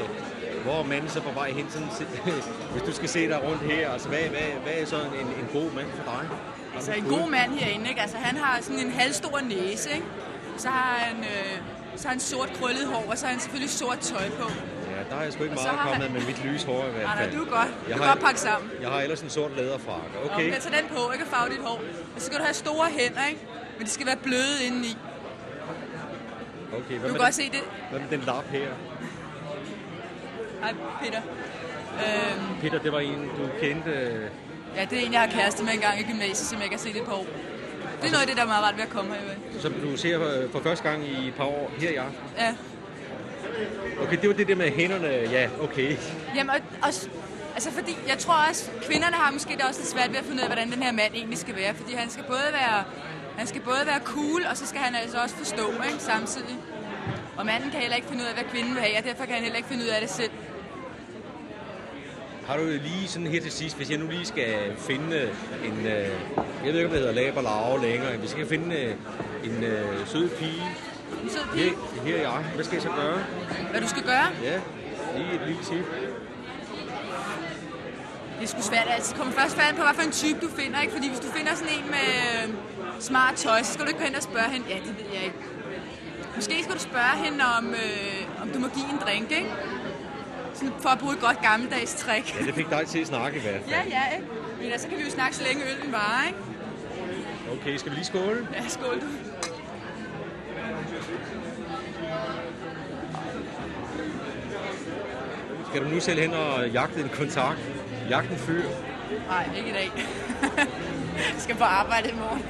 hvor 0.65 0.79
er 0.79 0.83
manden 0.83 1.11
så 1.11 1.21
på 1.21 1.31
vej 1.31 1.51
hen? 1.51 1.67
Sådan, 1.71 1.89
hvis 2.73 2.83
du 2.83 2.93
skal 2.93 3.09
se 3.09 3.29
dig 3.29 3.43
rundt 3.43 3.63
her, 3.63 3.91
altså 3.91 4.09
hvad, 4.09 4.19
hvad, 4.19 4.49
hvad 4.63 4.73
er 4.73 4.87
så 4.87 4.97
en, 4.97 5.27
en 5.27 5.49
god 5.53 5.73
mand 5.73 5.87
for 5.97 6.05
dig? 6.13 6.29
Altså 6.75 6.93
en 6.93 7.05
god 7.05 7.31
mand 7.31 7.53
herinde, 7.53 7.89
ikke? 7.89 8.01
Altså 8.01 8.17
han 8.17 8.37
har 8.37 8.63
sådan 8.63 8.87
en 8.87 8.93
halvstor 8.93 9.41
næse, 9.41 9.91
ikke? 9.91 10.07
Så 10.57 10.69
har 10.69 10.95
han, 10.99 11.17
øh, 11.25 11.59
så 11.97 12.09
har 12.09 12.11
han 12.11 12.21
sort 12.21 12.53
krøllet 12.61 12.87
hår, 12.87 13.05
og 13.11 13.19
så 13.19 13.27
har 13.27 13.33
han 13.33 13.41
selvfølgelig 13.41 13.71
sort 13.71 13.99
tøj 13.99 14.31
på. 14.31 14.51
Der 15.11 15.17
har 15.17 15.23
jeg 15.23 15.33
sgu 15.33 15.43
ikke 15.43 15.55
meget 15.55 15.79
kommet 15.87 16.03
han- 16.03 16.13
med 16.13 16.21
mit 16.31 16.45
lyse 16.45 16.67
hår 16.67 16.85
i 16.87 16.91
hvert 16.91 16.95
Nej, 16.95 17.15
nej, 17.15 17.17
fald. 17.25 17.37
du 17.37 17.43
er 17.45 17.51
godt. 17.59 17.69
Jeg 17.89 17.97
Du 17.97 18.03
er 18.03 18.07
har- 18.07 18.15
godt 18.15 18.25
pakket 18.25 18.41
sammen. 18.41 18.71
Jeg 18.83 18.89
har 18.91 19.01
ellers 19.01 19.21
en 19.21 19.31
sort 19.31 19.57
læderfrakke. 19.57 20.07
Okay. 20.25 20.35
Okay. 20.35 20.61
Tag 20.61 20.73
den 20.79 20.87
på, 20.97 21.13
ikke? 21.13 21.25
Og 21.25 21.31
farve 21.35 21.49
dit 21.55 21.61
hår. 21.69 21.79
Og 22.15 22.19
så 22.21 22.27
skal 22.27 22.39
du 22.39 22.45
have 22.45 22.55
store 22.55 22.87
hænder, 22.99 23.27
ikke? 23.31 23.41
Men 23.79 23.87
de 23.87 23.91
skal 23.91 24.07
være 24.07 24.17
bløde 24.17 24.57
indeni. 24.67 24.93
okay. 26.79 26.95
Du 26.95 26.99
Hvad 26.99 27.01
kan 27.01 27.13
med 27.13 27.21
godt 27.21 27.35
se 27.35 27.43
det. 27.57 27.63
Hvad 27.91 28.01
med 28.01 28.09
den 28.11 28.21
lap 28.27 28.45
her? 28.51 28.69
Hej, 30.63 30.75
Peter. 31.03 31.21
Øhm, 32.05 32.61
Peter, 32.61 32.79
det 32.79 32.93
var 32.93 33.01
en, 33.01 33.19
du 33.39 33.49
kendte. 33.61 33.91
ja, 34.77 34.85
det 34.91 34.99
er 35.03 35.07
en, 35.07 35.13
jeg 35.13 35.21
har 35.21 35.29
kæreste 35.29 35.65
med 35.65 35.73
engang 35.73 36.01
i 36.01 36.03
gymnasiet, 36.03 36.37
som 36.51 36.57
jeg 36.59 36.65
ikke 36.65 36.77
har 36.77 36.81
set 36.81 36.97
et 36.97 37.05
par 37.05 37.13
år. 37.13 37.27
Det 38.01 38.07
er 38.07 38.11
noget 38.11 38.21
af 38.23 38.27
det, 38.27 38.37
der 38.37 38.43
er 38.43 38.47
meget 38.47 38.65
rart 38.65 38.77
ved 38.77 38.83
at 38.85 38.91
komme 38.91 39.11
her. 39.15 39.61
Som 39.61 39.73
du 39.73 39.97
ser 39.97 40.43
øh, 40.43 40.51
for 40.51 40.61
første 40.61 40.89
gang 40.89 41.05
i 41.05 41.29
et 41.29 41.35
par 41.35 41.45
år 41.45 41.71
her 41.79 41.91
i 41.91 41.95
aften. 41.95 42.15
Ja. 42.39 42.55
Okay, 44.03 44.19
det 44.21 44.29
var 44.29 44.35
det 44.35 44.49
der 44.49 44.57
med 44.57 44.71
hænderne. 44.71 45.09
Ja, 45.09 45.49
okay. 45.63 45.97
Jamen, 46.37 46.51
og, 46.51 46.61
og, 46.83 46.93
Altså 47.55 47.71
fordi, 47.71 47.97
jeg 48.09 48.19
tror 48.19 48.35
også, 48.49 48.71
kvinderne 48.83 49.17
har 49.17 49.31
måske 49.33 49.57
da 49.61 49.65
også 49.69 49.81
lidt 49.81 49.91
svært 49.91 50.11
ved 50.11 50.19
at 50.19 50.25
finde 50.25 50.37
ud 50.37 50.43
af, 50.43 50.49
hvordan 50.49 50.71
den 50.73 50.83
her 50.83 50.93
mand 50.93 51.15
egentlig 51.15 51.39
skal 51.39 51.57
være. 51.57 51.75
Fordi 51.75 51.93
han 51.95 52.11
skal 52.11 52.25
både 52.25 52.49
være, 52.53 52.85
han 53.37 53.47
skal 53.47 53.61
både 53.61 53.83
være 53.87 54.01
cool, 54.05 54.43
og 54.51 54.57
så 54.57 54.67
skal 54.67 54.81
han 54.81 54.95
altså 54.95 55.19
også 55.23 55.37
forstå, 55.37 55.67
ikke, 55.89 56.03
samtidig. 56.13 56.57
Og 57.39 57.47
manden 57.47 57.71
kan 57.71 57.81
heller 57.81 57.97
ikke 57.97 58.09
finde 58.09 58.23
ud 58.23 58.29
af, 58.29 58.35
hvad 58.35 58.45
kvinden 58.53 58.75
vil 58.75 58.83
have, 58.83 58.99
og 58.99 59.05
derfor 59.05 59.25
kan 59.25 59.35
han 59.35 59.43
heller 59.43 59.57
ikke 59.57 59.69
finde 59.69 59.85
ud 59.85 59.89
af 59.89 60.01
det 60.01 60.11
selv. 60.11 60.31
Har 62.47 62.57
du 62.57 62.65
lige 62.65 63.09
sådan 63.09 63.27
her 63.27 63.41
til 63.41 63.53
sidst, 63.53 63.77
hvis 63.77 63.91
jeg 63.91 63.99
nu 63.99 64.07
lige 64.11 64.27
skal 64.27 64.77
finde 64.79 65.31
en, 65.65 65.87
øh, 65.87 66.09
jeg 66.65 66.73
ved 66.73 66.75
ikke, 66.75 66.85
om 66.85 66.91
det 66.91 66.99
hedder 67.01 67.13
laber 67.13 67.43
lave 67.43 67.83
længere, 67.91 68.11
hvis 68.11 68.23
jeg 68.23 68.31
skal 68.31 68.47
finde 68.47 68.77
øh, 68.77 68.95
en 69.45 69.65
øh, 69.65 70.07
sød 70.07 70.29
pige, 70.29 70.63
sød 71.29 71.45
pige? 71.55 71.65
her, 71.65 72.03
her 72.05 72.17
er 72.17 72.21
jeg, 72.21 72.45
hvad 72.55 72.65
skal 72.65 72.75
jeg 72.75 72.83
så 72.83 72.89
gøre? 72.89 73.19
Hvad 73.71 73.81
du 73.81 73.89
skal 73.89 74.03
gøre? 74.03 74.29
Ja, 74.43 74.61
lige 75.17 75.35
et 75.35 75.41
lille 75.47 75.63
tip. 75.63 75.87
Det 78.39 78.47
er 78.47 78.51
sgu 78.51 78.63
svært. 78.63 78.87
Altså, 78.89 79.11
det 79.11 79.19
kommer 79.19 79.35
først 79.35 79.57
færdigt 79.57 79.77
på, 79.77 79.83
hvad 79.83 79.95
for 79.95 80.03
en 80.03 80.13
type 80.13 80.41
du 80.41 80.49
finder, 80.61 80.81
ikke? 80.81 80.93
Fordi 80.93 81.09
hvis 81.09 81.21
du 81.21 81.29
finder 81.37 81.55
sådan 81.55 81.73
en 81.79 81.87
med 81.97 82.09
øh, 82.27 82.55
smart 83.01 83.35
tøj, 83.35 83.63
så 83.63 83.73
skal 83.73 83.85
du 83.85 83.89
ikke 83.89 84.01
gå 84.01 84.07
hen 84.07 84.15
og 84.15 84.23
spørge 84.23 84.49
hende. 84.55 84.67
Ja, 84.69 84.75
det 84.75 84.99
ved 84.99 85.09
jeg 85.15 85.23
ikke. 85.25 85.37
Måske 86.37 86.63
skal 86.63 86.75
du 86.75 86.81
spørge 86.81 87.17
hende, 87.25 87.45
om, 87.59 87.65
øh, 87.71 88.43
om 88.43 88.49
du 88.49 88.59
må 88.59 88.69
give 88.69 88.89
en 88.95 88.99
drink, 89.05 89.31
ikke? 89.31 89.53
Sådan 90.55 90.73
for 90.81 90.89
at 90.89 90.99
bruge 90.99 91.15
et 91.15 91.21
godt 91.21 91.43
gammeldags 91.43 91.95
trick. 91.95 92.41
Ja, 92.41 92.47
det 92.47 92.55
fik 92.55 92.71
dig 92.71 92.87
til 92.87 92.99
at 92.99 93.07
snakke 93.07 93.39
i 93.39 93.41
hvert 93.41 93.61
fald. 93.61 93.71
Ja, 93.77 93.83
ja, 93.97 94.03
ikke? 94.17 94.27
Men 94.61 94.79
så 94.79 94.89
kan 94.89 94.99
vi 94.99 95.03
jo 95.03 95.11
snakke 95.11 95.37
så 95.37 95.43
længe 95.49 95.63
øllen 95.71 95.93
varer, 95.93 96.27
ikke? 96.27 96.39
Okay, 97.53 97.77
skal 97.77 97.91
vi 97.91 97.97
lige 97.97 98.07
skåle? 98.07 98.49
Ja, 98.55 98.69
skål 98.69 99.01
du. 99.01 99.07
Skal 105.69 105.85
du 105.85 105.89
nu 105.89 106.01
selv 106.01 106.21
hen 106.21 106.35
og 106.35 106.69
jagte 106.69 107.01
en 107.01 107.09
kontakt? 107.09 107.61
Jagte 108.11 108.33
en 108.33 108.39
fyr? 108.39 108.63
Nej, 109.29 109.49
ikke 109.57 109.71
i 109.71 109.73
dag. 109.73 109.91
jeg 111.35 111.39
skal 111.39 111.57
på 111.57 111.65
arbejde 111.65 112.09
i 112.09 112.15
morgen. 112.15 112.43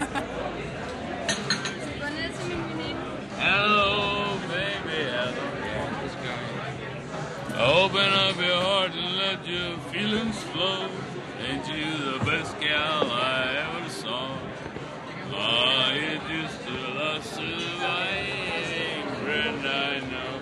Hello, 3.39 4.25
baby, 4.49 5.01
hello. 5.17 5.51
Open 7.61 8.11
up 8.27 8.37
your 8.39 8.61
heart 8.69 8.93
and 8.93 9.17
let 9.17 9.41
your 9.47 9.79
feelings 9.93 10.39
flow. 10.45 10.89
Ain't 11.47 11.69
you 11.69 11.85
the 12.13 12.25
best 12.25 12.59
gal 12.61 13.05
I 13.05 13.57
ever 13.65 13.80
Ah, 15.33 15.93
you're 15.93 16.21
just 16.29 16.69
a 16.69 16.95
lost 16.99 17.35
surviving 17.35 19.07
friend 19.23 19.67
I 19.67 20.01
know. 20.11 20.41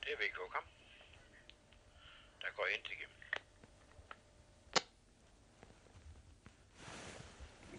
Det 0.00 0.12
er 0.12 0.16
VK, 0.16 0.36
kom. 0.52 0.62
Der 2.40 2.46
går 2.56 2.66
ind 2.74 2.86
igennem. 2.86 3.16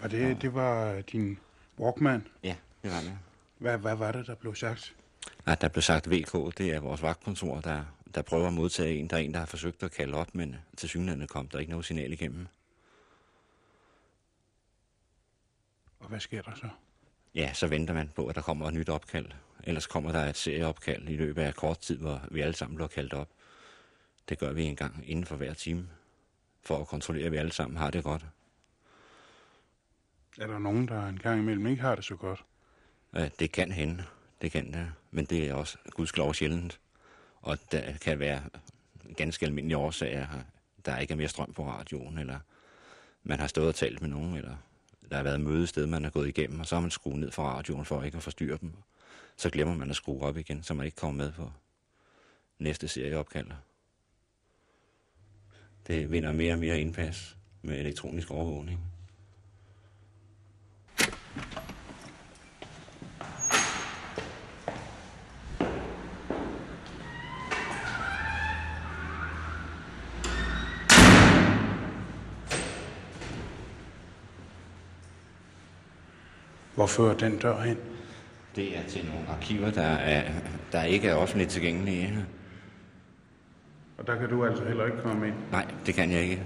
Var 0.01 0.07
det, 0.07 0.41
det 0.41 0.53
var 0.53 1.01
din 1.01 1.39
Walkman? 1.79 2.27
Ja, 2.43 2.55
det 2.83 2.91
var 2.91 3.01
det. 3.01 3.19
Hvad, 3.59 3.77
hvad 3.77 3.95
var 3.95 4.11
det, 4.11 4.27
der 4.27 4.35
blev 4.35 4.55
sagt? 4.55 4.95
Nej, 5.45 5.55
der 5.55 5.67
blev 5.67 5.81
sagt 5.81 6.09
VK, 6.09 6.57
det 6.57 6.73
er 6.73 6.79
vores 6.79 7.01
vagtkontor, 7.01 7.61
der, 7.61 7.83
der 8.15 8.21
prøver 8.21 8.47
at 8.47 8.53
modtage 8.53 8.95
en. 8.95 9.07
Der 9.07 9.15
er 9.15 9.21
en, 9.21 9.33
der 9.33 9.39
har 9.39 9.45
forsøgt 9.45 9.83
at 9.83 9.91
kalde 9.91 10.13
op, 10.13 10.35
men 10.35 10.55
til 10.77 10.89
synligheden 10.89 11.27
kom 11.27 11.47
der 11.47 11.59
ikke 11.59 11.69
noget 11.69 11.85
signal 11.85 12.13
igennem. 12.13 12.47
Og 15.99 16.07
hvad 16.07 16.19
sker 16.19 16.41
der 16.41 16.55
så? 16.55 16.69
Ja, 17.35 17.53
så 17.53 17.67
venter 17.67 17.93
man 17.93 18.09
på, 18.15 18.27
at 18.27 18.35
der 18.35 18.41
kommer 18.41 18.67
et 18.67 18.73
nyt 18.73 18.89
opkald. 18.89 19.25
Ellers 19.63 19.87
kommer 19.87 20.11
der 20.11 20.25
et 20.25 20.37
serieopkald 20.37 21.09
i 21.09 21.15
løbet 21.15 21.41
af 21.41 21.55
kort 21.55 21.79
tid, 21.79 21.97
hvor 21.97 22.21
vi 22.31 22.41
alle 22.41 22.55
sammen 22.55 22.75
bliver 22.75 22.87
kaldt 22.87 23.13
op. 23.13 23.29
Det 24.29 24.39
gør 24.39 24.53
vi 24.53 24.63
en 24.63 24.75
gang 24.75 25.03
inden 25.09 25.25
for 25.25 25.35
hver 25.35 25.53
time, 25.53 25.89
for 26.61 26.77
at 26.77 26.87
kontrollere, 26.87 27.25
at 27.25 27.31
vi 27.31 27.37
alle 27.37 27.51
sammen 27.51 27.77
har 27.77 27.91
det 27.91 28.03
godt. 28.03 28.25
Er 30.37 30.47
der 30.47 30.59
nogen, 30.59 30.87
der 30.87 31.07
en 31.07 31.19
gang 31.19 31.39
imellem 31.39 31.67
ikke 31.67 31.81
har 31.81 31.95
det 31.95 32.05
så 32.05 32.15
godt? 32.15 32.45
Det 33.13 33.51
kan 33.51 33.71
hende, 33.71 34.03
det 34.41 34.51
kan 34.51 34.73
det, 34.73 34.91
men 35.11 35.25
det 35.25 35.47
er 35.49 35.53
også 35.53 35.77
gudskelov 35.89 36.33
sjældent. 36.33 36.79
Og 37.41 37.57
der 37.71 37.97
kan 37.97 38.19
være 38.19 38.43
ganske 39.17 39.45
almindelige 39.45 39.77
årsager, 39.77 40.27
der 40.85 40.97
ikke 40.97 41.11
er 41.11 41.17
mere 41.17 41.27
strøm 41.27 41.53
på 41.53 41.67
radioen, 41.67 42.17
eller 42.17 42.39
man 43.23 43.39
har 43.39 43.47
stået 43.47 43.67
og 43.67 43.75
talt 43.75 44.01
med 44.01 44.09
nogen, 44.09 44.35
eller 44.35 44.55
der 45.09 45.15
har 45.15 45.23
været 45.23 45.41
mødested, 45.41 45.85
man 45.85 46.05
er 46.05 46.09
gået 46.09 46.27
igennem, 46.27 46.59
og 46.59 46.65
så 46.65 46.75
har 46.75 46.81
man 46.81 46.91
skruet 46.91 47.19
ned 47.19 47.31
for 47.31 47.43
radioen 47.43 47.85
for 47.85 48.03
ikke 48.03 48.17
at 48.17 48.23
forstyrre 48.23 48.57
dem. 48.61 48.73
Så 49.35 49.49
glemmer 49.49 49.75
man 49.75 49.89
at 49.89 49.95
skrue 49.95 50.21
op 50.21 50.37
igen, 50.37 50.63
så 50.63 50.73
man 50.73 50.85
ikke 50.85 50.97
kommer 50.97 51.23
med 51.23 51.31
på 51.31 51.51
næste 52.59 52.87
serieopkald. 52.87 53.47
Det 55.87 56.11
vinder 56.11 56.31
mere 56.31 56.53
og 56.53 56.59
mere 56.59 56.79
indpas 56.79 57.37
med 57.61 57.79
elektronisk 57.79 58.31
overvågning. 58.31 58.79
Hvor 76.79 76.87
fører 76.87 77.17
den 77.17 77.37
dør 77.37 77.61
hen? 77.61 77.77
Det 78.55 78.77
er 78.77 78.83
til 78.83 79.05
nogle 79.05 79.27
arkiver, 79.29 79.71
der, 79.71 79.81
er, 79.81 80.31
der 80.71 80.83
ikke 80.83 81.07
er 81.07 81.15
offentligt 81.15 81.49
tilgængelige. 81.49 82.25
Og 83.97 84.07
der 84.07 84.15
kan 84.15 84.29
du 84.29 84.45
altså 84.45 84.65
heller 84.65 84.85
ikke 84.85 84.97
komme 84.97 85.27
ind? 85.27 85.35
Nej, 85.51 85.67
det 85.85 85.93
kan 85.93 86.11
jeg 86.11 86.21
ikke. 86.21 86.43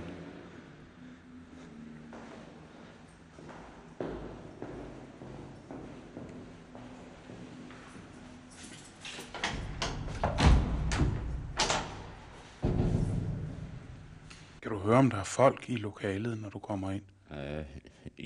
Kan 14.62 14.72
du 14.72 14.78
høre, 14.78 14.98
om 14.98 15.10
der 15.10 15.18
er 15.18 15.24
folk 15.24 15.70
i 15.70 15.76
lokalet, 15.76 16.42
når 16.42 16.50
du 16.50 16.60
kommer 16.60 16.92
ind? 16.92 17.04
Øh, 17.38 17.66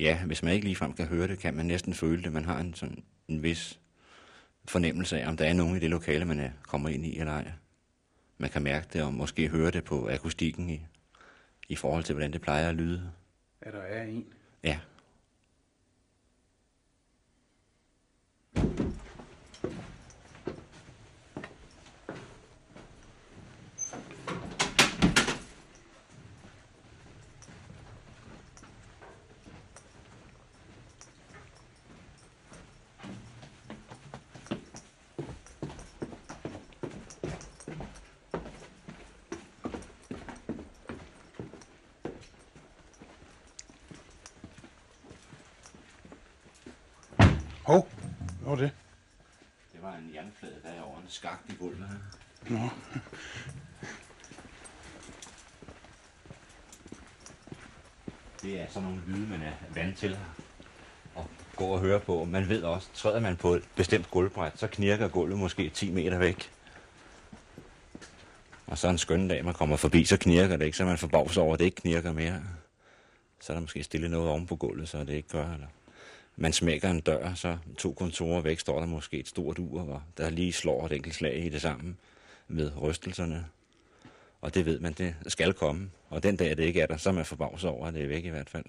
ja, 0.02 0.26
hvis 0.26 0.44
man 0.44 0.54
ikke 0.54 0.66
ligefrem 0.66 0.94
kan 0.94 1.08
høre 1.08 1.28
det, 1.28 1.40
kan 1.40 1.54
man 1.54 1.66
næsten 1.66 1.94
føle 1.94 2.24
det. 2.24 2.34
Man 2.34 2.46
har 2.46 2.60
en, 2.60 2.74
sådan, 2.74 3.04
en 3.28 3.44
vis 3.44 3.80
fornemmelse 4.66 5.20
af, 5.22 5.28
om 5.28 5.38
der 5.38 5.46
er 5.46 5.54
nogen 5.54 5.78
i 5.78 5.80
det 5.80 5.90
lokale, 5.90 6.26
man 6.26 6.40
er, 6.40 6.50
kommer 6.64 6.90
ind 6.90 7.06
i 7.06 7.20
eller 7.20 7.34
ej. 7.34 7.52
Man 8.38 8.50
kan 8.50 8.64
mærke 8.64 8.88
det, 8.94 9.04
og 9.04 9.14
måske 9.14 9.48
høre 9.48 9.72
det 9.72 9.84
på 9.84 10.10
akustikken 10.10 10.70
i, 10.70 10.86
i 11.70 11.76
forhold 11.76 12.04
til, 12.04 12.14
hvordan 12.14 12.34
det 12.34 12.42
plejer 12.42 12.70
at 12.70 12.76
lyde. 12.76 13.12
Er 13.62 13.72
der 13.72 13.82
er 13.82 14.04
en? 14.04 14.26
Ja. 14.64 14.80
Hov, 47.68 47.88
hvad 48.42 48.50
var 48.50 48.56
det? 48.56 48.72
Det 49.74 49.82
var 49.82 49.96
en 49.96 50.12
jernflade, 50.14 50.56
der 50.64 50.70
er 50.70 50.82
over 50.82 51.02
en 51.02 51.07
skagt 51.18 51.50
i 51.50 51.56
gulvet. 51.60 51.90
Nå. 52.50 52.70
Det 58.42 58.62
er 58.62 58.68
sådan 58.70 58.90
nogle 58.90 59.02
lyde, 59.08 59.28
man 59.28 59.42
er 59.42 59.52
vant 59.74 59.98
til 59.98 60.18
at 61.18 61.24
gå 61.56 61.66
og 61.66 61.80
høre 61.80 62.00
på. 62.00 62.24
Man 62.24 62.50
ved 62.50 62.64
også, 62.64 62.88
træder 62.94 63.20
man 63.20 63.38
på 63.38 63.54
et 63.54 63.64
bestemt 63.76 64.12
gulvbræt, 64.12 64.60
så 64.60 64.68
knirker 64.68 65.08
gulvet 65.08 65.40
måske 65.40 65.70
10 65.70 65.92
meter 65.92 66.18
væk. 66.18 66.52
Og 68.68 68.78
så 68.78 68.88
en 68.90 68.98
skøn 68.98 69.28
dag, 69.28 69.46
man 69.46 69.54
kommer 69.54 69.78
forbi, 69.78 70.06
så 70.06 70.18
knirker 70.18 70.58
det 70.58 70.66
ikke, 70.66 70.78
så 70.78 70.86
man 70.86 70.98
forbavser 70.98 71.42
over, 71.42 71.54
at 71.54 71.60
det 71.60 71.66
ikke 71.66 71.82
knirker 71.82 72.12
mere. 72.12 72.42
Så 73.40 73.54
er 73.54 73.56
der 73.56 73.62
måske 73.62 73.84
stille 73.84 74.10
noget 74.10 74.30
oven 74.30 74.48
på 74.48 74.56
gulvet, 74.56 74.90
så 74.90 75.04
det 75.04 75.10
ikke 75.14 75.30
gør. 75.30 75.54
Eller 75.54 75.68
man 76.38 76.54
smækker 76.54 76.90
en 76.90 77.00
dør, 77.00 77.34
så 77.34 77.58
to 77.78 77.94
kontorer 77.94 78.42
væk 78.42 78.60
står 78.60 78.80
der 78.80 78.88
måske 78.88 79.20
et 79.20 79.28
stort 79.28 79.60
ur, 79.60 79.84
hvor 79.84 80.04
der 80.18 80.30
lige 80.30 80.54
slår 80.54 80.86
et 80.86 80.92
enkelt 80.92 81.16
slag 81.16 81.46
i 81.46 81.50
det 81.50 81.62
sammen 81.62 81.98
med 82.48 82.82
rystelserne. 82.82 83.46
Og 84.42 84.54
det 84.54 84.66
ved 84.66 84.80
man, 84.80 84.94
det 84.94 85.16
skal 85.28 85.54
komme. 85.54 85.92
Og 86.10 86.24
den 86.24 86.38
dag, 86.38 86.58
det 86.58 86.64
ikke 86.64 86.82
er 86.82 86.86
der, 86.86 86.98
så 86.98 87.10
er 87.10 87.14
man 87.14 87.26
forbavset 87.26 87.70
over, 87.70 87.88
at 87.88 87.94
det 87.94 88.04
er 88.04 88.08
væk 88.08 88.26
i 88.26 88.30
hvert 88.30 88.50
fald. 88.50 88.66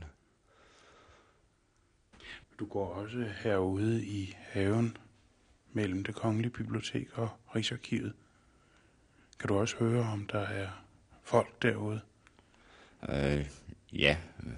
Du 2.59 2.67
går 2.67 2.95
også 2.95 3.25
herude 3.43 4.05
i 4.05 4.37
haven 4.39 4.97
mellem 5.73 6.05
det 6.05 6.15
kongelige 6.15 6.51
bibliotek 6.51 7.19
og 7.19 7.29
Rigsarkivet. 7.57 8.13
Kan 9.41 9.49
du 9.49 9.59
også 9.59 9.77
høre, 9.77 10.03
om 10.13 10.27
der 10.27 10.41
er 10.41 10.69
folk 11.23 11.63
derude? 11.63 12.01
Øh, 13.09 13.51
ja, 13.93 14.17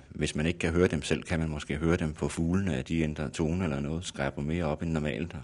hvis 0.08 0.34
man 0.34 0.46
ikke 0.46 0.58
kan 0.58 0.72
høre 0.72 0.88
dem 0.88 1.02
selv, 1.02 1.22
kan 1.22 1.38
man 1.38 1.48
måske 1.48 1.76
høre 1.76 1.96
dem 1.96 2.12
på 2.12 2.28
fuglene, 2.28 2.76
at 2.76 2.88
de 2.88 3.00
ændrer 3.00 3.28
tone 3.28 3.64
eller 3.64 3.80
noget, 3.80 4.04
skræber 4.04 4.42
mere 4.42 4.64
op 4.64 4.82
end 4.82 4.90
normalt. 4.90 5.34
Og 5.34 5.40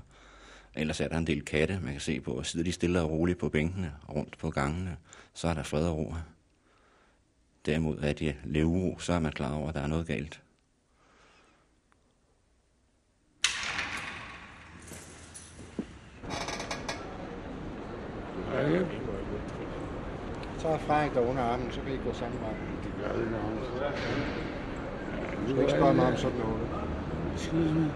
ellers 0.81 1.01
er 1.01 1.09
der 1.09 1.19
en 1.19 1.27
del 1.27 1.45
katte, 1.45 1.81
man 1.83 1.93
kan 1.93 2.01
se 2.01 2.21
på, 2.21 2.31
og 2.31 2.47
sidder 2.47 2.65
de 2.65 2.73
stille 2.73 3.01
og 3.01 3.11
roligt 3.11 3.39
på 3.39 3.49
bænkene 3.49 3.93
rundt 4.09 4.39
på 4.39 4.51
gangene, 4.51 4.97
så 5.35 5.49
er 5.49 5.55
der 5.55 5.63
fred 5.63 5.87
og 5.89 5.97
ro. 5.97 6.15
Derimod 7.67 7.99
er 7.99 8.13
de 8.13 8.35
levuro, 8.45 8.99
så 8.99 9.13
er 9.13 9.21
man 9.21 9.33
klar 9.33 9.55
over, 9.55 9.69
at 9.69 9.75
der 9.75 9.81
er 9.81 9.87
noget 9.87 10.07
galt. 10.07 10.43
Så 20.59 20.69
er 20.69 20.79
Frank 20.79 21.15
der 21.15 21.21
under 21.21 21.43
armen, 21.43 21.73
så 21.73 21.81
kan 21.81 21.95
I 21.95 21.97
gå 21.97 22.13
samme 22.13 22.41
vej. 22.41 22.86
Det 22.97 23.05
gør 23.05 23.13
det 23.21 23.31
nok. 23.31 23.53
Du 25.43 25.51
skal 25.51 25.61
ikke 25.61 25.73
spørge 25.73 25.95
mig 25.95 26.07
om 26.07 26.17
sådan 26.17 26.39
noget. 26.39 26.69
Excuse 27.35 27.75
me. 27.75 27.91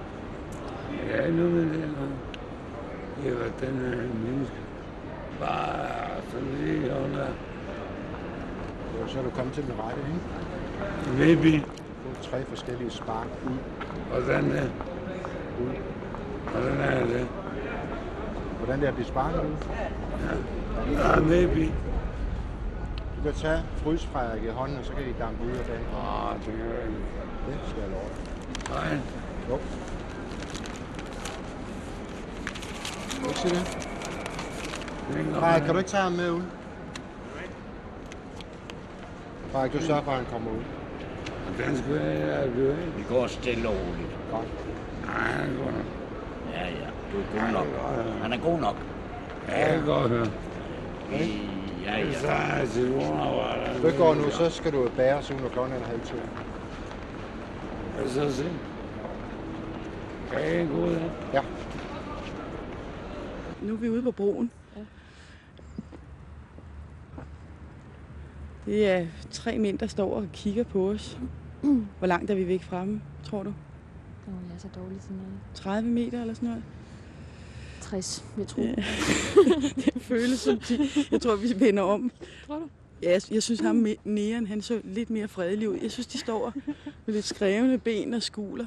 Ja, 1.10 1.30
nu 1.30 1.48
vil 1.50 1.78
jeg 1.80 1.88
godt. 1.98 2.10
Det 3.24 3.38
var 3.38 3.66
den 3.66 3.78
her 3.78 3.96
menneske. 4.14 4.56
Bare 5.40 6.22
sådan 6.30 6.48
lige 6.48 6.92
under. 7.04 7.26
Så 9.08 9.18
er 9.18 9.22
du 9.22 9.30
kommet 9.30 9.54
til 9.54 9.62
den 9.62 9.72
rette, 9.78 10.00
ikke? 10.00 11.42
Maybe. 11.42 11.66
Få 12.02 12.30
tre 12.30 12.44
forskellige 12.44 12.90
spark 12.90 13.26
ud. 13.46 13.56
Hvordan 14.10 14.50
er 14.50 14.62
Ud. 15.60 15.74
Hvordan 16.50 16.80
er 16.80 17.06
det? 17.06 17.28
Hvordan 18.58 18.78
det 18.78 18.84
er 18.84 18.88
at 18.88 18.94
blive 18.94 19.06
sparket 19.06 19.40
ud? 19.40 19.56
Ja, 20.92 21.20
maybe. 21.20 21.72
Du 23.20 23.24
kan 23.24 23.34
tage 23.34 23.62
frys 23.76 24.06
Frederik 24.06 24.42
i 24.44 24.48
hånden, 24.48 24.78
og 24.78 24.84
så 24.84 24.92
kan 24.92 25.02
I 25.02 25.12
dampe 25.18 25.44
ud 25.44 25.50
af 25.50 25.64
den. 25.64 25.74
Ah, 25.74 26.36
det 26.46 26.54
gør 26.58 26.74
jeg 26.74 26.82
ikke. 26.88 27.00
Det 27.46 27.58
skal 27.68 27.80
jeg 27.82 27.90
love. 27.90 28.10
Nej. 28.70 28.98
Jo. 29.50 29.58
Kan 33.10 33.22
du 33.22 33.28
ikke 33.28 33.40
se 33.40 33.48
det? 33.48 33.64
Frederik, 35.34 35.62
kan 35.62 35.72
du 35.72 35.78
ikke 35.78 35.90
tage 35.90 36.02
ham 36.02 36.12
med 36.12 36.30
ud? 36.30 36.42
Frederik, 39.52 39.72
du 39.72 39.80
sørger 39.80 40.02
for, 40.02 40.10
at 40.10 40.16
han 40.16 40.26
kommer 40.32 40.50
ud. 40.50 40.62
Den 41.64 41.76
skal 41.76 41.94
jeg 41.94 42.50
gøre. 42.56 42.76
Vi 42.96 43.02
går 43.08 43.26
stille 43.26 43.68
og 43.68 43.74
roligt. 43.74 44.16
Godt. 44.32 44.46
Nej, 45.06 45.46
går 45.58 45.70
nok. 45.70 45.84
Ja, 46.52 46.64
ja. 46.64 46.86
Du 47.12 47.18
er 47.18 47.42
god 47.42 47.52
nok. 47.52 47.66
Han 48.22 48.32
er 48.32 48.38
god 48.38 48.58
nok. 48.60 48.76
Ja, 49.48 49.66
jeg 49.66 49.78
kan 49.78 49.86
godt 49.86 50.08
høre. 50.08 50.26
Ja, 51.12 51.26
er 51.90 53.80
du 53.80 53.86
ikke 53.86 53.98
går 53.98 54.14
nu, 54.14 54.30
så 54.30 54.50
skal 54.50 54.72
du 54.72 54.88
bæres 54.96 55.30
ud, 55.30 55.36
når 55.36 55.48
klokken 55.48 55.76
er 55.76 55.84
halv 55.84 56.00
to. 56.00 56.16
Hvad 57.96 58.08
så 58.08 58.36
se? 58.36 58.44
Kan 60.32 60.40
jeg 60.40 60.68
gå 60.68 60.74
ud 60.74 60.96
Ja. 61.32 61.42
Nu 63.62 63.72
er 63.72 63.76
vi 63.76 63.88
ude 63.88 64.02
på 64.02 64.10
broen. 64.10 64.50
Ja. 64.76 64.80
Det 68.66 68.90
er 68.90 69.06
tre 69.30 69.58
mænd, 69.58 69.78
der 69.78 69.86
står 69.86 70.14
og 70.14 70.26
kigger 70.32 70.64
på 70.64 70.90
os. 70.90 71.18
Hvor 71.98 72.06
langt 72.06 72.30
er 72.30 72.34
vi 72.34 72.48
væk 72.48 72.62
fra 72.62 72.80
dem, 72.80 73.00
tror 73.24 73.42
du? 73.42 73.48
Åh, 74.28 74.34
jeg 74.48 74.54
er 74.54 74.58
så 74.58 74.68
dårlig 74.74 75.00
til 75.00 75.12
noget. 75.12 75.32
30 75.54 75.88
meter 75.88 76.20
eller 76.20 76.34
sådan 76.34 76.48
noget? 76.48 76.64
60, 77.90 78.24
jeg 78.38 78.46
tror. 78.46 78.62
Ja. 78.62 78.74
det 79.84 80.02
føles 80.02 80.40
som 80.40 80.58
10. 80.58 80.80
Jeg 81.10 81.20
tror, 81.20 81.36
vi 81.36 81.60
vender 81.60 81.82
om. 81.82 82.10
Tror 82.46 82.56
du? 82.58 82.68
Ja, 83.02 83.10
jeg, 83.10 83.22
jeg 83.30 83.42
synes, 83.42 83.60
ham 83.60 83.86
Neon, 84.04 84.46
han 84.46 84.62
så 84.62 84.80
lidt 84.84 85.10
mere 85.10 85.28
fredelig 85.28 85.68
ud. 85.68 85.78
Jeg 85.82 85.90
synes, 85.90 86.06
de 86.06 86.18
står 86.18 86.52
med 87.06 87.14
lidt 87.14 87.24
skrevne 87.24 87.78
ben 87.78 88.14
og 88.14 88.22
skuler. 88.22 88.66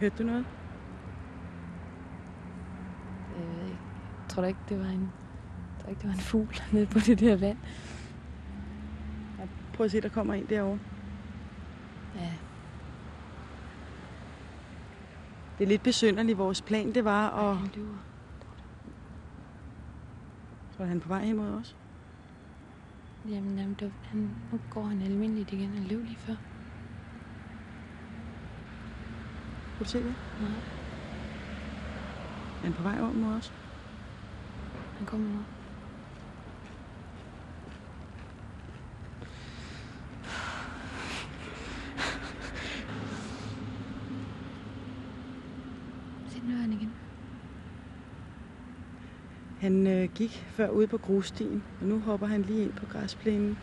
Hørte 0.00 0.14
du 0.18 0.22
noget? 0.22 0.44
Ikke. 3.36 3.78
Jeg 4.22 4.28
tror 4.28 4.42
da 4.42 4.48
ikke, 4.48 4.60
det 4.68 4.78
var 4.78 4.84
en, 4.86 5.00
jeg 5.00 5.82
tror 5.82 5.90
ikke, 5.90 6.00
det 6.00 6.08
var 6.08 6.14
en 6.14 6.20
fugl 6.20 6.60
nede 6.72 6.86
på 6.86 6.98
det 6.98 7.20
der 7.20 7.36
vand. 7.36 7.58
Ja, 9.38 9.44
prøv 9.74 9.84
at 9.84 9.90
se, 9.90 10.00
der 10.00 10.08
kommer 10.08 10.34
en 10.34 10.46
derovre. 10.48 10.78
Ja. 12.16 12.30
Det 15.58 15.64
er 15.64 15.68
lidt 15.68 15.82
besynderligt. 15.82 16.38
Vores 16.38 16.62
plan, 16.62 16.94
det 16.94 17.04
var 17.04 17.30
at... 17.30 17.76
Lyver. 17.76 17.96
Tror 20.76 20.84
du, 20.84 20.88
han 20.88 21.00
på 21.00 21.08
vej 21.08 21.24
hen 21.24 21.36
mod 21.36 21.46
os? 21.48 21.76
Jamen, 23.30 23.58
jamen 23.58 23.76
var- 23.80 23.90
han, 24.02 24.30
nu 24.52 24.60
går 24.70 24.84
han 24.84 25.02
almindeligt 25.02 25.52
igen. 25.52 25.70
Han 25.74 25.84
løb 25.84 26.04
lige 26.04 26.16
før. 26.16 26.34
Kunne 29.78 29.84
du 29.84 29.90
se 29.90 29.98
det? 29.98 30.14
Nej, 30.40 30.50
Er 32.60 32.62
han 32.62 32.72
på 32.72 32.82
vej 32.82 33.00
over 33.00 33.12
mod 33.12 33.34
os? 33.34 33.52
han 34.98 35.06
kommer 35.06 35.28
nu. 35.30 35.38
Se, 46.28 46.40
nu 46.46 46.52
er 46.54 46.60
han 46.60 46.72
igen. 46.72 46.92
Han 49.64 49.86
øh, 49.86 50.08
gik 50.14 50.46
før 50.48 50.68
ude 50.68 50.86
på 50.86 50.98
grusstien, 50.98 51.62
og 51.80 51.86
nu 51.86 52.00
hopper 52.00 52.26
han 52.26 52.42
lige 52.42 52.62
ind 52.62 52.72
på 52.72 52.86
græsplænen. 52.86 53.58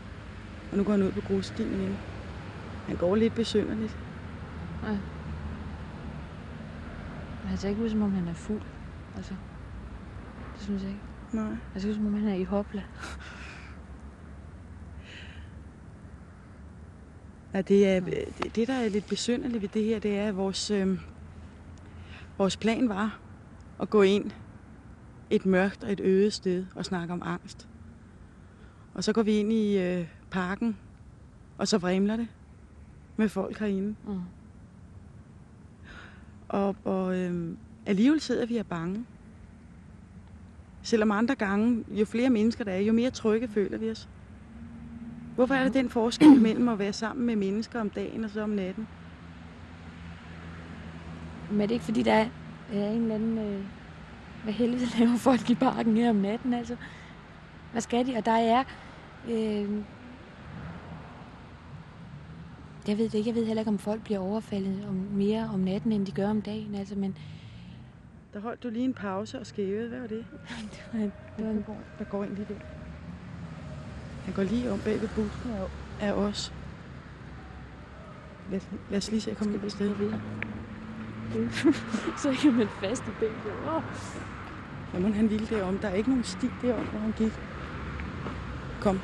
Og 0.72 0.78
nu 0.78 0.84
går 0.84 0.92
han 0.92 1.04
ud 1.04 1.12
på 1.12 1.22
grusstien 1.22 1.74
igen. 1.74 1.98
Han 2.88 2.96
går 2.96 3.16
lidt 3.16 3.36
besynderligt. 3.36 3.98
Ja. 4.84 4.90
Men 7.40 7.48
han 7.48 7.58
ser 7.58 7.70
ikke 7.70 7.82
ud, 7.82 7.90
som 7.90 8.02
om 8.02 8.12
han 8.12 8.28
er 8.28 8.34
fuld. 8.34 8.62
Altså, 9.16 9.34
det 10.54 10.62
synes 10.62 10.82
jeg 10.82 10.90
ikke. 10.90 11.02
Nej. 11.34 11.56
Han 11.72 11.82
ser 11.82 11.90
ud, 11.90 11.94
som 11.94 12.06
om 12.06 12.14
han 12.14 12.28
er 12.28 12.36
i 12.36 12.44
hopla. 12.44 12.84
Ja, 17.54 17.62
det, 17.62 17.88
er, 17.88 18.00
det, 18.00 18.56
det, 18.56 18.68
der 18.68 18.74
er 18.74 18.90
lidt 18.90 19.10
besynderligt 19.10 19.62
ved 19.62 19.70
det 19.70 19.84
her, 19.84 20.00
det 20.00 20.18
er, 20.18 20.28
at 20.28 20.38
vores, 20.38 20.72
øh, 20.72 21.00
vores 22.38 22.58
plan 22.58 22.90
var 22.90 23.20
at 23.82 23.90
gå 23.90 24.02
ind 24.02 24.32
et 25.32 25.46
mørkt 25.46 25.84
og 25.84 25.92
et 25.92 26.00
øde 26.00 26.32
sted 26.32 26.66
og 26.76 26.86
snakke 26.86 27.14
om 27.14 27.22
angst. 27.26 27.68
Og 28.94 29.04
så 29.04 29.14
går 29.14 29.24
vi 29.24 29.32
ind 29.32 29.54
i 29.54 29.78
øh, 29.80 30.08
parken, 30.32 30.78
og 31.58 31.68
så 31.68 31.78
vrimler 31.78 32.16
det 32.16 32.28
med 33.18 33.30
folk 33.30 33.60
herinde. 33.60 33.96
Mm. 34.08 34.20
Og, 36.50 36.76
og 36.84 37.18
øh, 37.18 37.56
alligevel 37.86 38.22
sidder 38.22 38.46
vi 38.46 38.56
og 38.56 38.60
er 38.60 38.64
bange. 38.64 39.06
Selvom 40.82 41.12
andre 41.12 41.36
gange, 41.36 41.86
jo 41.92 42.06
flere 42.06 42.30
mennesker 42.30 42.64
der 42.64 42.72
er, 42.72 42.80
jo 42.80 42.94
mere 42.94 43.10
trygge 43.10 43.48
føler 43.48 43.78
vi 43.78 43.92
os. 43.92 44.10
Hvorfor 45.36 45.54
er 45.54 45.64
der 45.64 45.72
den 45.72 45.90
forskel 45.90 46.42
mellem 46.42 46.68
at 46.68 46.80
være 46.80 46.94
sammen 46.94 47.26
med 47.26 47.36
mennesker 47.36 47.82
om 47.82 47.90
dagen 47.90 48.24
og 48.24 48.30
så 48.30 48.42
om 48.42 48.50
natten? 48.50 48.88
Men 51.52 51.62
er 51.62 51.66
det 51.66 51.74
ikke, 51.74 51.86
fordi 51.86 52.04
der 52.04 52.14
er, 52.14 52.28
er 52.74 52.92
en 52.92 53.02
eller 53.02 53.16
anden... 53.16 53.38
Øh, 53.38 53.64
hvad 54.44 54.54
helvede 54.54 54.86
laver 55.00 55.18
folk 55.18 55.50
i 55.50 55.56
parken 55.56 55.98
her 55.98 56.10
om 56.10 56.16
natten, 56.16 56.54
altså? 56.54 56.76
Hvad 57.72 57.82
skal 57.82 58.08
de? 58.08 58.16
Og 58.18 58.26
der 58.26 58.32
er... 58.32 58.64
Øh, 59.30 59.70
jeg 62.88 62.98
ved 62.98 63.06
det 63.10 63.14
ikke. 63.14 63.30
Jeg 63.30 63.36
ved 63.36 63.46
heller 63.46 63.62
ikke, 63.62 63.70
om 63.72 63.80
folk 63.80 64.04
bliver 64.04 64.20
overfaldet 64.20 64.86
om 64.90 64.96
mere 64.96 65.50
om 65.54 65.60
natten, 65.60 65.92
end 65.92 66.06
de 66.06 66.12
gør 66.12 66.30
om 66.30 66.42
dagen. 66.42 66.76
Altså, 66.76 66.96
men 66.96 67.18
Der 68.34 68.40
holdt 68.40 68.64
du 68.64 68.70
lige 68.70 68.86
en 68.86 68.94
pause 68.94 69.40
og 69.40 69.46
skævede. 69.46 69.90
Hvad 69.90 70.00
var 70.00 70.08
det? 70.08 70.26
det 70.72 70.84
var, 70.94 71.00
det 71.00 71.12
var 71.38 71.44
Der 71.44 71.52
en, 71.52 71.64
går, 71.64 71.78
der 72.00 72.06
går 72.06 72.24
en 72.24 72.36
lige 72.36 72.46
der. 72.50 72.60
Han 74.26 74.34
går 74.34 74.44
lige 74.44 74.72
om 74.72 74.80
bag 74.80 75.02
ved 75.02 75.10
busken 75.16 75.52
af, 75.52 75.68
af 76.08 76.12
os. 76.12 76.54
Lad, 78.52 78.60
lad 78.90 78.98
os 78.98 79.12
lige 79.12 79.22
se 79.22 79.32
at 79.32 79.38
komme 79.38 79.54
ind 79.54 79.62
på 79.62 79.70
stedet 79.70 80.22
så 82.24 82.36
kan 82.42 82.54
man 82.54 82.68
fast 82.68 83.04
i 83.08 83.12
benet. 83.20 83.76
Oh. 83.76 83.84
Jamen, 84.94 85.14
han 85.14 85.30
ville 85.30 85.48
derom. 85.48 85.78
Der 85.78 85.88
er 85.88 85.94
ikke 85.94 86.10
nogen 86.10 86.24
sti 86.24 86.50
derom, 86.62 86.86
hvor 86.86 87.00
han 87.00 87.14
gik. 87.18 87.34
Kom. 88.82 89.00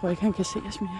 Tror 0.00 0.08
ikke, 0.08 0.22
han 0.22 0.32
kan 0.32 0.44
se 0.44 0.58
os 0.66 0.80
mere. 0.80 0.90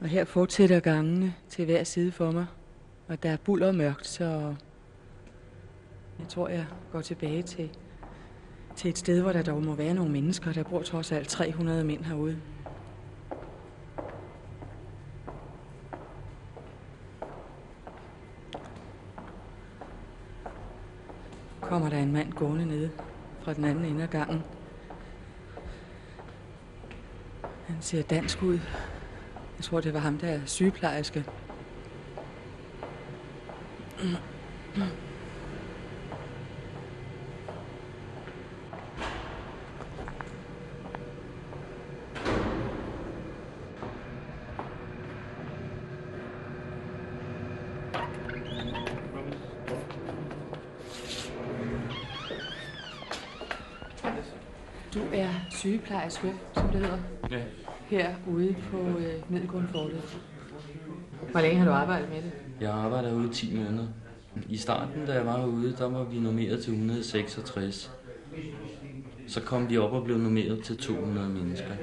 Og 0.00 0.08
her 0.08 0.24
fortsætter 0.24 0.80
gangene 0.80 1.34
til 1.48 1.64
hver 1.64 1.84
side 1.84 2.12
for 2.12 2.30
mig. 2.30 2.46
Og 3.08 3.22
der 3.22 3.30
er 3.30 3.36
buller 3.36 3.68
og 3.68 3.74
mørkt, 3.74 4.06
så 4.06 4.54
jeg 6.18 6.28
tror, 6.28 6.48
jeg 6.48 6.66
går 6.92 7.00
tilbage 7.00 7.42
til, 7.42 7.70
til 8.76 8.90
et 8.90 8.98
sted, 8.98 9.22
hvor 9.22 9.32
der 9.32 9.42
dog 9.42 9.62
må 9.62 9.74
være 9.74 9.94
nogle 9.94 10.12
mennesker. 10.12 10.52
Der 10.52 10.62
bor 10.62 10.82
trods 10.82 11.12
alt 11.12 11.28
300 11.28 11.84
mænd 11.84 12.04
herude. 12.04 12.40
kommer 21.70 21.88
der 21.88 21.98
en 21.98 22.12
mand 22.12 22.32
gående 22.32 22.66
ned 22.66 22.88
fra 23.42 23.54
den 23.54 23.64
anden 23.64 23.84
ende 23.84 24.02
af 24.02 24.10
gangen. 24.10 24.42
Han 27.66 27.76
ser 27.80 28.02
dansk 28.02 28.42
ud. 28.42 28.58
Jeg 29.56 29.64
tror, 29.64 29.80
det 29.80 29.94
var 29.94 30.00
ham, 30.00 30.18
der 30.18 30.28
er 30.28 30.40
sygeplejerske. 30.46 31.24
Du 54.94 55.00
er 55.12 55.28
sygeplejerske, 56.10 56.32
som 56.54 56.68
det 56.68 56.80
hedder, 56.80 56.98
Ja. 57.30 57.40
herude 57.86 58.56
på 58.70 58.78
øh, 58.78 59.14
Middelgrundfortet. 59.32 60.00
Hvor 61.30 61.40
længe 61.40 61.58
har 61.58 61.64
du 61.66 61.72
arbejdet 61.72 62.08
med 62.08 62.16
det? 62.22 62.32
Jeg 62.60 62.72
har 62.72 62.80
arbejdet 62.80 63.10
herude 63.10 63.26
i 63.28 63.32
10 63.32 63.56
måneder. 63.56 63.86
I 64.48 64.56
starten, 64.56 65.06
da 65.06 65.12
jeg 65.12 65.26
var 65.26 65.38
herude, 65.38 65.74
der 65.78 65.88
var 65.88 66.04
vi 66.04 66.18
nummeret 66.18 66.62
til 66.62 66.72
166. 66.72 67.90
Så 69.28 69.40
kom 69.40 69.70
vi 69.70 69.78
op 69.78 69.92
og 69.92 70.04
blev 70.04 70.18
nummeret 70.18 70.62
til 70.64 70.76
200 70.76 71.28
mennesker. 71.28 71.74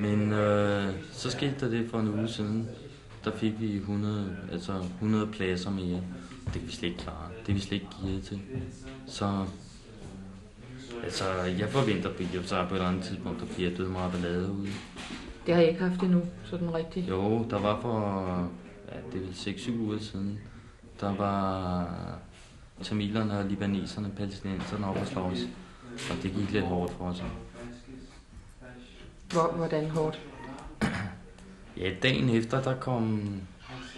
Men 0.00 0.32
øh, 0.32 0.88
så 1.12 1.30
skete 1.30 1.54
der 1.60 1.68
det 1.68 1.90
for 1.90 1.98
en 2.00 2.08
uge 2.08 2.28
siden. 2.28 2.68
Der 3.24 3.30
fik 3.36 3.60
vi 3.60 3.76
100, 3.76 4.36
altså 4.52 4.72
100 4.94 5.26
pladser 5.26 5.70
mere. 5.70 6.00
Det 6.44 6.52
kan 6.52 6.62
vi 6.66 6.72
slet 6.72 6.88
ikke 6.88 7.00
klare. 7.00 7.28
Det 7.46 7.48
er 7.48 7.54
vi 7.54 7.60
slet 7.60 7.72
ikke 7.72 7.86
givet 8.04 8.22
til. 8.22 8.40
Så 9.06 9.44
altså, 11.10 11.42
jeg 11.58 11.68
forventer, 11.68 12.10
jeg 12.34 12.44
så 12.44 12.66
på 12.68 12.74
et 12.74 12.80
andet 12.80 13.04
tidspunkt, 13.04 13.40
der 13.40 13.46
bliver 13.46 13.76
død 13.76 13.88
meget 13.88 14.12
ballade 14.12 14.52
ude. 14.52 14.68
Det 15.46 15.54
har 15.54 15.60
jeg 15.60 15.70
ikke 15.70 15.82
haft 15.84 16.02
endnu, 16.02 16.22
sådan 16.44 16.74
rigtigt. 16.74 17.08
Jo, 17.08 17.46
der 17.50 17.58
var 17.58 17.80
for, 17.80 18.50
ja, 18.92 18.96
det 19.12 19.22
er 19.22 19.26
vel 19.26 19.56
6-7 19.56 19.78
uger 19.78 19.98
siden, 19.98 20.38
der 21.00 21.14
var 21.14 21.88
tamilerne 22.82 23.38
og 23.38 23.44
libaneserne, 23.44 24.10
palæstinenserne 24.16 24.86
op 24.86 24.96
og 24.96 25.06
slås. 25.06 25.38
Og 26.10 26.22
det 26.22 26.32
gik 26.34 26.50
lidt 26.50 26.64
hårdt 26.64 26.92
for 26.92 27.04
os. 27.04 27.22
Hvor, 29.32 29.52
hvordan 29.56 29.90
hårdt? 29.90 30.20
Ja, 31.76 31.92
dagen 32.02 32.28
efter, 32.28 32.62
der 32.62 32.74
kom... 32.74 33.32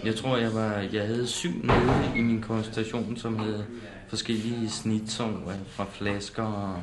Jeg 0.05 0.17
tror, 0.17 0.37
jeg 0.37 0.55
var, 0.55 0.73
jeg 0.73 1.07
havde 1.07 1.27
syv 1.27 1.53
nede 1.65 2.13
i 2.17 2.21
min 2.21 2.43
konstation, 2.43 3.17
som 3.17 3.39
havde 3.39 3.67
forskellige 4.09 4.71
snitsår 4.71 5.53
fra 5.67 5.85
flasker 5.85 6.43
og 6.43 6.83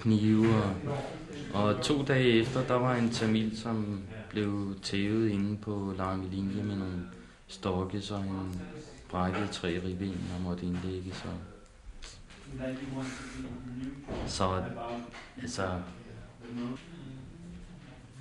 knive. 0.00 0.54
Og, 1.54 1.64
og 1.64 1.82
to 1.82 2.02
dage 2.02 2.40
efter, 2.40 2.64
der 2.64 2.74
var 2.74 2.94
en 2.94 3.10
tamil, 3.10 3.58
som 3.58 4.02
blev 4.30 4.74
tævet 4.82 5.28
inde 5.28 5.56
på 5.56 5.94
lange 5.98 6.30
linje 6.30 6.62
med 6.62 6.76
nogle 6.76 7.02
stokke, 7.46 8.00
så 8.00 8.16
en 8.16 8.60
brækket 9.10 9.50
tre 9.50 9.80
ribben 9.84 10.30
og 10.36 10.42
måtte 10.42 10.66
indlægge. 10.66 11.14
Så, 11.14 11.28
så 14.26 14.62
altså, 15.42 15.68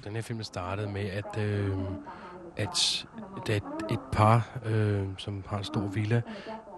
Den 0.04 0.16
her 0.16 0.22
film 0.22 0.44
startede 0.44 0.90
med, 0.90 1.06
at, 1.06 1.38
øh, 1.40 1.78
at 2.58 3.08
der 3.48 3.54
er 3.54 3.58
et, 3.58 3.92
et 3.92 4.00
par, 4.12 4.60
øh, 4.66 5.04
som 5.18 5.44
har 5.48 5.58
en 5.58 5.64
stor 5.64 5.82
villa, 5.82 6.22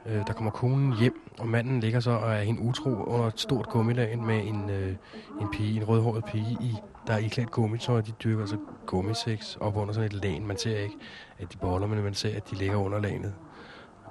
øh, 0.06 0.28
der 0.28 0.34
kommer 0.34 0.52
konen 0.52 0.94
hjem, 0.94 1.30
og 1.40 1.48
manden 1.48 1.80
ligger 1.80 2.00
så 2.00 2.12
og 2.12 2.32
er 2.32 2.42
hende 2.42 2.62
utro 2.62 2.90
under 2.90 3.28
et 3.28 3.40
stort 3.40 3.70
gummilag 3.70 4.20
med 4.20 4.48
en, 4.48 4.70
øh, 4.70 4.96
en 5.42 5.48
pige, 5.52 5.78
en 5.78 5.88
rødhåret 5.88 6.26
pige, 6.26 6.58
i, 6.62 6.76
der 7.08 7.14
er 7.14 7.18
iklædt 7.18 7.52
gummitøj, 7.52 8.02
de 8.02 8.12
dyrker 8.12 8.42
altså 8.42 8.58
gummiseks 8.86 9.58
op 9.62 9.78
under 9.78 9.94
sådan 9.94 10.06
et 10.06 10.24
lag. 10.24 10.42
Man 10.42 10.58
ser 10.58 10.80
ikke, 10.80 10.96
at 11.40 11.54
de 11.54 11.58
boller, 11.58 11.88
men 11.88 12.04
man 12.04 12.14
ser, 12.14 12.38
at 12.38 12.50
de 12.52 12.56
ligger 12.56 12.76
under 12.76 13.00
laget. 13.00 13.34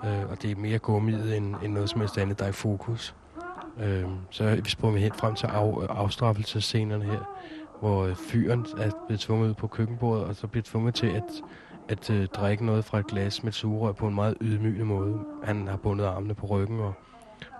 Øh, 0.05 0.31
og 0.31 0.43
det 0.43 0.51
er 0.51 0.57
mere 0.57 0.79
gummiet 0.79 1.37
end, 1.37 1.57
end 1.63 1.73
noget 1.73 1.91
som 1.91 2.01
helst 2.01 2.19
andet, 2.19 2.39
der 2.39 2.45
er 2.45 2.49
i 2.49 2.53
fokus. 2.53 3.15
Øh, 3.81 4.05
så 4.31 4.45
vi 4.45 4.77
vi 4.81 4.91
mig 4.91 5.01
helt 5.01 5.17
frem 5.17 5.35
til 5.35 5.47
af, 5.47 5.87
afstraffelsescenerne 5.89 7.05
her, 7.05 7.39
hvor 7.81 8.15
fyren 8.15 8.67
er 8.79 8.91
blevet 9.07 9.21
tvunget 9.21 9.49
ud 9.49 9.55
på 9.55 9.67
køkkenbordet, 9.67 10.25
og 10.25 10.37
så 10.37 10.47
bliver 10.47 10.63
tvunget 10.63 10.95
til 10.95 11.07
at, 11.07 11.43
at 11.89 12.11
øh, 12.11 12.27
drikke 12.27 12.67
noget 12.67 12.85
fra 12.85 12.99
et 12.99 13.07
glas 13.07 13.43
med 13.43 13.49
et 13.49 13.55
sugerør 13.55 13.93
på 13.93 14.07
en 14.07 14.15
meget 14.15 14.37
ydmygende 14.41 14.85
måde. 14.85 15.21
Han 15.45 15.69
har 15.69 15.77
bundet 15.77 16.05
armene 16.05 16.35
på 16.35 16.47
ryggen, 16.47 16.81
og, 16.81 16.95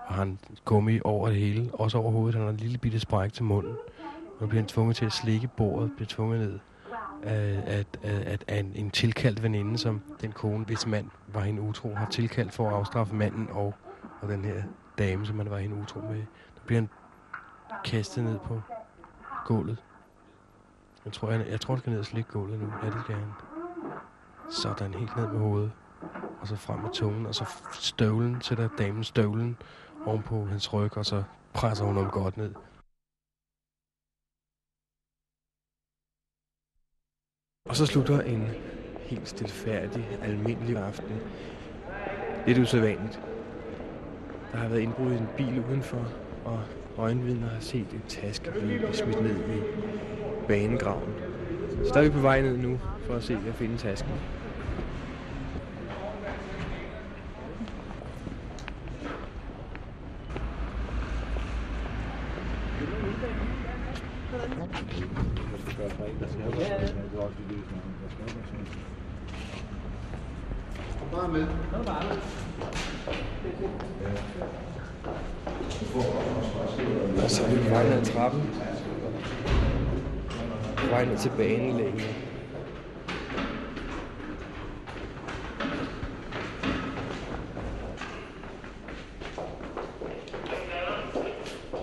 og 0.05 0.13
har 0.15 0.35
gummi 0.65 0.99
over 1.03 1.27
det 1.27 1.37
hele, 1.37 1.69
også 1.73 1.97
over 1.97 2.11
hovedet. 2.11 2.35
Han 2.35 2.43
har 2.43 2.51
en 2.51 2.57
lille 2.57 2.77
bitte 2.77 2.99
spræk 2.99 3.33
til 3.33 3.43
munden. 3.43 3.75
Nu 4.41 4.47
bliver 4.47 4.61
han 4.61 4.67
tvunget 4.67 4.95
til 4.95 5.05
at 5.05 5.11
slikke 5.11 5.49
bordet, 5.57 5.91
bliver 5.95 6.07
tvunget 6.07 6.39
ned 6.39 6.59
af, 7.23 7.63
at, 7.65 7.87
at, 8.03 8.21
at, 8.27 8.43
at 8.47 8.65
en, 8.65 8.71
en 8.75 8.89
tilkaldt 8.91 9.43
veninde, 9.43 9.77
som 9.77 10.01
den 10.21 10.31
kone, 10.31 10.65
hvis 10.65 10.87
mand 10.87 11.09
var 11.27 11.41
hende 11.41 11.61
utro, 11.61 11.93
har 11.95 12.09
tilkaldt 12.09 12.53
for 12.53 12.69
at 12.69 12.73
afstraffe 12.73 13.15
manden 13.15 13.47
og, 13.51 13.73
og 14.21 14.29
den 14.29 14.45
her 14.45 14.63
dame, 14.97 15.25
som 15.25 15.37
han 15.37 15.49
var 15.49 15.57
hende 15.57 15.75
utro 15.75 15.99
med. 15.99 16.17
Nu 16.17 16.61
bliver 16.65 16.81
han 16.81 16.89
kastet 17.85 18.23
ned 18.23 18.39
på 18.39 18.61
gulvet. 19.45 19.77
Jeg 21.09 21.13
tror, 21.13 21.31
jeg, 21.31 21.47
jeg 21.47 21.61
tror, 21.61 21.73
han 21.73 21.79
skal 21.79 21.91
ned 21.91 21.99
og 21.99 22.05
slikke 22.05 22.31
gulvet 22.31 22.59
nu. 22.59 22.73
Ja, 22.83 22.89
det 22.89 23.01
skal 23.03 23.15
han. 23.15 23.31
Sådan, 24.49 24.93
helt 24.93 25.15
ned 25.15 25.27
med 25.27 25.39
hovedet. 25.39 25.71
Og 26.41 26.47
så 26.47 26.55
frem 26.55 26.79
med 26.79 26.89
tungen, 26.93 27.25
og 27.25 27.35
så 27.35 27.45
støvlen, 27.73 28.41
sætter 28.41 28.69
damen 28.77 29.03
støvlen 29.03 29.57
ovenpå 30.05 30.45
hans 30.45 30.73
ryg, 30.73 30.97
og 30.97 31.05
så 31.05 31.23
presser 31.53 31.85
hun 31.85 31.95
ham 31.95 32.11
godt 32.11 32.37
ned. 32.37 32.53
Og 37.69 37.75
så 37.75 37.85
slutter 37.85 38.21
en 38.21 38.41
helt 39.09 39.27
stilfærdig, 39.27 40.19
almindelig 40.21 40.77
aften. 40.77 41.21
Lidt 42.47 42.57
usædvanligt. 42.57 43.21
Der 44.51 44.57
har 44.57 44.67
været 44.67 44.81
indbrud 44.81 45.11
i 45.11 45.17
en 45.17 45.27
bil 45.37 45.65
udenfor, 45.65 46.05
og 46.45 46.63
øjenvidner 46.99 47.47
har 47.47 47.59
set 47.59 47.87
en 47.93 48.03
taske 48.07 48.51
blive 48.51 48.93
smidt 48.93 49.21
ned 49.21 49.35
i 49.35 49.61
banegraven. 50.47 51.13
Så 51.85 51.91
der 51.93 51.99
er 51.99 52.03
vi 52.03 52.09
på 52.09 52.19
vej 52.19 52.41
ned 52.41 52.57
nu 52.57 52.79
for 53.07 53.13
at 53.13 53.23
se 53.23 53.37
og 53.49 53.55
finde 53.55 53.77
tasken. 53.77 54.11
Bare 71.11 71.27
med. 71.27 71.47
Og 77.23 77.31
så 77.31 77.43
er 77.43 77.49
vi 77.49 77.57
på 77.63 77.69
vej 77.69 77.83
ned 77.83 77.93
ad 77.93 78.05
trappen. 78.05 78.41
På 80.77 80.87
vej 80.89 81.05
ned 81.05 81.17
til 81.17 81.31
banelægget. 81.37 82.15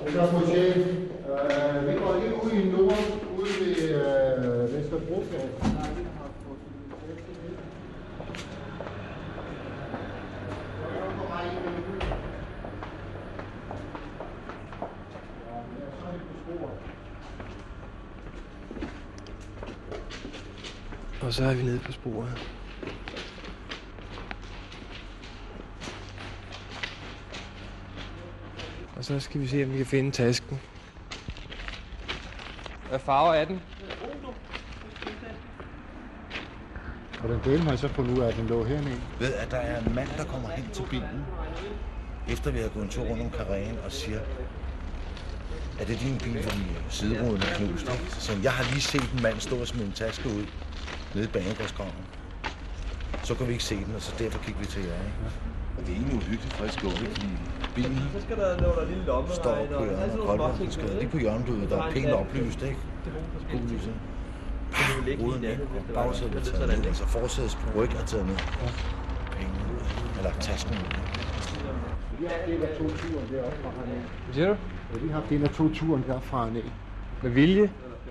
Det 0.07 0.16
er 0.16 0.32
Roger. 0.32 0.74
Øh, 1.26 1.88
vi 1.88 1.98
går 1.98 2.20
lige 2.20 2.34
ud 2.44 2.52
i 2.52 2.70
nord, 2.70 2.98
ude 3.38 3.48
ved 3.61 3.88
øh, 3.90 4.72
Vesterbrogade. 4.74 5.50
Og 21.27 21.35
så 21.35 21.45
er 21.45 21.55
vi 21.55 21.62
nede 21.62 21.79
på 21.79 21.93
sporet. 21.93 22.49
Og 28.97 29.05
så 29.05 29.20
skal 29.20 29.41
vi 29.41 29.47
se, 29.47 29.64
om 29.64 29.72
vi 29.72 29.77
kan 29.77 29.87
finde 29.87 30.11
tasken. 30.11 30.61
Hvad 32.89 32.99
farver 32.99 33.35
er 33.35 33.45
den? 33.45 33.61
Hvordan 37.20 37.41
delen 37.45 37.62
har 37.62 37.72
I 37.72 37.77
så 37.77 37.89
ud 37.99 38.20
af, 38.20 38.29
at 38.29 38.37
den 38.37 38.47
lå 38.47 38.64
hernede? 38.64 39.01
ved, 39.18 39.35
at 39.35 39.51
der 39.51 39.57
er 39.57 39.81
en 39.87 39.95
mand, 39.95 40.09
der 40.16 40.24
kommer 40.24 40.49
hen 40.49 40.70
til 40.72 40.83
bilen, 40.91 41.24
efter 42.29 42.51
vi 42.51 42.59
har 42.59 42.68
gået 42.68 42.85
en 42.85 42.91
tur 42.91 43.05
rundt 43.05 43.22
om 43.22 43.31
karrieren, 43.31 43.79
og 43.85 43.93
siger, 43.93 44.20
er 45.81 45.85
det 45.85 46.01
din 46.01 46.18
bil, 46.18 46.43
fordi 46.43 46.62
sideruden 46.91 47.43
er 47.43 47.55
knust? 47.57 47.87
Så 48.22 48.33
jeg 48.43 48.53
har 48.53 48.64
lige 48.64 48.81
set 48.81 49.12
en 49.14 49.22
mand 49.22 49.41
stå 49.41 49.57
og 49.61 49.66
smide 49.66 49.87
en 49.87 49.93
taske 49.93 50.29
ud 50.29 50.47
nede 51.14 51.24
i 51.24 51.28
banegårdsgraven. 51.36 52.04
Så 53.22 53.34
kunne 53.34 53.46
vi 53.46 53.52
ikke 53.52 53.64
se 53.64 53.76
den, 53.86 53.94
og 53.94 54.02
så 54.02 54.12
derfor 54.18 54.38
gik 54.46 54.61
vi 54.61 54.66
til 54.66 54.82
jer. 54.82 55.00
Ikke? 55.09 55.36
Og 55.76 55.80
det 55.86 55.90
er 55.92 55.96
egentlig 55.96 56.16
uhyggeligt 56.16 56.52
frisk 56.59 56.80
gjort, 56.80 57.00
ikke? 57.00 57.14
fordi 57.14 57.30
bilen 57.74 57.98
Så 58.12 58.20
skal 58.26 58.36
der 58.36 58.61
nå 58.61 58.68
der 58.80 58.84
lille 58.88 59.04
lomme. 59.04 59.28
står 59.34 59.66
på 59.78 59.84
hjørnet, 59.84 60.20
og 60.20 60.26
Koldvang 60.26 60.72
skal 60.72 60.90
lige 61.00 61.11
på 61.11 61.18
hjørnet, 61.18 61.46
du 61.46 61.52
ved, 61.52 61.68
der 61.68 61.82
er 61.82 61.90
pænt 61.90 62.11
oplyst, 62.20 62.62
ikke? 62.62 62.78
God 63.52 63.61
lys, 63.72 63.86
ikke? 63.86 65.22
Ruden 65.22 65.44
ind, 65.44 65.61
og 65.61 65.94
bagsædet 65.94 66.34
er 66.34 66.40
taget 66.40 66.68
ned, 66.78 66.86
altså 66.86 67.07
forsædets 67.07 67.59
ryg 67.76 67.90
er 68.00 68.04
taget 68.07 68.26
ned. 68.26 68.36
Penge, 69.36 69.54
eller 70.18 70.32
tasken 70.40 70.72
ud. 70.74 70.86
Vi 72.18 72.24
har 72.26 72.32
haft 72.36 72.48
en 72.48 72.62
af 72.62 72.68
to 72.78 72.84
turen 72.88 73.28
deroppe 73.32 73.59
fra 73.62 73.70
hernede. 73.78 74.04
Hvad 74.24 74.34
siger 74.34 74.46
du? 74.48 74.57
Ja, 74.94 74.98
vi 74.98 75.09
har 75.09 75.14
haft 75.20 75.32
en 75.32 75.42
af 75.42 75.50
to 75.50 75.68
turen 75.74 76.02
deroppe 76.09 76.26
fra 76.28 76.44
hernede. 76.44 76.70
Med 77.22 77.30
vilje? 77.30 77.70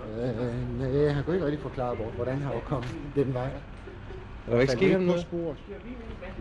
Øh, 0.09 0.69
nej, 0.69 1.07
han 1.13 1.23
kunne 1.23 1.35
ikke 1.35 1.45
rigtig 1.45 1.61
forklare, 1.61 1.95
hvor- 1.95 2.11
hvordan 2.11 2.41
han 2.41 2.53
var 2.53 2.59
kommet 2.59 2.89
den 3.15 3.33
vej. 3.33 3.49
Der 4.45 4.51
var 4.53 4.61
ikke 4.61 4.71
Han 4.71 4.79
sket 4.79 4.91
ham 4.91 5.01
på 5.01 5.05
noget? 5.05 5.21
sporet. 5.21 5.57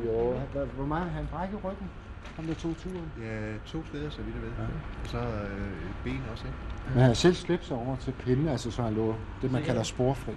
Jo, 0.07 0.35
han- 0.37 0.49
hvor- 0.75 0.87
meget 0.87 1.11
har 1.11 1.11
han 1.17 1.27
brækket 1.27 1.65
ryggen? 1.65 1.91
Ham 2.37 2.47
der 2.47 2.55
tog 2.55 2.77
turen. 2.77 3.13
Ja, 3.19 3.59
to 3.67 3.85
steder, 3.85 4.11
så 4.11 4.23
vidt 4.23 4.35
jeg 4.35 4.43
ved. 4.43 4.51
Ja. 4.59 4.63
Og 5.03 5.09
så 5.09 5.19
øh, 5.19 5.91
et 5.91 5.97
ben 6.05 6.27
også, 6.27 6.47
ikke? 6.47 6.59
Men 6.85 6.93
han 6.93 7.03
har 7.03 7.15
selv 7.15 7.35
slæbt 7.35 7.65
sig 7.65 7.77
over 7.77 7.97
til 7.97 8.13
pinden, 8.13 8.49
altså 8.49 8.71
så 8.71 8.83
han 8.83 8.95
lå 8.95 9.15
det, 9.43 9.53
man 9.53 9.63
kalder 9.63 9.83
sporfri. 9.83 10.33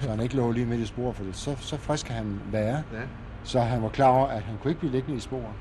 så 0.00 0.10
han 0.10 0.20
ikke 0.20 0.36
lå 0.36 0.50
lige 0.50 0.66
midt 0.66 0.80
i 0.80 0.86
sporet, 0.86 1.16
for 1.16 1.24
det. 1.24 1.36
Så, 1.36 1.56
så 1.56 1.76
frisk 1.76 2.06
kan 2.06 2.16
han 2.16 2.40
være. 2.44 2.82
Ja. 2.92 3.02
Så 3.42 3.60
han 3.60 3.82
var 3.82 3.88
klar 3.88 4.08
over, 4.08 4.26
at 4.26 4.42
han 4.42 4.58
kunne 4.58 4.70
ikke 4.70 4.78
blive 4.78 4.92
liggende 4.92 5.16
i 5.16 5.20
sporet. 5.20 5.56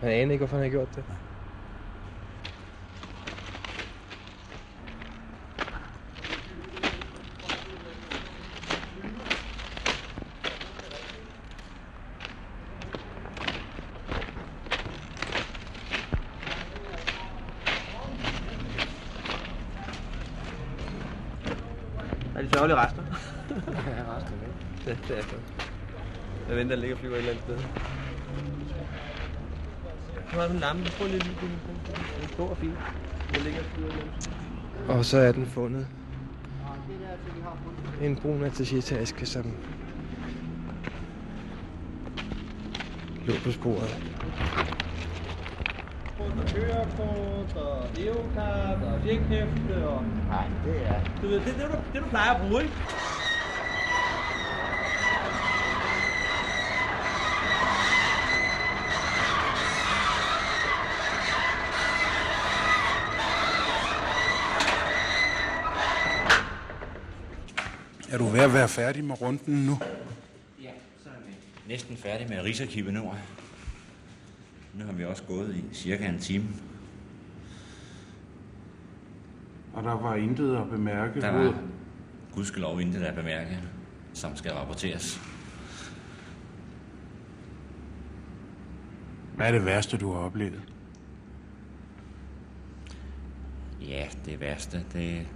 Han 0.00 0.08
aner 0.10 0.32
ikke, 0.32 0.40
hvorfor 0.40 0.56
han 0.56 0.64
har 0.64 0.70
gjort 0.70 0.94
det. 0.96 1.04
Er 22.40 22.44
de 22.44 22.50
sørgelige 22.50 22.76
rester? 22.76 23.02
Ja, 23.50 24.16
resten 24.16 24.34
det, 24.86 24.98
det 25.08 25.18
er 25.18 25.22
godt. 25.22 25.70
Jeg 26.48 26.56
venter, 26.56 26.76
der 26.76 26.80
ligger 26.82 26.96
flyver 26.96 27.14
et 27.14 27.18
eller 27.18 27.30
andet 27.30 27.44
sted. 27.44 27.56
Nu 30.32 30.38
har 30.38 30.46
du 30.46 30.52
en 30.52 30.60
lampe. 30.60 30.90
Prøv 30.98 31.06
lige 31.06 31.18
lige 31.18 31.36
den. 31.40 31.48
Den 31.48 32.24
er 32.24 32.28
stor 32.28 32.48
og 32.48 32.56
fin. 32.56 32.72
Der 33.34 33.40
ligger 33.40 33.60
flyver 33.74 33.88
et 33.88 33.92
eller 33.92 34.04
andet 34.08 34.22
sted. 34.22 34.32
Og 34.88 35.04
så 35.04 35.18
er 35.18 35.32
den 35.32 35.46
fundet. 35.46 35.86
En 38.02 38.16
brun 38.16 38.44
attaché-taske, 38.44 39.26
som 39.26 39.52
lå 43.26 43.34
på 43.44 43.52
sporet. 43.52 43.98
Og 46.20 46.46
kørekort 46.46 47.56
og 47.56 47.86
leokart 47.96 48.82
og 48.82 49.00
fjenkæfte 49.04 49.88
og... 49.88 50.04
Nej, 50.28 50.46
det 50.64 50.86
er... 50.86 51.00
Du 51.22 51.26
ved, 51.26 51.40
det 51.40 51.48
er 51.48 51.52
det, 51.52 51.70
du, 51.70 51.76
det, 51.92 52.02
du 52.02 52.08
plejer 52.08 52.34
at 52.34 52.40
bruge, 52.40 52.62
ikke? 52.62 52.74
Er 68.12 68.18
du 68.18 68.24
ved 68.24 68.40
at 68.40 68.54
være 68.54 68.68
færdig 68.68 69.04
med 69.04 69.20
runden 69.20 69.66
nu? 69.66 69.78
Ja, 70.62 70.70
så 71.02 71.08
er 71.08 71.20
vi 71.26 71.34
næsten 71.68 71.96
færdige 71.96 72.28
med 72.28 72.42
Rigsarkivet 72.42 72.94
Nord. 72.94 73.04
Nu 73.04 73.39
har 74.82 74.92
vi 74.92 75.04
også 75.04 75.22
gået 75.22 75.56
i 75.56 75.74
cirka 75.74 76.08
en 76.08 76.18
time. 76.18 76.44
Og 79.74 79.82
der 79.82 79.92
var 79.92 80.14
intet 80.14 80.56
at 80.56 80.70
bemærke. 80.70 81.20
Der 81.20 81.30
var 81.30 81.54
gudskelov 82.34 82.80
intet 82.80 83.02
at 83.02 83.14
bemærke, 83.14 83.58
som 84.12 84.36
skal 84.36 84.52
rapporteres. 84.52 85.20
Hvad 89.36 89.48
er 89.48 89.52
det 89.52 89.64
værste, 89.64 89.96
du 89.96 90.12
har 90.12 90.20
oplevet? 90.20 90.62
Ja, 93.82 94.06
det 94.24 94.40
værste, 94.40 94.84
det... 94.92 95.26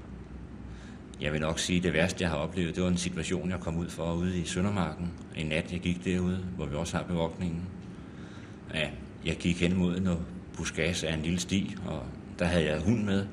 Jeg 1.20 1.32
vil 1.32 1.40
nok 1.40 1.58
sige, 1.58 1.76
at 1.76 1.82
det 1.82 1.92
værste, 1.92 2.22
jeg 2.22 2.30
har 2.30 2.36
oplevet, 2.36 2.74
det 2.74 2.82
var 2.82 2.88
en 2.88 2.96
situation, 2.96 3.50
jeg 3.50 3.60
kom 3.60 3.76
ud 3.76 3.88
for 3.88 4.14
ude 4.14 4.38
i 4.38 4.44
Søndermarken. 4.44 5.12
En 5.36 5.46
nat, 5.46 5.72
jeg 5.72 5.80
gik 5.80 6.04
derude, 6.04 6.36
hvor 6.56 6.66
vi 6.66 6.76
også 6.76 6.96
har 6.96 7.04
bevogtningen. 7.04 7.62
Ja, 8.74 8.90
jeg 9.26 9.36
gik 9.36 9.60
hen 9.60 9.76
mod 9.76 10.00
noget 10.00 10.20
buskads 10.56 11.04
af 11.04 11.14
en 11.14 11.22
lille 11.22 11.40
sti, 11.40 11.76
og 11.86 12.02
der 12.38 12.44
havde 12.44 12.64
jeg 12.64 12.80
hund 12.80 13.04
med. 13.04 13.26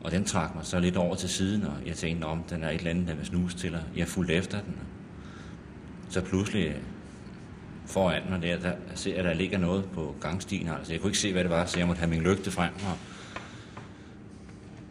Og 0.00 0.12
den 0.12 0.24
trak 0.24 0.54
mig 0.54 0.66
så 0.66 0.80
lidt 0.80 0.96
over 0.96 1.14
til 1.14 1.28
siden, 1.28 1.64
og 1.64 1.74
jeg 1.86 1.96
tænkte, 1.96 2.24
om 2.24 2.42
den 2.50 2.64
er 2.64 2.70
et 2.70 2.78
eller 2.78 2.90
andet, 2.90 3.08
der 3.08 3.14
vil 3.14 3.26
snuse 3.26 3.56
til, 3.56 3.74
og 3.74 3.80
jeg 3.96 4.08
fulgte 4.08 4.34
efter 4.34 4.60
den. 4.60 4.76
Så 6.08 6.20
pludselig 6.20 6.66
øh, 6.66 6.74
foran 7.86 8.22
mig 8.30 8.42
der, 8.42 8.58
der 8.58 8.72
ser 8.94 9.14
jeg, 9.14 9.24
der 9.24 9.34
ligger 9.34 9.58
noget 9.58 9.84
på 9.84 10.16
gangstien. 10.20 10.68
Altså, 10.68 10.92
jeg 10.92 11.00
kunne 11.00 11.10
ikke 11.10 11.18
se, 11.18 11.32
hvad 11.32 11.42
det 11.42 11.50
var, 11.50 11.66
så 11.66 11.78
jeg 11.78 11.86
måtte 11.86 12.00
have 12.00 12.10
min 12.10 12.22
lygte 12.22 12.50
frem. 12.50 12.72
Og 12.74 12.98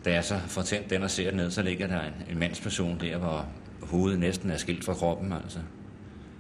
da 0.06 0.14
jeg 0.14 0.24
så 0.24 0.40
får 0.48 0.62
tændt 0.62 0.90
den 0.90 1.04
og 1.04 1.12
ser 1.12 1.32
ned, 1.32 1.52
så 1.52 1.62
ligger 1.62 1.88
der 1.88 2.02
en, 2.02 2.14
en 2.30 2.40
mandsperson 2.40 3.00
der, 3.02 3.18
hvor 3.18 3.46
hovedet 3.82 4.20
næsten 4.20 4.52
er 4.52 4.58
skilt 4.58 4.86
fra 4.86 4.94
kroppen. 4.94 5.32
Altså. 5.32 5.60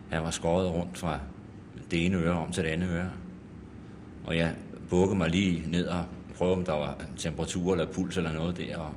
Han 0.09 0.23
var 0.23 0.31
skåret 0.31 0.71
rundt 0.71 0.97
fra 0.97 1.19
det 1.91 2.05
ene 2.05 2.17
øre 2.17 2.33
om 2.33 2.51
til 2.51 2.63
det 2.63 2.69
andet 2.69 2.89
øre. 2.89 3.09
Og 4.25 4.37
jeg 4.37 4.53
bukkede 4.89 5.17
mig 5.17 5.29
lige 5.29 5.63
ned 5.71 5.87
og 5.87 6.05
prøvede, 6.37 6.57
om 6.57 6.65
der 6.65 6.73
var 6.73 6.97
temperatur 7.17 7.71
eller 7.71 7.85
puls 7.85 8.17
eller 8.17 8.33
noget 8.33 8.57
der. 8.57 8.77
Og 8.77 8.93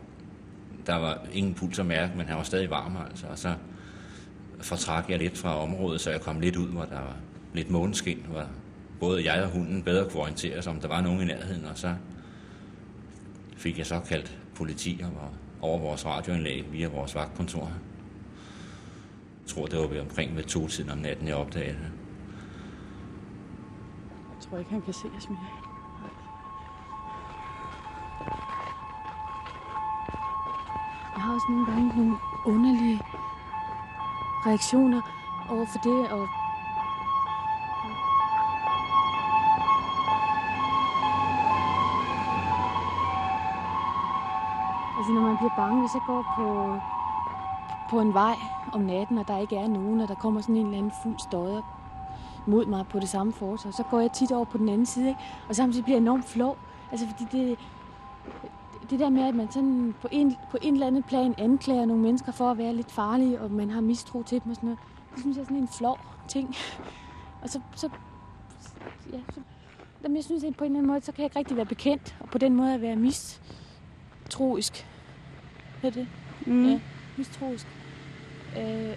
der 0.87 0.95
var 0.95 1.19
ingen 1.33 1.55
puls 1.55 1.79
at 1.79 1.87
mærke, 1.87 2.13
men 2.17 2.27
han 2.27 2.37
var 2.37 2.43
stadig 2.43 2.71
varm. 2.71 2.97
Altså. 3.11 3.27
Og 3.27 3.39
så 3.39 3.55
fortrak 4.61 5.11
jeg 5.11 5.19
lidt 5.19 5.39
fra 5.39 5.63
området, 5.63 6.01
så 6.01 6.11
jeg 6.11 6.21
kom 6.21 6.41
lidt 6.41 6.57
ud, 6.57 6.69
hvor 6.69 6.85
der 6.85 7.01
var 7.01 7.17
lidt 7.55 7.71
måneskin, 7.71 8.25
hvor 8.29 8.45
både 9.01 9.33
jeg 9.33 9.43
og 9.43 9.51
hunden 9.51 9.83
bedre 9.83 10.11
kunne 10.11 10.23
orientere 10.23 10.63
sig, 10.63 10.73
om 10.73 10.81
der 10.81 10.89
var 10.89 11.01
nogen 11.01 11.21
i 11.21 11.25
nærheden. 11.25 11.65
Og 11.65 11.79
så 11.79 11.95
fik 13.57 13.79
jeg 13.79 13.87
så 13.87 14.01
kaldt 14.01 14.39
politi 14.55 15.01
og 15.05 15.31
over 15.61 15.79
vores 15.79 16.07
radioanlæg 16.07 16.65
via 16.73 16.89
vores 16.89 17.15
vagtkontor. 17.15 17.73
Jeg 19.43 19.55
tror, 19.55 19.67
det 19.67 19.79
var 19.79 19.87
ved 19.87 20.01
omkring 20.01 20.37
ved 20.37 20.43
to 20.45 20.69
tiden 20.69 20.91
om 20.91 20.99
natten, 20.99 21.29
jeg 21.29 21.37
opdagede 21.37 21.73
det. 21.73 22.08
Jeg 24.49 24.53
tror 24.53 24.59
ikke, 24.59 24.71
han 24.71 24.83
kan 24.83 24.95
se 24.95 25.11
os 25.17 25.31
mere. 25.31 25.39
Jeg 31.15 31.23
har 31.23 31.35
også 31.35 31.47
nogle 31.51 31.67
gange 31.67 31.89
nogle 31.97 32.17
underlige 32.47 33.01
reaktioner 34.47 35.01
over 35.51 35.67
for 35.73 35.79
det, 35.79 36.11
og 36.11 36.29
Altså 44.99 45.13
når 45.13 45.23
man 45.23 45.37
bliver 45.37 45.57
bange, 45.57 45.81
hvis 45.81 45.95
jeg 45.95 46.03
går 46.07 46.23
på, 46.37 46.47
på 47.91 48.01
en 48.01 48.15
vej 48.15 48.37
om 48.73 48.81
natten, 48.81 49.19
og 49.19 49.29
der 49.29 49.39
ikke 49.39 49.57
er 49.57 49.69
nogen, 49.69 50.01
og 50.01 50.09
der 50.09 50.15
kommer 50.15 50.41
sådan 50.41 50.57
en 50.57 50.67
eller 50.67 50.79
anden 50.79 50.93
fuld 51.03 51.19
støder 51.19 51.78
mod 52.49 52.67
mig 52.67 52.85
på 52.91 53.01
det 53.01 53.09
samme 53.09 53.33
fortov, 53.33 53.73
så 53.73 53.83
går 53.91 54.01
jeg 54.01 54.13
tit 54.13 54.33
over 54.33 54.45
på 54.45 54.59
den 54.59 54.69
anden 54.69 54.87
side, 54.87 55.09
ikke? 55.09 55.21
og 55.49 55.57
samtidig 55.57 55.85
bliver 55.85 55.97
jeg 55.97 56.03
enormt 56.03 56.25
flov. 56.25 56.59
Altså 56.91 57.07
fordi 57.07 57.39
det, 57.39 57.59
det 58.91 58.99
der 58.99 59.09
med, 59.09 59.23
at 59.23 59.35
man 59.35 59.53
sådan 59.53 59.95
på 60.01 60.09
en, 60.11 60.37
på 60.51 60.59
en 60.63 60.75
eller 60.75 60.87
anden 60.87 61.03
plan 61.03 61.35
anklager 61.39 61.85
nogle 61.85 62.03
mennesker 62.03 62.33
for 62.33 62.51
at 62.51 62.59
være 62.59 62.75
lidt 62.75 62.93
farlige, 62.93 63.41
og 63.41 63.51
man 63.51 63.71
har 63.71 63.81
mistro 63.81 64.23
til 64.23 64.43
dem 64.45 64.51
og 64.51 64.57
sådan 64.57 64.67
noget, 64.67 64.79
det 65.15 65.21
synes 65.21 65.37
jeg 65.37 65.43
er 65.43 65.47
sådan 65.47 65.63
en 65.63 65.69
flov 65.69 65.99
ting. 66.29 66.55
Og 67.43 67.49
så, 67.49 67.61
så, 67.77 67.89
ja, 69.13 69.19
så 69.35 69.41
jamen, 70.03 70.17
jeg 70.17 70.25
synes, 70.25 70.45
at 70.45 70.57
på 70.57 70.65
en 70.65 70.71
eller 70.71 70.79
anden 70.79 70.93
måde, 70.93 71.01
så 71.01 71.13
kan 71.13 71.23
jeg 71.23 71.27
ikke 71.27 71.39
rigtig 71.39 71.57
være 71.57 71.67
bekendt, 71.67 72.17
og 72.21 72.29
på 72.29 72.39
den 72.39 72.55
måde 72.55 72.75
at 72.75 72.81
være 72.81 72.97
mistroisk. 72.97 74.87
Hvad 75.81 75.91
er 75.91 75.95
det? 75.95 76.09
Mm. 76.47 76.69
Ja, 76.69 76.81
mistroisk. 77.17 77.67
Øh, 78.59 78.97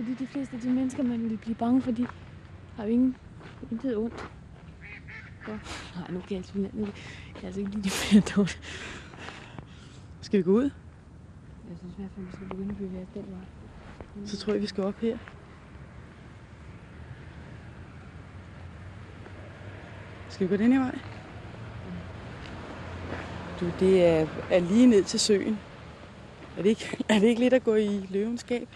fordi 0.00 0.14
de 0.14 0.26
fleste 0.26 0.56
af 0.56 0.62
de 0.62 0.70
mennesker, 0.70 1.02
man 1.02 1.30
vil 1.30 1.36
blive 1.36 1.54
bange 1.54 1.82
for, 1.82 1.90
de 1.90 2.06
har 2.76 2.84
jo 2.84 2.90
ingen, 2.90 3.16
intet 3.70 3.96
ondt. 3.96 4.30
For. 5.42 5.52
Nej, 5.96 6.10
nu 6.10 6.20
kan 6.20 6.30
jeg 6.30 6.36
altså, 6.36 6.52
nu 6.58 6.84
kan 6.84 6.94
jeg 7.34 7.44
altså 7.44 7.60
ikke 7.60 7.72
lide 7.72 7.82
de 7.82 7.90
flere 7.90 8.22
dårligt. 8.36 8.60
Skal 10.20 10.38
vi 10.38 10.42
gå 10.42 10.52
ud? 10.52 10.70
Jeg 11.68 11.78
synes 11.78 11.92
i 11.92 12.00
hvert 12.00 12.10
fald, 12.14 12.26
vi 12.26 12.32
skal 12.32 12.46
begynde 12.46 12.70
at 12.70 12.76
bevæge 12.76 13.02
os 13.02 13.08
den 13.14 13.24
vej. 13.30 14.26
Så 14.26 14.36
tror 14.36 14.52
jeg, 14.52 14.62
vi 14.62 14.66
skal 14.66 14.84
op 14.84 15.00
her. 15.00 15.18
Skal 20.28 20.48
vi 20.48 20.56
gå 20.56 20.62
den 20.62 20.72
her 20.72 20.80
vej? 20.80 20.98
Du, 23.60 23.70
det 23.80 24.06
er, 24.06 24.26
er 24.50 24.60
lige 24.60 24.86
ned 24.86 25.04
til 25.04 25.20
søen. 25.20 25.58
Er 26.58 26.62
det, 26.62 26.68
ikke, 26.68 27.04
er 27.08 27.18
det 27.18 27.26
ikke 27.26 27.40
lidt 27.40 27.54
at 27.54 27.64
gå 27.64 27.74
i 27.74 28.06
løvenskab? 28.10 28.68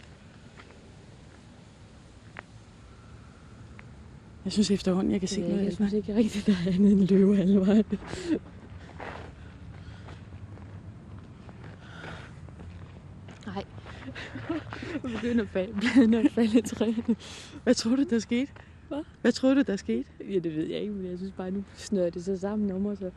Jeg 4.45 4.53
synes 4.53 4.71
efterhånden, 4.71 5.13
jeg 5.13 5.21
kan 5.21 5.29
se 5.29 5.41
Ja, 5.41 5.49
noget 5.49 5.65
jeg 5.65 5.73
synes 5.73 5.93
ikke 5.93 6.15
rigtigt, 6.15 6.47
der 6.47 6.53
er 6.53 6.73
andet 6.75 6.93
end 6.93 7.09
løve 7.09 7.39
alle 7.39 7.61
vejen. 7.61 7.85
Nej. 13.47 13.65
Jeg 15.03 15.13
begynder 15.13 15.43
at 15.43 15.49
falde, 15.49 15.75
bladene 15.81 16.19
at 16.21 16.33
falde 16.33 16.59
i 16.59 16.63
træerne. 16.63 17.17
Hvad 17.65 17.75
tror 17.75 17.97
du, 17.97 18.05
der 18.11 18.19
skete? 18.19 18.53
Hvad? 18.89 19.03
Hvad 19.21 19.33
tror 19.33 19.55
du, 19.55 19.63
der 19.63 19.77
skete? 19.77 20.05
Ja, 20.21 20.39
det 20.39 20.57
ved 20.57 20.67
jeg 20.67 20.81
ikke, 20.81 20.93
men 20.93 21.11
jeg 21.11 21.19
synes 21.19 21.33
bare, 21.33 21.51
nu 21.51 21.65
snører 21.75 22.11
det 22.11 22.25
sig 22.25 22.41
sammen 22.41 22.71
om 22.71 22.97
så... 22.97 23.11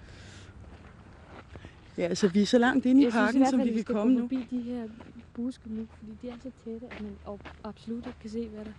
Ja, 1.98 2.04
altså 2.04 2.28
vi 2.28 2.42
er 2.42 2.46
så 2.46 2.58
langt 2.58 2.86
inde 2.86 3.02
i 3.02 3.04
jeg 3.04 3.12
synes 3.12 3.22
i 3.22 3.26
parken, 3.26 3.40
hvert 3.42 3.50
som 3.50 3.64
vi 3.64 3.74
kan 3.74 3.96
komme 3.96 4.14
nu. 4.14 4.20
forbi 4.20 4.48
de 4.52 4.62
her 4.62 4.88
buske 5.34 5.64
nu, 5.66 5.88
fordi 5.98 6.12
de 6.22 6.30
er 6.30 6.38
så 6.44 6.52
tætte, 6.64 6.86
at 6.92 7.02
man 7.02 7.12
absolut 7.64 8.06
ikke 8.08 8.20
kan 8.22 8.30
se, 8.30 8.48
hvad 8.48 8.66
der 8.66 8.72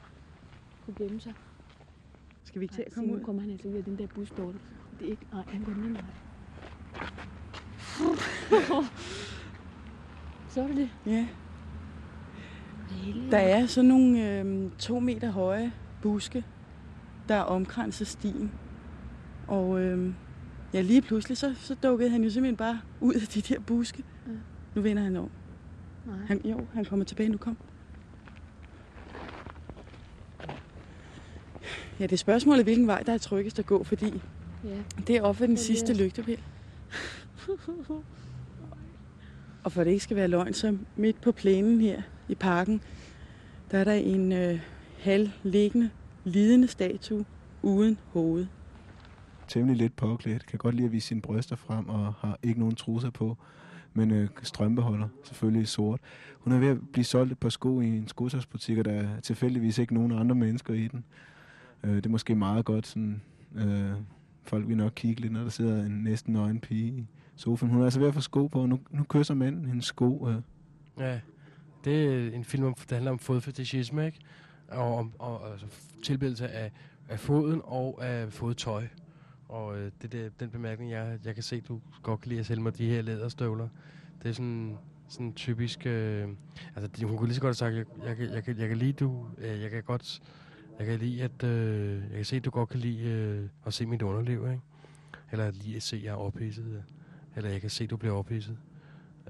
kunne 0.84 0.94
gemme 0.99 1.20
sig. 1.20 1.34
Skal 2.49 2.61
vi 2.61 2.64
ikke 2.64 2.74
til 2.74 2.84
at 2.86 2.92
komme 2.94 3.09
se, 3.09 3.14
ud? 3.14 3.18
Nu 3.18 3.24
kommer 3.24 3.42
han 3.42 3.51
altså 3.51 3.68
ud 3.68 3.74
af 3.74 3.84
den 3.84 3.99
der 3.99 4.07
bus 4.07 4.30
derovre. 4.30 4.59
Det 4.99 5.07
er 5.07 5.11
ikke... 5.11 5.26
Nej, 5.32 5.42
han 5.49 5.62
går 5.62 5.72
den 5.72 5.82
anden 5.82 5.94
vej. 5.94 6.05
Så 10.49 10.62
er 10.62 10.66
det 10.66 10.76
det. 10.76 10.90
Ja. 11.07 11.26
Der 13.30 13.38
er 13.38 13.66
sådan 13.66 13.88
nogle 13.88 14.40
øh, 14.40 14.70
to 14.78 15.01
meter 15.01 15.30
høje 15.30 15.72
buske, 16.03 16.44
der 17.28 17.40
omkranser 17.40 18.05
stien. 18.05 18.53
Og 19.49 19.80
øh, 19.80 20.12
ja, 20.74 20.80
lige 20.80 21.03
pludselig, 21.03 21.38
så, 21.38 21.55
så 21.55 21.74
dukkede 21.74 22.11
han 22.11 22.24
jo 22.24 22.30
simpelthen 22.30 22.57
bare 22.57 22.80
ud 23.01 23.14
af 23.14 23.20
de 23.20 23.40
der 23.40 23.61
buske. 23.61 24.05
Ja. 24.26 24.32
Nu 24.74 24.82
vender 24.82 25.03
han 25.03 25.16
om. 25.16 25.30
Nej. 26.07 26.16
Han, 26.26 26.40
jo, 26.44 26.66
han 26.72 26.84
kommer 26.84 27.05
tilbage 27.05 27.28
nu. 27.28 27.38
Kom. 27.38 27.57
Ja, 32.01 32.03
det 32.05 32.12
er 32.12 32.16
spørgsmålet, 32.16 32.64
hvilken 32.64 32.86
vej 32.86 33.03
der 33.03 33.12
er 33.12 33.18
tryggest 33.18 33.59
at 33.59 33.66
gå, 33.66 33.84
fordi 33.84 34.22
Ja. 34.64 34.76
det 35.07 35.16
er 35.16 35.22
op 35.22 35.40
ved 35.40 35.49
den 35.49 35.57
sidste 35.57 35.94
der. 35.94 35.99
lygtepæl. 36.05 36.40
Og 39.64 39.72
for 39.72 39.84
det 39.84 39.90
ikke 39.90 40.05
skal 40.05 40.16
være 40.16 40.28
løgn, 40.28 40.53
så 40.55 40.76
midt 40.96 41.20
på 41.20 41.32
plænen 41.32 41.80
her 41.80 42.03
i 42.28 42.34
parken, 42.34 42.80
der 43.70 43.78
er 43.78 43.84
der 43.84 43.92
en 43.92 44.32
øh, 44.32 44.61
halvliggende, 44.99 45.90
lidende 46.24 46.68
statue 46.68 47.24
uden 47.62 47.99
hoved. 48.12 48.46
Temmelig 49.49 49.76
lidt 49.76 49.96
påklædt, 49.96 50.46
kan 50.46 50.59
godt 50.59 50.74
lide 50.74 50.86
at 50.86 50.92
vise 50.92 51.07
sine 51.07 51.20
bryster 51.20 51.57
frem 51.57 51.88
og 51.88 52.14
har 52.14 52.38
ikke 52.42 52.61
nogen 52.61 52.74
trusser 52.74 53.11
på, 53.11 53.36
men 53.94 54.11
øh, 54.11 54.28
strømpeholder, 54.42 55.09
selvfølgelig 55.24 55.62
i 55.62 55.66
sort. 55.66 56.01
Hun 56.38 56.53
er 56.53 56.59
ved 56.59 56.68
at 56.68 56.78
blive 56.92 57.05
solgt 57.05 57.32
et 57.32 57.38
par 57.38 57.49
sko 57.49 57.80
i 57.80 57.86
en 57.86 58.09
skotøjsbutik, 58.09 58.78
og 58.78 58.84
der 58.84 58.92
er 58.92 59.20
tilfældigvis 59.20 59.78
ikke 59.78 59.94
nogen 59.94 60.12
andre 60.12 60.34
mennesker 60.34 60.74
i 60.74 60.88
den. 60.88 61.05
Øh, 61.84 61.96
det 61.96 62.06
er 62.06 62.10
måske 62.10 62.34
meget 62.34 62.64
godt, 62.64 62.86
sådan, 62.86 63.22
øh, 63.54 63.92
folk 64.42 64.68
vil 64.68 64.76
nok 64.76 64.92
kigge 64.96 65.20
lidt, 65.20 65.32
når 65.32 65.42
der 65.42 65.48
sidder 65.48 65.84
en 65.84 65.92
næsten 66.04 66.32
nøgen 66.32 66.60
pige 66.60 66.88
i 66.92 67.06
sofaen. 67.36 67.72
Hun 67.72 67.80
er 67.80 67.84
altså 67.84 68.00
ved 68.00 68.08
at 68.08 68.14
få 68.14 68.20
sko 68.20 68.46
på, 68.46 68.60
og 68.60 68.68
nu, 68.68 68.78
nu 68.90 69.04
kysser 69.08 69.34
manden 69.34 69.66
hendes 69.66 69.84
sko. 69.84 70.28
Øh. 70.28 70.36
Ja, 70.98 71.20
det 71.84 72.04
er 72.04 72.30
en 72.36 72.44
film, 72.44 72.64
om- 72.64 72.74
der 72.88 72.94
handler 72.96 73.10
om 73.10 73.18
fodfetishisme, 73.18 74.06
ikke? 74.06 74.18
Og 74.68 74.96
om 74.98 75.12
og, 75.18 75.52
altså, 75.52 75.66
tilbedelse 76.04 76.48
af, 76.48 76.72
af 77.08 77.18
foden 77.20 77.60
og 77.64 78.04
af 78.06 78.32
fodtøj. 78.32 78.86
Og 79.48 79.78
øh, 79.78 79.90
det 80.02 80.14
er 80.14 80.28
den 80.40 80.50
bemærkning, 80.50 80.90
jeg, 80.90 81.18
jeg 81.24 81.34
kan 81.34 81.42
se, 81.42 81.60
du 81.60 81.80
godt 82.02 82.20
kan 82.20 82.28
lide 82.28 82.40
at 82.40 82.46
sælge 82.46 82.62
mig 82.62 82.78
de 82.78 82.86
her 82.88 83.02
læderstøvler. 83.02 83.68
Det 84.22 84.28
er 84.28 84.32
sådan, 84.32 84.76
sådan 85.08 85.32
typisk... 85.32 85.86
Øh, 85.86 86.28
altså, 86.76 87.06
hun 87.06 87.16
kunne 87.16 87.26
lige 87.26 87.34
så 87.34 87.40
godt 87.40 87.60
have 87.60 87.72
sagt, 87.72 87.74
jeg, 87.74 87.84
jeg, 88.08 88.18
jeg, 88.20 88.34
jeg, 88.34 88.44
kan, 88.44 88.58
jeg 88.58 88.68
kan 88.68 88.76
lide, 88.76 88.92
du... 88.92 89.26
Øh, 89.38 89.60
jeg 89.60 89.70
kan 89.70 89.82
godt... 89.82 90.20
Jeg 90.78 90.86
kan 90.86 90.98
lide, 90.98 91.22
at... 91.22 91.44
Øh, 91.44 92.02
jeg 92.02 92.10
kan 92.16 92.24
se, 92.24 92.36
at 92.36 92.44
du 92.44 92.50
godt 92.50 92.68
kan 92.68 92.80
lide 92.80 93.08
øh, 93.08 93.48
at 93.66 93.74
se 93.74 93.86
mit 93.86 94.02
underliv, 94.02 94.46
ikke? 94.50 94.60
Eller 95.32 95.50
lige 95.50 95.76
at 95.76 95.82
se, 95.82 95.96
at 95.96 96.02
jeg 96.02 96.10
er 96.10 96.16
ophidset. 96.16 96.84
Eller 97.36 97.50
jeg 97.50 97.60
kan 97.60 97.70
se, 97.70 97.84
at 97.84 97.90
du 97.90 97.96
bliver 97.96 98.14
ophidset. 98.14 98.58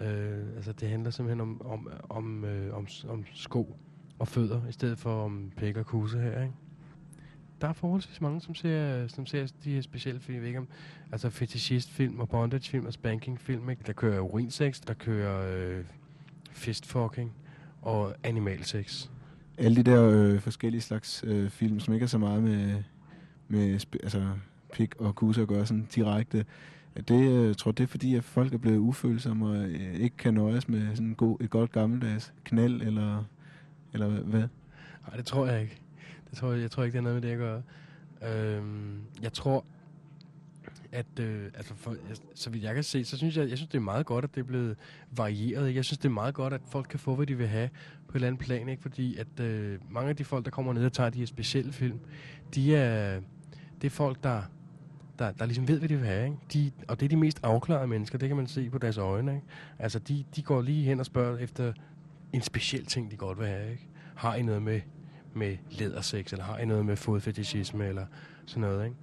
Øh, 0.00 0.46
altså 0.56 0.72
det 0.72 0.88
handler 0.88 1.10
simpelthen 1.10 1.40
om, 1.40 1.66
om, 1.66 1.88
om, 2.08 2.44
øh, 2.44 2.76
om, 2.76 2.86
om 3.08 3.24
sko 3.34 3.76
og 4.18 4.28
fødder, 4.28 4.66
i 4.68 4.72
stedet 4.72 4.98
for 4.98 5.24
om 5.24 5.52
pæk 5.56 5.76
og 5.76 5.86
kuse 5.86 6.18
her, 6.18 6.42
ikke? 6.42 6.54
Der 7.60 7.68
er 7.68 7.72
forholdsvis 7.72 8.20
mange, 8.20 8.40
som 8.40 8.54
ser, 8.54 9.06
som 9.06 9.26
ser 9.26 9.46
de 9.64 9.74
her 9.74 9.80
specielle 9.80 10.20
film, 10.20 10.44
ikke? 10.44 10.62
Altså 11.12 11.30
fetishist-film 11.30 12.20
og 12.20 12.28
bondage-film 12.28 12.86
og 12.86 12.92
spankingfilm, 12.92 13.70
ikke? 13.70 13.82
Der 13.86 13.92
kører 13.92 14.20
urinsex, 14.20 14.80
der 14.80 14.94
kører 14.94 15.56
øh, 15.56 15.84
fistfucking 16.50 17.32
og 17.82 18.14
animalsex 18.22 19.08
alle 19.58 19.76
de 19.76 19.90
der 19.90 20.10
øh, 20.10 20.40
forskellige 20.40 20.80
slags 20.80 21.24
øh, 21.26 21.50
film, 21.50 21.80
som 21.80 21.94
ikke 21.94 22.04
er 22.04 22.08
så 22.08 22.18
meget 22.18 22.42
med, 22.42 22.82
med 23.48 23.72
altså, 24.02 24.26
pik 24.72 24.94
og 25.00 25.14
kusse 25.14 25.42
at 25.42 25.48
gøre 25.48 25.66
sådan 25.66 25.88
direkte, 25.94 26.44
det 27.08 27.30
øh, 27.30 27.54
tror 27.54 27.72
det 27.72 27.82
er 27.82 27.88
fordi, 27.88 28.14
at 28.14 28.24
folk 28.24 28.54
er 28.54 28.58
blevet 28.58 28.78
ufølsomme 28.78 29.46
og 29.46 29.56
øh, 29.56 29.94
ikke 29.94 30.16
kan 30.16 30.34
nøjes 30.34 30.68
med 30.68 30.90
sådan 30.90 31.06
en 31.06 31.14
god, 31.14 31.40
et 31.40 31.50
godt 31.50 31.72
gammeldags 31.72 32.32
knald, 32.44 32.82
eller, 32.82 33.24
eller 33.92 34.08
hvad? 34.08 34.44
Nej, 35.06 35.16
det 35.16 35.26
tror 35.26 35.46
jeg 35.46 35.62
ikke. 35.62 35.80
Det 36.30 36.38
tror 36.38 36.52
jeg, 36.52 36.62
jeg 36.62 36.70
tror 36.70 36.82
ikke, 36.82 36.92
det 36.92 36.98
er 36.98 37.02
noget 37.02 37.22
med 37.22 37.30
det 37.30 37.34
at 37.34 37.38
gøre. 37.38 37.62
Øhm, 38.22 39.00
jeg 39.22 39.32
tror, 39.32 39.64
at 40.92 41.18
øh, 41.20 41.44
altså 41.54 41.74
for, 41.74 41.90
jeg, 41.90 42.16
så 42.34 42.50
vidt 42.50 42.64
jeg 42.64 42.74
kan 42.74 42.84
se, 42.84 43.04
så 43.04 43.16
synes 43.16 43.36
jeg, 43.36 43.48
jeg 43.48 43.58
synes, 43.58 43.70
det 43.70 43.78
er 43.78 43.82
meget 43.82 44.06
godt, 44.06 44.24
at 44.24 44.34
det 44.34 44.40
er 44.40 44.44
blevet 44.44 44.76
varieret. 45.10 45.68
Ikke? 45.68 45.76
Jeg 45.76 45.84
synes, 45.84 45.98
det 45.98 46.04
er 46.04 46.12
meget 46.12 46.34
godt, 46.34 46.52
at 46.52 46.60
folk 46.70 46.86
kan 46.90 46.98
få, 46.98 47.14
hvad 47.14 47.26
de 47.26 47.34
vil 47.34 47.48
have 47.48 47.68
på 48.08 48.12
et 48.12 48.14
eller 48.14 48.26
andet 48.26 48.40
plan. 48.40 48.68
Ikke? 48.68 48.82
Fordi 48.82 49.16
at 49.16 49.40
øh, 49.40 49.78
mange 49.90 50.10
af 50.10 50.16
de 50.16 50.24
folk, 50.24 50.44
der 50.44 50.50
kommer 50.50 50.72
ned 50.72 50.84
og 50.84 50.92
tager 50.92 51.10
de 51.10 51.18
her 51.18 51.26
specielle 51.26 51.72
film, 51.72 52.00
de 52.54 52.76
er, 52.76 53.20
det 53.80 53.86
er 53.86 53.90
folk, 53.90 54.22
der, 54.22 54.42
der, 55.18 55.32
der 55.32 55.46
ligesom 55.46 55.68
ved, 55.68 55.78
hvad 55.78 55.88
de 55.88 55.96
vil 55.96 56.06
have. 56.06 56.24
Ikke? 56.24 56.38
De, 56.52 56.70
og 56.88 57.00
det 57.00 57.06
er 57.06 57.08
de 57.08 57.16
mest 57.16 57.40
afklarede 57.42 57.86
mennesker, 57.86 58.18
det 58.18 58.28
kan 58.28 58.36
man 58.36 58.46
se 58.46 58.70
på 58.70 58.78
deres 58.78 58.96
øjne. 58.98 59.34
Ikke? 59.34 59.46
Altså, 59.78 59.98
de, 59.98 60.24
de 60.36 60.42
går 60.42 60.62
lige 60.62 60.84
hen 60.84 61.00
og 61.00 61.06
spørger 61.06 61.38
efter 61.38 61.72
en 62.32 62.42
speciel 62.42 62.86
ting, 62.86 63.10
de 63.10 63.16
godt 63.16 63.38
vil 63.38 63.46
have. 63.46 63.70
Ikke? 63.70 63.86
Har 64.14 64.34
I 64.34 64.42
noget 64.42 64.62
med, 64.62 64.80
med 65.34 65.56
lædersex, 65.70 66.32
eller 66.32 66.44
har 66.44 66.58
I 66.58 66.64
noget 66.64 66.86
med 66.86 66.96
fodfetishisme, 66.96 67.86
eller 67.86 68.06
sådan 68.46 68.60
noget, 68.60 68.84
ikke? 68.84 68.96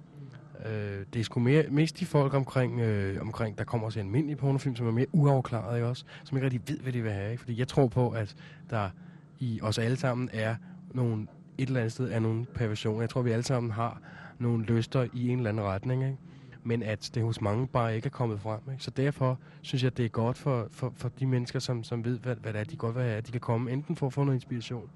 Øh, 0.66 1.04
det 1.12 1.20
er 1.20 1.24
sgu 1.24 1.40
mere, 1.40 1.64
mest 1.70 2.00
de 2.00 2.06
folk 2.06 2.34
omkring, 2.34 2.80
øh, 2.80 3.20
omkring, 3.20 3.58
der 3.58 3.64
kommer 3.64 3.90
til 3.90 4.00
almindelige 4.00 4.36
pornofilm, 4.36 4.76
som 4.76 4.86
er 4.86 4.90
mere 4.90 5.06
uafklarede, 5.12 5.76
ikke 5.76 5.88
også? 5.88 6.04
Som 6.24 6.36
ikke 6.36 6.44
rigtig 6.44 6.60
ved, 6.68 6.80
hvad 6.80 6.92
de 6.92 7.02
vil 7.02 7.12
have, 7.12 7.30
ikke? 7.30 7.40
Fordi 7.40 7.58
jeg 7.58 7.68
tror 7.68 7.86
på, 7.86 8.10
at 8.10 8.36
der 8.70 8.90
i 9.38 9.60
os 9.62 9.78
alle 9.78 9.96
sammen 9.96 10.30
er 10.32 10.56
nogle, 10.94 11.26
et 11.58 11.66
eller 11.66 11.80
andet 11.80 11.92
sted 11.92 12.12
er 12.12 12.18
nogle 12.18 12.44
perversioner. 12.44 13.00
Jeg 13.00 13.10
tror, 13.10 13.22
vi 13.22 13.30
alle 13.30 13.44
sammen 13.44 13.70
har 13.70 14.00
nogle 14.38 14.64
lyster 14.64 15.06
i 15.12 15.28
en 15.28 15.38
eller 15.38 15.50
anden 15.50 15.64
retning, 15.64 16.04
ikke? 16.04 16.16
Men 16.64 16.82
at 16.82 17.10
det 17.14 17.22
hos 17.22 17.40
mange 17.40 17.66
bare 17.66 17.96
ikke 17.96 18.06
er 18.06 18.10
kommet 18.10 18.40
frem. 18.40 18.60
Ikke? 18.72 18.84
Så 18.84 18.90
derfor 18.90 19.38
synes 19.62 19.82
jeg, 19.82 19.90
at 19.90 19.96
det 19.96 20.04
er 20.04 20.08
godt 20.08 20.38
for, 20.38 20.68
for, 20.70 20.92
for 20.96 21.08
de 21.08 21.26
mennesker, 21.26 21.58
som, 21.58 21.84
som 21.84 22.04
ved, 22.04 22.18
hvad, 22.18 22.36
hvad 22.36 22.52
det 22.52 22.60
er, 22.60 22.64
de 22.64 22.76
godt 22.76 22.94
vil 22.94 23.02
have, 23.02 23.16
at 23.16 23.26
de 23.26 23.32
kan 23.32 23.40
komme 23.40 23.72
enten 23.72 23.96
for 23.96 24.06
at 24.06 24.12
få 24.12 24.24
noget 24.24 24.36
inspiration, 24.36 24.90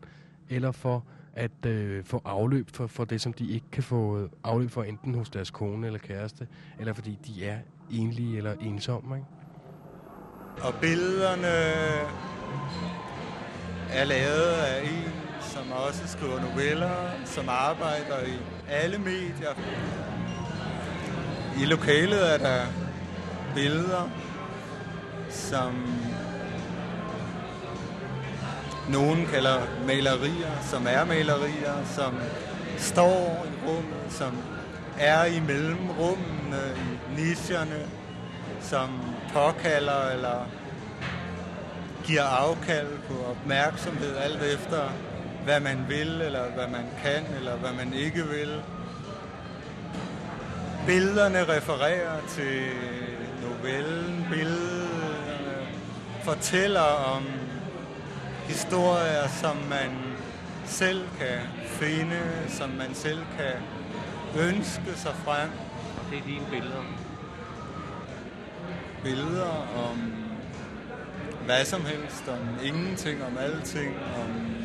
eller 0.48 0.72
for 0.72 1.04
at 1.34 1.66
øh, 1.66 2.04
få 2.04 2.22
afløb 2.24 2.68
for, 2.72 2.86
for 2.86 3.04
det, 3.04 3.20
som 3.20 3.32
de 3.32 3.50
ikke 3.50 3.66
kan 3.72 3.82
få 3.82 4.18
øh, 4.18 4.28
afløb 4.44 4.70
for, 4.70 4.82
enten 4.82 5.14
hos 5.14 5.30
deres 5.30 5.50
kone 5.50 5.86
eller 5.86 5.98
kæreste, 5.98 6.48
eller 6.78 6.92
fordi 6.92 7.18
de 7.26 7.46
er 7.46 7.58
enlige 7.90 8.36
eller 8.36 8.54
ensomme. 8.60 9.16
Ikke? 9.16 9.26
Og 10.62 10.74
billederne 10.80 11.46
er 13.92 14.04
lavet 14.04 14.52
af 14.52 14.82
en, 14.82 15.12
som 15.40 15.72
også 15.72 16.08
skriver 16.08 16.40
noveller, 16.40 17.10
som 17.24 17.44
arbejder 17.48 18.26
i 18.26 18.38
alle 18.68 18.98
medier. 18.98 19.54
I 21.60 21.64
lokalet 21.64 22.34
er 22.34 22.38
der 22.38 22.66
billeder, 23.54 24.10
som 25.30 25.74
nogen 28.92 29.26
kalder 29.26 29.60
malerier, 29.86 30.62
som 30.70 30.86
er 30.86 31.04
malerier, 31.04 31.84
som 31.94 32.14
står 32.78 33.46
i 33.46 33.68
rummet, 33.68 34.04
som 34.10 34.32
er 34.98 35.24
i 35.24 35.40
mellemrummene, 35.40 36.62
i 36.76 37.20
nicherne, 37.20 37.86
som 38.60 38.88
påkalder 39.32 40.10
eller 40.10 40.48
giver 42.04 42.22
afkald 42.22 42.98
på 43.08 43.14
opmærksomhed, 43.30 44.16
alt 44.16 44.42
efter 44.42 44.92
hvad 45.44 45.60
man 45.60 45.84
vil, 45.88 46.20
eller 46.22 46.44
hvad 46.54 46.66
man 46.68 46.86
kan, 47.02 47.34
eller 47.36 47.56
hvad 47.56 47.72
man 47.72 47.94
ikke 47.94 48.24
vil. 48.26 48.62
Billederne 50.86 51.44
refererer 51.44 52.20
til 52.28 52.62
novellen. 53.42 54.26
Billederne 54.30 55.66
fortæller 56.22 56.80
om 57.16 57.22
historier, 58.50 59.28
som 59.28 59.56
man 59.56 59.90
selv 60.66 61.08
kan 61.18 61.38
finde, 61.66 62.20
som 62.48 62.70
man 62.70 62.94
selv 62.94 63.22
kan 63.38 63.54
ønske 64.48 64.92
sig 64.96 65.14
frem. 65.24 65.50
Det 66.10 66.18
er 66.18 66.22
dine 66.22 66.46
billeder. 66.50 66.84
Billeder 69.02 69.66
om 69.88 70.12
hvad 71.44 71.64
som 71.64 71.84
helst, 71.84 72.28
om 72.28 72.64
ingenting, 72.64 73.24
om 73.24 73.38
alting, 73.38 73.96
om 74.16 74.56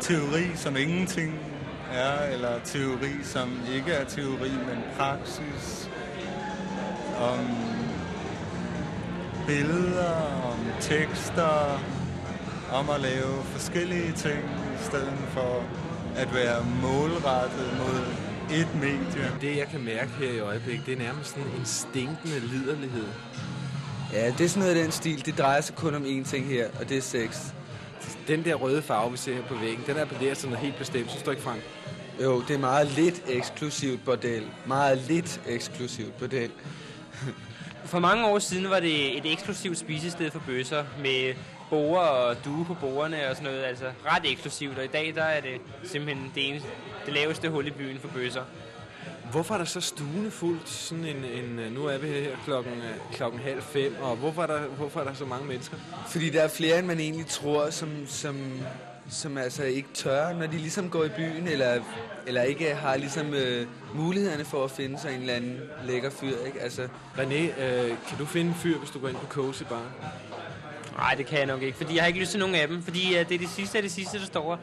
teori, 0.00 0.56
som 0.56 0.76
ingenting 0.76 1.40
er, 1.92 2.22
eller 2.22 2.58
teori, 2.64 3.22
som 3.22 3.60
ikke 3.74 3.92
er 3.92 4.04
teori, 4.04 4.50
men 4.50 4.82
praksis, 4.98 5.90
om 7.20 7.56
billeder, 9.46 10.42
om 10.44 10.58
tekster, 10.80 11.80
om 12.72 12.90
at 12.90 13.00
lave 13.00 13.42
forskellige 13.44 14.12
ting, 14.12 14.38
i 14.80 14.84
stedet 14.84 15.18
for 15.28 15.64
at 16.16 16.34
være 16.34 16.66
målrettet 16.82 17.78
mod 17.78 18.00
et 18.50 18.68
medie. 18.74 19.30
Det, 19.40 19.56
jeg 19.56 19.68
kan 19.70 19.84
mærke 19.84 20.10
her 20.10 20.30
i 20.30 20.38
øjeblikket, 20.38 20.86
det 20.86 20.92
er 20.94 20.98
nærmest 20.98 21.30
sådan 21.30 21.44
en 21.58 21.64
stinkende 21.64 22.40
liderlighed. 22.40 23.06
Ja, 24.12 24.26
det 24.38 24.40
er 24.40 24.48
sådan 24.48 24.62
noget 24.62 24.76
af 24.76 24.82
den 24.82 24.92
stil. 24.92 25.26
Det 25.26 25.38
drejer 25.38 25.60
sig 25.60 25.74
kun 25.74 25.94
om 25.94 26.04
én 26.04 26.30
ting 26.30 26.46
her, 26.46 26.68
og 26.80 26.88
det 26.88 26.96
er 26.96 27.02
sex. 27.02 27.46
Den 28.28 28.44
der 28.44 28.54
røde 28.54 28.82
farve, 28.82 29.10
vi 29.10 29.16
ser 29.16 29.34
her 29.34 29.42
på 29.42 29.54
væggen, 29.54 29.84
den 29.86 29.96
appellerer 29.96 30.34
til 30.34 30.48
noget 30.48 30.64
helt 30.64 30.78
bestemt, 30.78 31.10
synes 31.10 31.22
du 31.22 31.30
ikke, 31.30 31.42
Frank? 31.42 31.60
Jo, 32.22 32.42
det 32.48 32.54
er 32.54 32.58
meget 32.58 32.86
lidt 32.86 33.22
eksklusivt 33.28 34.04
bordel. 34.04 34.42
Meget 34.66 34.98
lidt 34.98 35.40
eksklusivt 35.46 36.16
bordel. 36.18 36.50
For 37.84 37.98
mange 37.98 38.26
år 38.26 38.38
siden 38.38 38.70
var 38.70 38.80
det 38.80 39.18
et 39.18 39.32
eksklusivt 39.32 39.78
spisested 39.78 40.30
for 40.30 40.42
bøsser 40.46 40.84
med 41.02 41.34
borer 41.70 42.00
og 42.00 42.36
due 42.44 42.64
på 42.64 42.74
bordene 42.74 43.28
og 43.30 43.36
sådan 43.36 43.52
noget. 43.52 43.64
Altså 43.64 43.84
ret 44.06 44.32
eksklusivt, 44.32 44.78
og 44.78 44.84
i 44.84 44.88
dag 44.88 45.12
der 45.14 45.22
er 45.22 45.40
det 45.40 45.60
simpelthen 45.84 46.32
det, 46.34 46.48
eneste, 46.48 46.68
det 47.06 47.14
laveste 47.14 47.48
hul 47.48 47.66
i 47.66 47.70
byen 47.70 47.98
for 47.98 48.08
bøsser. 48.08 48.42
Hvorfor 49.30 49.54
er 49.54 49.58
der 49.58 49.64
så 49.64 49.80
stuende 49.80 50.30
fuldt 50.30 50.68
sådan 50.68 51.04
en, 51.04 51.24
en 51.24 51.72
nu 51.72 51.86
er 51.86 51.98
vi 51.98 52.06
her 52.08 52.36
klokken, 52.44 52.72
klokken 53.12 53.40
halv 53.40 53.62
fem, 53.62 53.96
og 54.02 54.16
hvorfor 54.16 54.42
er, 54.42 54.46
der, 54.46 54.60
hvorfor 54.60 55.00
er 55.00 55.04
der 55.04 55.14
så 55.14 55.24
mange 55.24 55.46
mennesker? 55.46 55.76
Fordi 56.08 56.30
der 56.30 56.42
er 56.42 56.48
flere, 56.48 56.78
end 56.78 56.86
man 56.86 57.00
egentlig 57.00 57.26
tror, 57.26 57.70
som, 57.70 58.06
som, 58.06 58.36
som 59.10 59.38
altså 59.38 59.62
ikke 59.64 59.88
tør, 59.94 60.32
når 60.32 60.46
de 60.46 60.56
ligesom 60.56 60.90
går 60.90 61.04
i 61.04 61.08
byen, 61.08 61.48
eller, 61.48 61.80
eller 62.26 62.42
ikke 62.42 62.74
har 62.74 62.96
ligesom 62.96 63.34
øh, 63.34 63.66
mulighederne 63.94 64.44
for 64.44 64.64
at 64.64 64.70
finde 64.70 64.98
sig 64.98 65.14
en 65.14 65.20
eller 65.20 65.34
anden 65.34 65.60
lækker 65.84 66.10
fyr. 66.10 66.36
Ikke? 66.46 66.60
Altså, 66.60 66.88
René, 67.16 67.62
øh, 67.62 67.88
kan 68.08 68.18
du 68.18 68.24
finde 68.24 68.48
en 68.48 68.56
fyr, 68.56 68.78
hvis 68.78 68.90
du 68.90 68.98
går 68.98 69.08
ind 69.08 69.16
på 69.16 69.26
Cozy 69.26 69.62
Bar? 69.62 69.92
Nej, 70.96 71.14
det 71.14 71.26
kan 71.26 71.38
jeg 71.38 71.46
nok 71.46 71.62
ikke, 71.62 71.76
fordi 71.76 71.94
jeg 71.94 72.02
har 72.02 72.08
ikke 72.08 72.20
lyst 72.20 72.30
til 72.30 72.40
nogen 72.40 72.54
af 72.54 72.68
dem, 72.68 72.82
fordi 72.82 73.00
uh, 73.00 73.28
det 73.28 73.32
er 73.32 73.38
det 73.38 73.48
sidste 73.48 73.78
af 73.78 73.82
det 73.82 73.92
sidste, 73.92 74.18
der 74.18 74.24
står. 74.24 74.58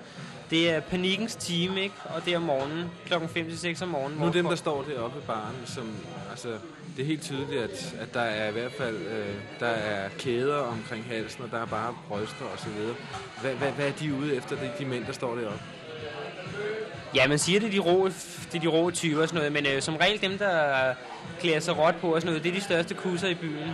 Det 0.49 0.71
er 0.71 0.79
panikkens 0.79 1.35
time, 1.35 1.81
ikke? 1.81 1.95
Og 2.05 2.25
det 2.25 2.33
er 2.33 2.37
om 2.37 2.43
morgenen, 2.43 2.91
klokken 3.05 3.29
5 3.29 3.49
til 3.49 3.59
6 3.59 3.81
om 3.81 3.87
morgenen. 3.87 4.19
Nu 4.19 4.25
er 4.25 4.31
dem, 4.31 4.45
der 4.45 4.55
står 4.55 4.83
deroppe 4.83 5.19
i 5.19 5.21
baren, 5.27 5.55
som, 5.65 5.95
altså, 6.29 6.47
det 6.95 7.01
er 7.01 7.05
helt 7.05 7.21
tydeligt, 7.21 7.61
at, 7.61 7.95
at 7.99 8.13
der 8.13 8.21
er 8.21 8.49
i 8.49 8.51
hvert 8.51 8.71
fald 8.71 8.97
øh, 8.97 9.35
der 9.59 9.67
er 9.67 10.09
kæder 10.19 10.57
omkring 10.57 11.05
halsen, 11.05 11.43
og 11.43 11.51
der 11.51 11.61
er 11.61 11.65
bare 11.65 11.95
bryster 12.07 12.45
og 12.53 12.59
så 12.59 12.69
videre. 12.69 12.95
Hvad, 13.41 13.53
hvad, 13.53 13.71
hvad 13.71 13.87
er 13.87 13.91
de 13.91 14.13
ude 14.13 14.35
efter, 14.35 14.55
de, 14.55 14.71
de 14.79 14.85
mænd, 14.85 15.05
der 15.05 15.13
står 15.13 15.35
deroppe? 15.35 15.59
Ja, 17.15 17.27
man 17.27 17.39
siger, 17.39 17.59
det 17.59 17.67
er 17.67 17.71
de 17.71 17.79
rå, 17.79 18.07
det 18.07 18.55
er 18.55 18.59
de 18.59 18.67
rå 18.67 18.91
typer 18.91 19.21
og 19.21 19.27
sådan 19.27 19.37
noget, 19.37 19.51
men 19.51 19.65
øh, 19.75 19.81
som 19.81 19.95
regel 19.95 20.21
dem, 20.21 20.37
der 20.37 20.93
klæder 21.39 21.59
sig 21.59 21.77
råt 21.77 21.95
på 21.95 22.15
og 22.15 22.21
sådan 22.21 22.31
noget, 22.31 22.43
det 22.43 22.49
er 22.49 22.55
de 22.55 22.61
største 22.61 22.93
kusser 22.93 23.27
i 23.27 23.35
byen. 23.35 23.69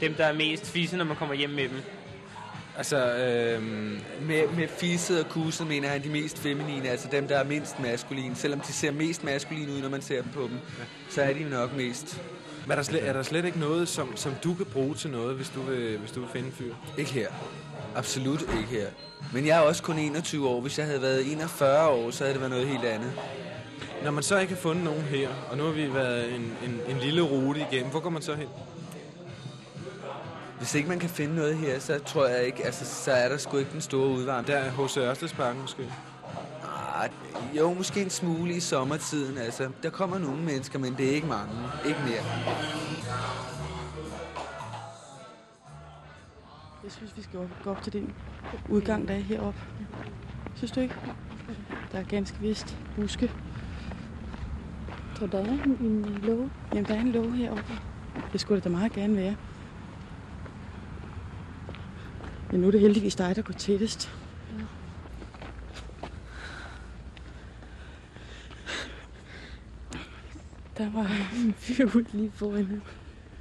Dem, 0.00 0.14
der 0.14 0.24
er 0.24 0.32
mest 0.32 0.66
fisse, 0.70 0.96
når 0.96 1.04
man 1.04 1.16
kommer 1.16 1.34
hjem 1.34 1.50
med 1.50 1.68
dem. 1.68 1.82
Altså, 2.76 2.96
øh, 2.96 3.62
med, 4.22 4.48
med 4.56 4.68
fisset 4.68 5.24
og 5.24 5.28
kusset 5.30 5.66
mener 5.66 5.88
han 5.88 6.04
de 6.04 6.08
mest 6.08 6.38
feminine, 6.38 6.88
altså 6.88 7.08
dem, 7.12 7.28
der 7.28 7.38
er 7.38 7.44
mindst 7.44 7.80
maskuline. 7.80 8.36
Selvom 8.36 8.60
de 8.60 8.72
ser 8.72 8.90
mest 8.90 9.24
maskuline 9.24 9.72
ud, 9.72 9.80
når 9.80 9.88
man 9.88 10.02
ser 10.02 10.22
dem 10.22 10.32
på 10.32 10.42
dem, 10.42 10.52
ja. 10.78 10.84
så 11.10 11.22
er 11.22 11.32
de 11.32 11.50
nok 11.50 11.76
mest. 11.76 12.20
Men 12.62 12.72
er 12.72 12.76
der, 12.76 12.82
slet, 12.82 13.08
er 13.08 13.12
der 13.12 13.22
slet 13.22 13.44
ikke 13.44 13.58
noget, 13.58 13.88
som, 13.88 14.16
som 14.16 14.32
du 14.44 14.54
kan 14.54 14.66
bruge 14.66 14.94
til 14.94 15.10
noget, 15.10 15.36
hvis 15.36 15.48
du 15.48 15.62
vil, 15.62 15.98
hvis 15.98 16.10
du 16.10 16.20
vil 16.20 16.28
finde 16.32 16.46
en 16.46 16.52
fyr? 16.52 16.74
Ikke 16.98 17.12
her. 17.12 17.28
Absolut 17.96 18.40
ikke 18.40 18.68
her. 18.70 18.86
Men 19.32 19.46
jeg 19.46 19.56
er 19.56 19.60
også 19.60 19.82
kun 19.82 19.98
21 19.98 20.48
år. 20.48 20.60
Hvis 20.60 20.78
jeg 20.78 20.86
havde 20.86 21.02
været 21.02 21.32
41 21.32 21.88
år, 21.88 22.10
så 22.10 22.24
havde 22.24 22.32
det 22.32 22.40
været 22.40 22.50
noget 22.50 22.66
helt 22.66 22.84
andet. 22.84 23.12
Når 24.04 24.10
man 24.10 24.22
så 24.22 24.38
ikke 24.38 24.54
har 24.54 24.60
fundet 24.60 24.84
nogen 24.84 25.02
her, 25.02 25.28
og 25.50 25.56
nu 25.56 25.64
har 25.64 25.70
vi 25.70 25.94
været 25.94 26.34
en, 26.34 26.52
en, 26.64 26.80
en 26.88 26.98
lille 26.98 27.22
rute 27.22 27.60
igennem, 27.70 27.90
hvor 27.90 28.00
går 28.00 28.10
man 28.10 28.22
så 28.22 28.34
hen? 28.34 28.48
Hvis 30.58 30.74
ikke 30.74 30.88
man 30.88 30.98
kan 30.98 31.10
finde 31.10 31.34
noget 31.34 31.56
her, 31.56 31.78
så 31.78 31.98
tror 32.06 32.26
jeg 32.26 32.46
ikke, 32.46 32.64
altså, 32.64 32.84
så 32.84 33.12
er 33.12 33.28
der 33.28 33.36
sgu 33.36 33.56
ikke 33.56 33.72
den 33.72 33.80
store 33.80 34.08
udvarmning. 34.08 34.46
Der 34.46 34.56
er 34.56 34.70
H.C. 34.70 34.96
Ørstedsparken 34.96 35.60
måske? 35.60 35.92
Ah, 36.94 37.10
jo, 37.56 37.74
måske 37.74 38.02
en 38.02 38.10
smule 38.10 38.54
i 38.54 38.60
sommertiden. 38.60 39.38
Altså, 39.38 39.68
der 39.82 39.90
kommer 39.90 40.18
nogle 40.18 40.42
mennesker, 40.42 40.78
men 40.78 40.94
det 40.96 41.10
er 41.10 41.14
ikke 41.14 41.26
mange. 41.26 41.52
Ikke 41.86 42.00
mere. 42.00 42.22
Jeg 46.84 46.92
synes, 46.92 47.16
vi 47.16 47.22
skal 47.22 47.40
gå 47.64 47.70
op 47.70 47.82
til 47.82 47.92
den 47.92 48.14
udgang, 48.68 49.08
der 49.08 49.14
er 49.14 49.18
heroppe. 49.18 49.60
Synes 50.54 50.70
du 50.70 50.80
ikke? 50.80 50.94
Der 51.92 51.98
er 51.98 52.04
ganske 52.04 52.38
vist 52.40 52.76
buske. 52.96 53.32
Tror 55.18 55.26
du, 55.26 55.36
der 55.36 55.44
er 55.44 55.52
en, 55.52 55.78
en 55.80 56.18
låge? 56.22 56.50
Jamen, 56.72 56.84
der 56.84 56.94
er 56.94 57.00
en 57.00 57.12
låge 57.12 57.36
heroppe. 57.36 57.72
Det 58.32 58.40
skulle 58.40 58.60
der 58.60 58.68
da 58.68 58.76
meget 58.76 58.92
gerne 58.92 59.16
være. 59.16 59.36
Men 62.50 62.60
nu 62.60 62.66
er 62.66 62.70
det 62.70 62.80
heldigvis 62.80 63.14
dig, 63.14 63.36
der 63.36 63.42
går 63.42 63.52
tættest. 63.54 64.10
Der 70.78 70.90
var 70.90 71.32
en 71.44 71.54
fyr 71.54 71.84
ud 71.84 72.04
lige 72.12 72.30
foran 72.30 72.66
ham. 72.66 72.82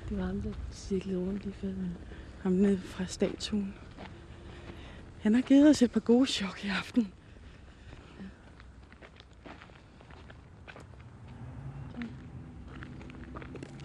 Det 0.09 0.17
var 0.17 0.25
ham, 0.25 0.41
der 0.41 0.51
cirklede 0.71 1.19
rundt 1.19 1.45
lige 1.45 1.55
før. 1.61 1.69
Ham 2.41 2.51
nede 2.51 2.77
fra 2.77 3.05
statuen. 3.05 3.73
Han 5.21 5.33
har 5.33 5.41
givet 5.41 5.69
os 5.69 5.81
et 5.81 5.91
par 5.91 5.99
gode 5.99 6.25
chok 6.25 6.65
i 6.65 6.67
aften. 6.67 7.11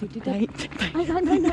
Det 0.00 0.08
er 0.08 0.12
det 0.12 0.24
Der 0.24 0.32
er 0.32 0.36
er 0.36 0.46
Nej, 0.94 1.06
nej, 1.06 1.20
nej, 1.20 1.38
nej. 1.38 1.52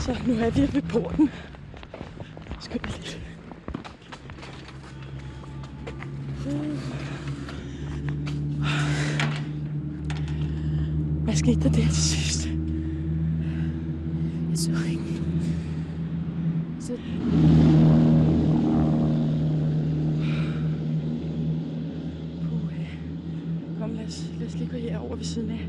Så 0.00 0.14
nu 0.30 0.36
er 0.36 0.50
vi 0.50 0.60
ved 0.60 0.82
porten. 0.82 1.30
Dig 2.72 2.80
lidt. 2.86 3.20
Hvad 11.24 11.34
skete 11.34 11.60
der 11.60 11.68
der 11.68 11.82
til 11.82 11.94
sidst? 11.94 12.48
Jeg 14.50 14.58
så 14.58 14.70
ikke. 14.90 15.22
Så... 16.80 16.92
Kom, 23.78 23.90
lad 23.90 24.06
os, 24.06 24.30
lad 24.38 24.46
os 24.46 24.54
lige 24.54 24.70
gå 24.70 24.76
herover 24.76 25.16
ved 25.16 25.24
siden 25.24 25.50
af. 25.50 25.68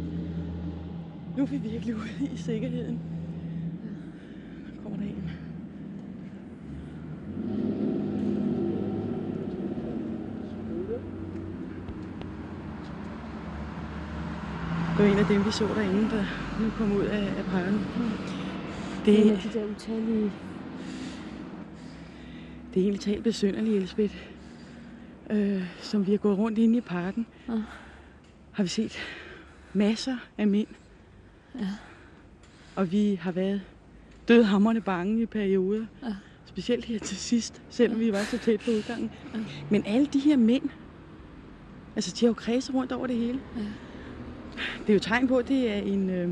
Nu 1.37 1.43
er 1.43 1.47
vi 1.47 1.57
virkelig 1.57 1.95
ude 1.95 2.29
i 2.33 2.37
sikkerheden. 2.37 2.99
Nu 4.75 4.81
kommer 4.83 4.97
der 4.97 5.05
en. 5.05 5.31
Det 15.01 15.09
var 15.09 15.13
en 15.13 15.19
af 15.19 15.25
dem, 15.25 15.45
vi 15.45 15.51
så 15.51 15.67
derinde, 15.67 16.09
der 16.09 16.25
nu 16.59 16.69
kom 16.77 16.91
ud 16.91 17.03
af, 17.03 17.33
af 17.37 17.45
parken. 17.45 17.79
Det 19.05 19.19
er 19.19 19.23
Det, 19.23 19.31
af 19.31 19.37
de 19.37 19.59
der 19.59 19.65
utallige... 19.65 20.31
det 22.73 22.79
er 22.79 22.83
egentlig 22.83 22.99
talt 23.01 23.23
besynderligt, 23.23 23.75
Elisabeth. 23.77 24.15
Øh, 25.31 25.63
som 25.81 26.05
vi 26.05 26.11
har 26.11 26.17
gået 26.17 26.37
rundt 26.37 26.57
inde 26.57 26.77
i 26.77 26.81
parken, 26.81 27.27
Ja. 27.49 27.53
har 28.51 28.63
vi 28.63 28.69
set 28.69 28.97
masser 29.73 30.17
af 30.37 30.47
mænd. 30.47 30.67
Ja. 31.59 31.67
Og 32.75 32.91
vi 32.91 33.15
har 33.21 33.31
været 33.31 33.61
dødhammerne 34.27 34.81
bange 34.81 35.21
i 35.21 35.25
perioder. 35.25 35.85
Ja. 36.03 36.15
Specielt 36.45 36.85
her 36.85 36.99
til 36.99 37.17
sidst, 37.17 37.61
selvom 37.69 37.99
vi 37.99 38.11
var 38.11 38.23
så 38.23 38.37
tæt 38.37 38.59
på 38.65 38.71
udgangen. 38.71 39.11
Men 39.69 39.83
alle 39.85 40.07
de 40.07 40.19
her 40.19 40.37
mænd, 40.37 40.69
Altså, 41.95 42.15
de 42.19 42.25
har 42.25 42.27
jo 42.27 42.33
kredset 42.33 42.75
rundt 42.75 42.91
over 42.91 43.07
det 43.07 43.15
hele. 43.15 43.41
Ja. 43.55 43.61
Det 44.81 44.89
er 44.89 44.93
jo 44.93 44.99
tegn 44.99 45.27
på, 45.27 45.37
at 45.37 45.47
det 45.47 45.71
er 45.71 45.75
en, 45.77 46.09
øh, 46.09 46.29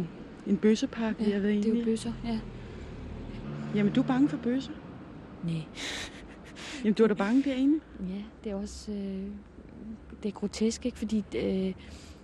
en 0.48 0.58
bøssepark, 0.58 1.20
vi 1.20 1.26
Ja, 1.26 1.34
har 1.34 1.40
været 1.40 1.64
det 1.64 1.74
er 1.74 1.80
jo 1.80 1.86
bøsser, 1.86 2.14
ja. 2.26 2.40
Jamen, 3.76 3.94
du 3.94 4.02
er 4.02 4.06
bange 4.06 4.30
for 4.30 4.38
bøsser? 4.38 4.72
Nej. 5.44 5.62
Jamen, 6.84 6.94
du 6.94 7.04
er 7.04 7.08
da 7.08 7.14
bange 7.14 7.44
derinde? 7.44 7.80
Ja, 8.00 8.22
det 8.44 8.52
er 8.52 8.56
også... 8.56 8.91
Øh, 8.91 9.24
det 10.24 10.30
er 10.30 10.34
grotesk, 10.34 10.86
ikke? 10.86 10.98
Fordi 10.98 11.24
øh, 11.36 11.74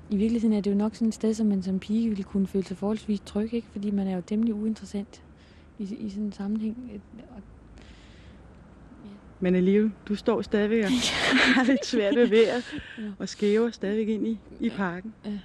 i 0.09 0.17
virkeligheden 0.17 0.57
er 0.57 0.61
det 0.61 0.71
jo 0.71 0.75
nok 0.75 0.95
sådan 0.95 1.07
et 1.07 1.13
sted, 1.13 1.33
som 1.33 1.47
man 1.47 1.63
som 1.63 1.79
pige 1.79 2.09
ville 2.09 2.23
kunne 2.23 2.47
føle 2.47 2.65
sig 2.65 2.77
forholdsvis 2.77 3.19
tryg, 3.25 3.53
ikke? 3.53 3.67
Fordi 3.71 3.91
man 3.91 4.07
er 4.07 4.15
jo 4.15 4.21
temmelig 4.27 4.53
uinteressant 4.53 5.21
i, 5.79 5.83
i 5.83 6.09
sådan 6.09 6.23
en 6.23 6.31
sammenhæng. 6.31 7.01
Og 7.35 7.41
Men 9.39 9.55
alligevel, 9.55 9.91
du 10.07 10.15
står 10.15 10.41
stadigvæk 10.41 10.83
og 10.83 10.89
har 11.55 11.63
lidt 11.63 11.85
svært 11.85 12.15
ved 12.15 12.27
vejret 12.27 12.81
og 13.19 13.29
skæver 13.29 13.71
stadigvæk 13.71 14.07
ind 14.07 14.27
i, 14.27 14.39
i 14.59 14.69
parken. 14.69 15.13
Ja. 15.25 15.39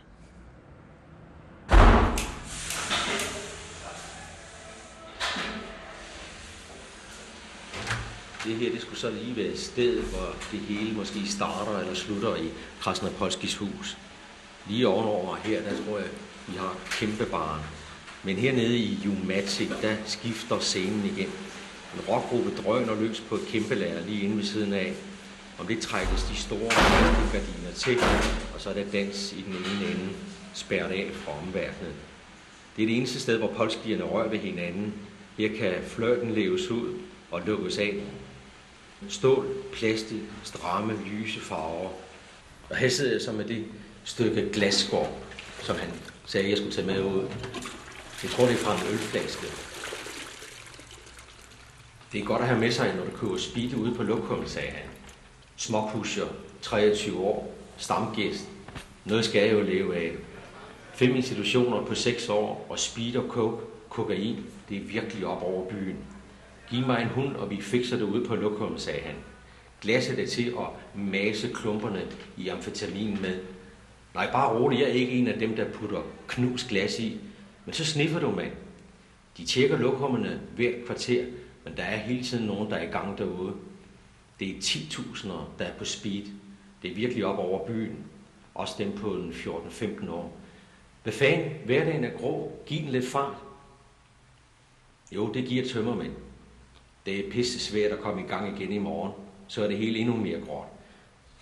Det 8.50 8.58
her, 8.58 8.70
det 8.70 8.80
skulle 8.80 8.98
så 8.98 9.10
lige 9.10 9.36
være 9.36 9.46
et 9.46 9.58
sted, 9.58 10.00
hvor 10.02 10.36
det 10.52 10.60
hele 10.60 10.92
måske 10.92 11.26
starter 11.26 11.78
eller 11.78 11.94
slutter 11.94 12.36
i 12.36 12.48
Krasnopolskis 12.80 13.56
hus. 13.56 13.96
Lige 14.68 14.88
ovenover 14.88 15.36
her, 15.36 15.62
der 15.62 15.70
tror 15.70 15.98
jeg, 15.98 16.08
vi 16.48 16.56
har 16.56 16.76
kæmpe 16.90 17.26
barn. 17.26 17.60
Men 18.24 18.36
hernede 18.36 18.76
i 18.76 18.98
Jumatic, 19.04 19.68
der 19.82 19.96
skifter 20.06 20.58
scenen 20.58 21.04
igen. 21.04 21.28
En 21.94 22.00
rockgruppe 22.08 22.50
drøner 22.62 23.00
løs 23.00 23.20
på 23.20 23.34
et 23.34 23.46
kæmpe 23.48 23.74
lager 23.74 24.06
lige 24.06 24.24
inde 24.24 24.36
ved 24.36 24.44
siden 24.44 24.72
af. 24.72 24.94
Om 25.58 25.66
det 25.66 25.80
trækkes 25.80 26.22
de 26.22 26.36
store 26.36 26.70
gardiner 27.32 27.72
til, 27.76 27.98
og 28.54 28.60
så 28.60 28.70
er 28.70 28.74
der 28.74 28.84
dans 28.92 29.32
i 29.32 29.42
den 29.42 29.54
ene 29.54 29.90
ende, 29.90 30.08
spærret 30.54 30.90
af 30.92 31.10
fra 31.14 31.32
omverdenen. 31.42 31.94
Det 32.76 32.82
er 32.82 32.86
det 32.86 32.96
eneste 32.96 33.20
sted, 33.20 33.38
hvor 33.38 33.52
polskierne 33.56 34.04
rører 34.04 34.28
ved 34.28 34.38
hinanden. 34.38 34.94
Her 35.38 35.56
kan 35.58 35.74
flirten 35.86 36.34
leves 36.34 36.70
ud 36.70 36.94
og 37.30 37.42
lukkes 37.46 37.78
af. 37.78 37.94
Stål, 39.08 39.46
plastik, 39.72 40.22
stramme, 40.42 40.98
lyse 41.06 41.40
farver. 41.40 41.90
Og 42.70 42.76
her 42.76 42.88
sidder 42.88 43.12
jeg 43.12 43.20
så 43.20 43.32
med 43.32 43.44
det 43.44 43.64
stykke 44.04 44.50
glasskår, 44.52 45.20
som 45.62 45.76
han 45.76 45.88
sagde, 46.26 46.50
jeg 46.50 46.56
skulle 46.58 46.72
tage 46.72 46.86
med 46.86 47.04
ud. 47.04 47.28
Jeg 48.22 48.30
tror, 48.30 48.44
det 48.44 48.54
er 48.54 48.58
fra 48.58 48.74
en 48.74 48.92
ølflaske. 48.92 49.46
Det 52.12 52.20
er 52.20 52.24
godt 52.24 52.42
at 52.42 52.48
have 52.48 52.60
med 52.60 52.72
sig, 52.72 52.94
når 52.96 53.04
du 53.04 53.10
køber 53.16 53.36
speed 53.36 53.74
ude 53.74 53.94
på 53.94 54.02
lokum, 54.02 54.46
sagde 54.46 54.68
han. 54.68 54.88
Småpusher, 55.56 56.26
23 56.62 57.20
år, 57.20 57.54
stamgæst. 57.76 58.48
Noget 59.04 59.24
skal 59.24 59.42
jeg 59.42 59.52
jo 59.52 59.62
leve 59.62 59.96
af. 59.96 60.12
Fem 60.94 61.16
institutioner 61.16 61.84
på 61.84 61.94
6 61.94 62.28
år, 62.28 62.66
og 62.68 62.78
speed 62.78 63.16
og 63.16 63.28
coke, 63.28 63.64
kokain, 63.88 64.46
det 64.68 64.76
er 64.76 64.80
virkelig 64.80 65.26
op 65.26 65.42
over 65.42 65.70
byen. 65.70 65.96
Giv 66.70 66.86
mig 66.86 67.02
en 67.02 67.08
hund, 67.08 67.36
og 67.36 67.50
vi 67.50 67.60
fikser 67.60 67.96
det 67.96 68.04
ude 68.04 68.24
på 68.24 68.34
lokum, 68.34 68.78
sagde 68.78 69.00
han. 69.00 69.14
Glasset 69.80 70.18
er 70.18 70.26
til 70.26 70.54
at 70.58 70.98
mase 71.00 71.50
klumperne 71.54 72.02
i 72.36 72.48
amfetamin 72.48 73.18
med. 73.22 73.40
Nej, 74.14 74.32
bare 74.32 74.58
rolig, 74.58 74.80
jeg 74.80 74.88
er 74.88 74.92
ikke 74.92 75.12
en 75.12 75.28
af 75.28 75.38
dem, 75.38 75.56
der 75.56 75.72
putter 75.72 76.02
knus 76.28 76.64
glas 76.64 76.98
i. 76.98 77.20
Men 77.64 77.72
så 77.72 77.84
sniffer 77.84 78.20
du, 78.20 78.30
mand. 78.30 78.52
De 79.36 79.44
tjekker 79.46 79.78
lokummerne 79.78 80.40
hvert 80.56 80.84
kvarter, 80.86 81.24
men 81.64 81.76
der 81.76 81.82
er 81.82 81.96
hele 81.96 82.24
tiden 82.24 82.46
nogen, 82.46 82.70
der 82.70 82.76
er 82.76 82.82
i 82.82 82.90
gang 82.90 83.18
derude. 83.18 83.54
Det 84.40 84.50
er 84.50 84.60
10.000, 84.60 85.28
der 85.58 85.64
er 85.64 85.72
på 85.78 85.84
speed. 85.84 86.24
Det 86.82 86.90
er 86.90 86.94
virkelig 86.94 87.24
op 87.26 87.38
over 87.38 87.66
byen. 87.66 87.96
Også 88.54 88.74
dem 88.78 88.92
på 88.92 89.14
en 89.14 89.30
14-15 89.30 90.10
år. 90.10 90.36
Hvad 91.02 91.12
fanden? 91.12 91.52
Hverdagen 91.64 92.04
er 92.04 92.10
grå. 92.18 92.62
Giv 92.66 92.82
den 92.82 92.88
lidt 92.88 93.06
fart. 93.06 93.36
Jo, 95.12 95.32
det 95.32 95.44
giver 95.44 95.68
tømmermænd. 95.68 96.12
Det 97.06 97.26
er 97.26 97.30
pisse 97.30 97.60
svært 97.60 97.92
at 97.92 98.00
komme 98.00 98.22
i 98.22 98.26
gang 98.26 98.60
igen 98.60 98.72
i 98.72 98.78
morgen. 98.78 99.12
Så 99.48 99.64
er 99.64 99.68
det 99.68 99.78
hele 99.78 99.98
endnu 99.98 100.16
mere 100.16 100.40
gråt. 100.40 100.66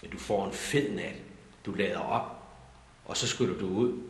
Men 0.02 0.10
du 0.10 0.18
får 0.18 0.46
en 0.46 0.52
fed 0.52 0.90
nat. 0.90 1.14
Du 1.66 1.72
lader 1.72 1.98
op, 1.98 2.42
og 3.04 3.16
så 3.16 3.26
skyller 3.26 3.58
du 3.58 3.66
ud. 3.66 4.02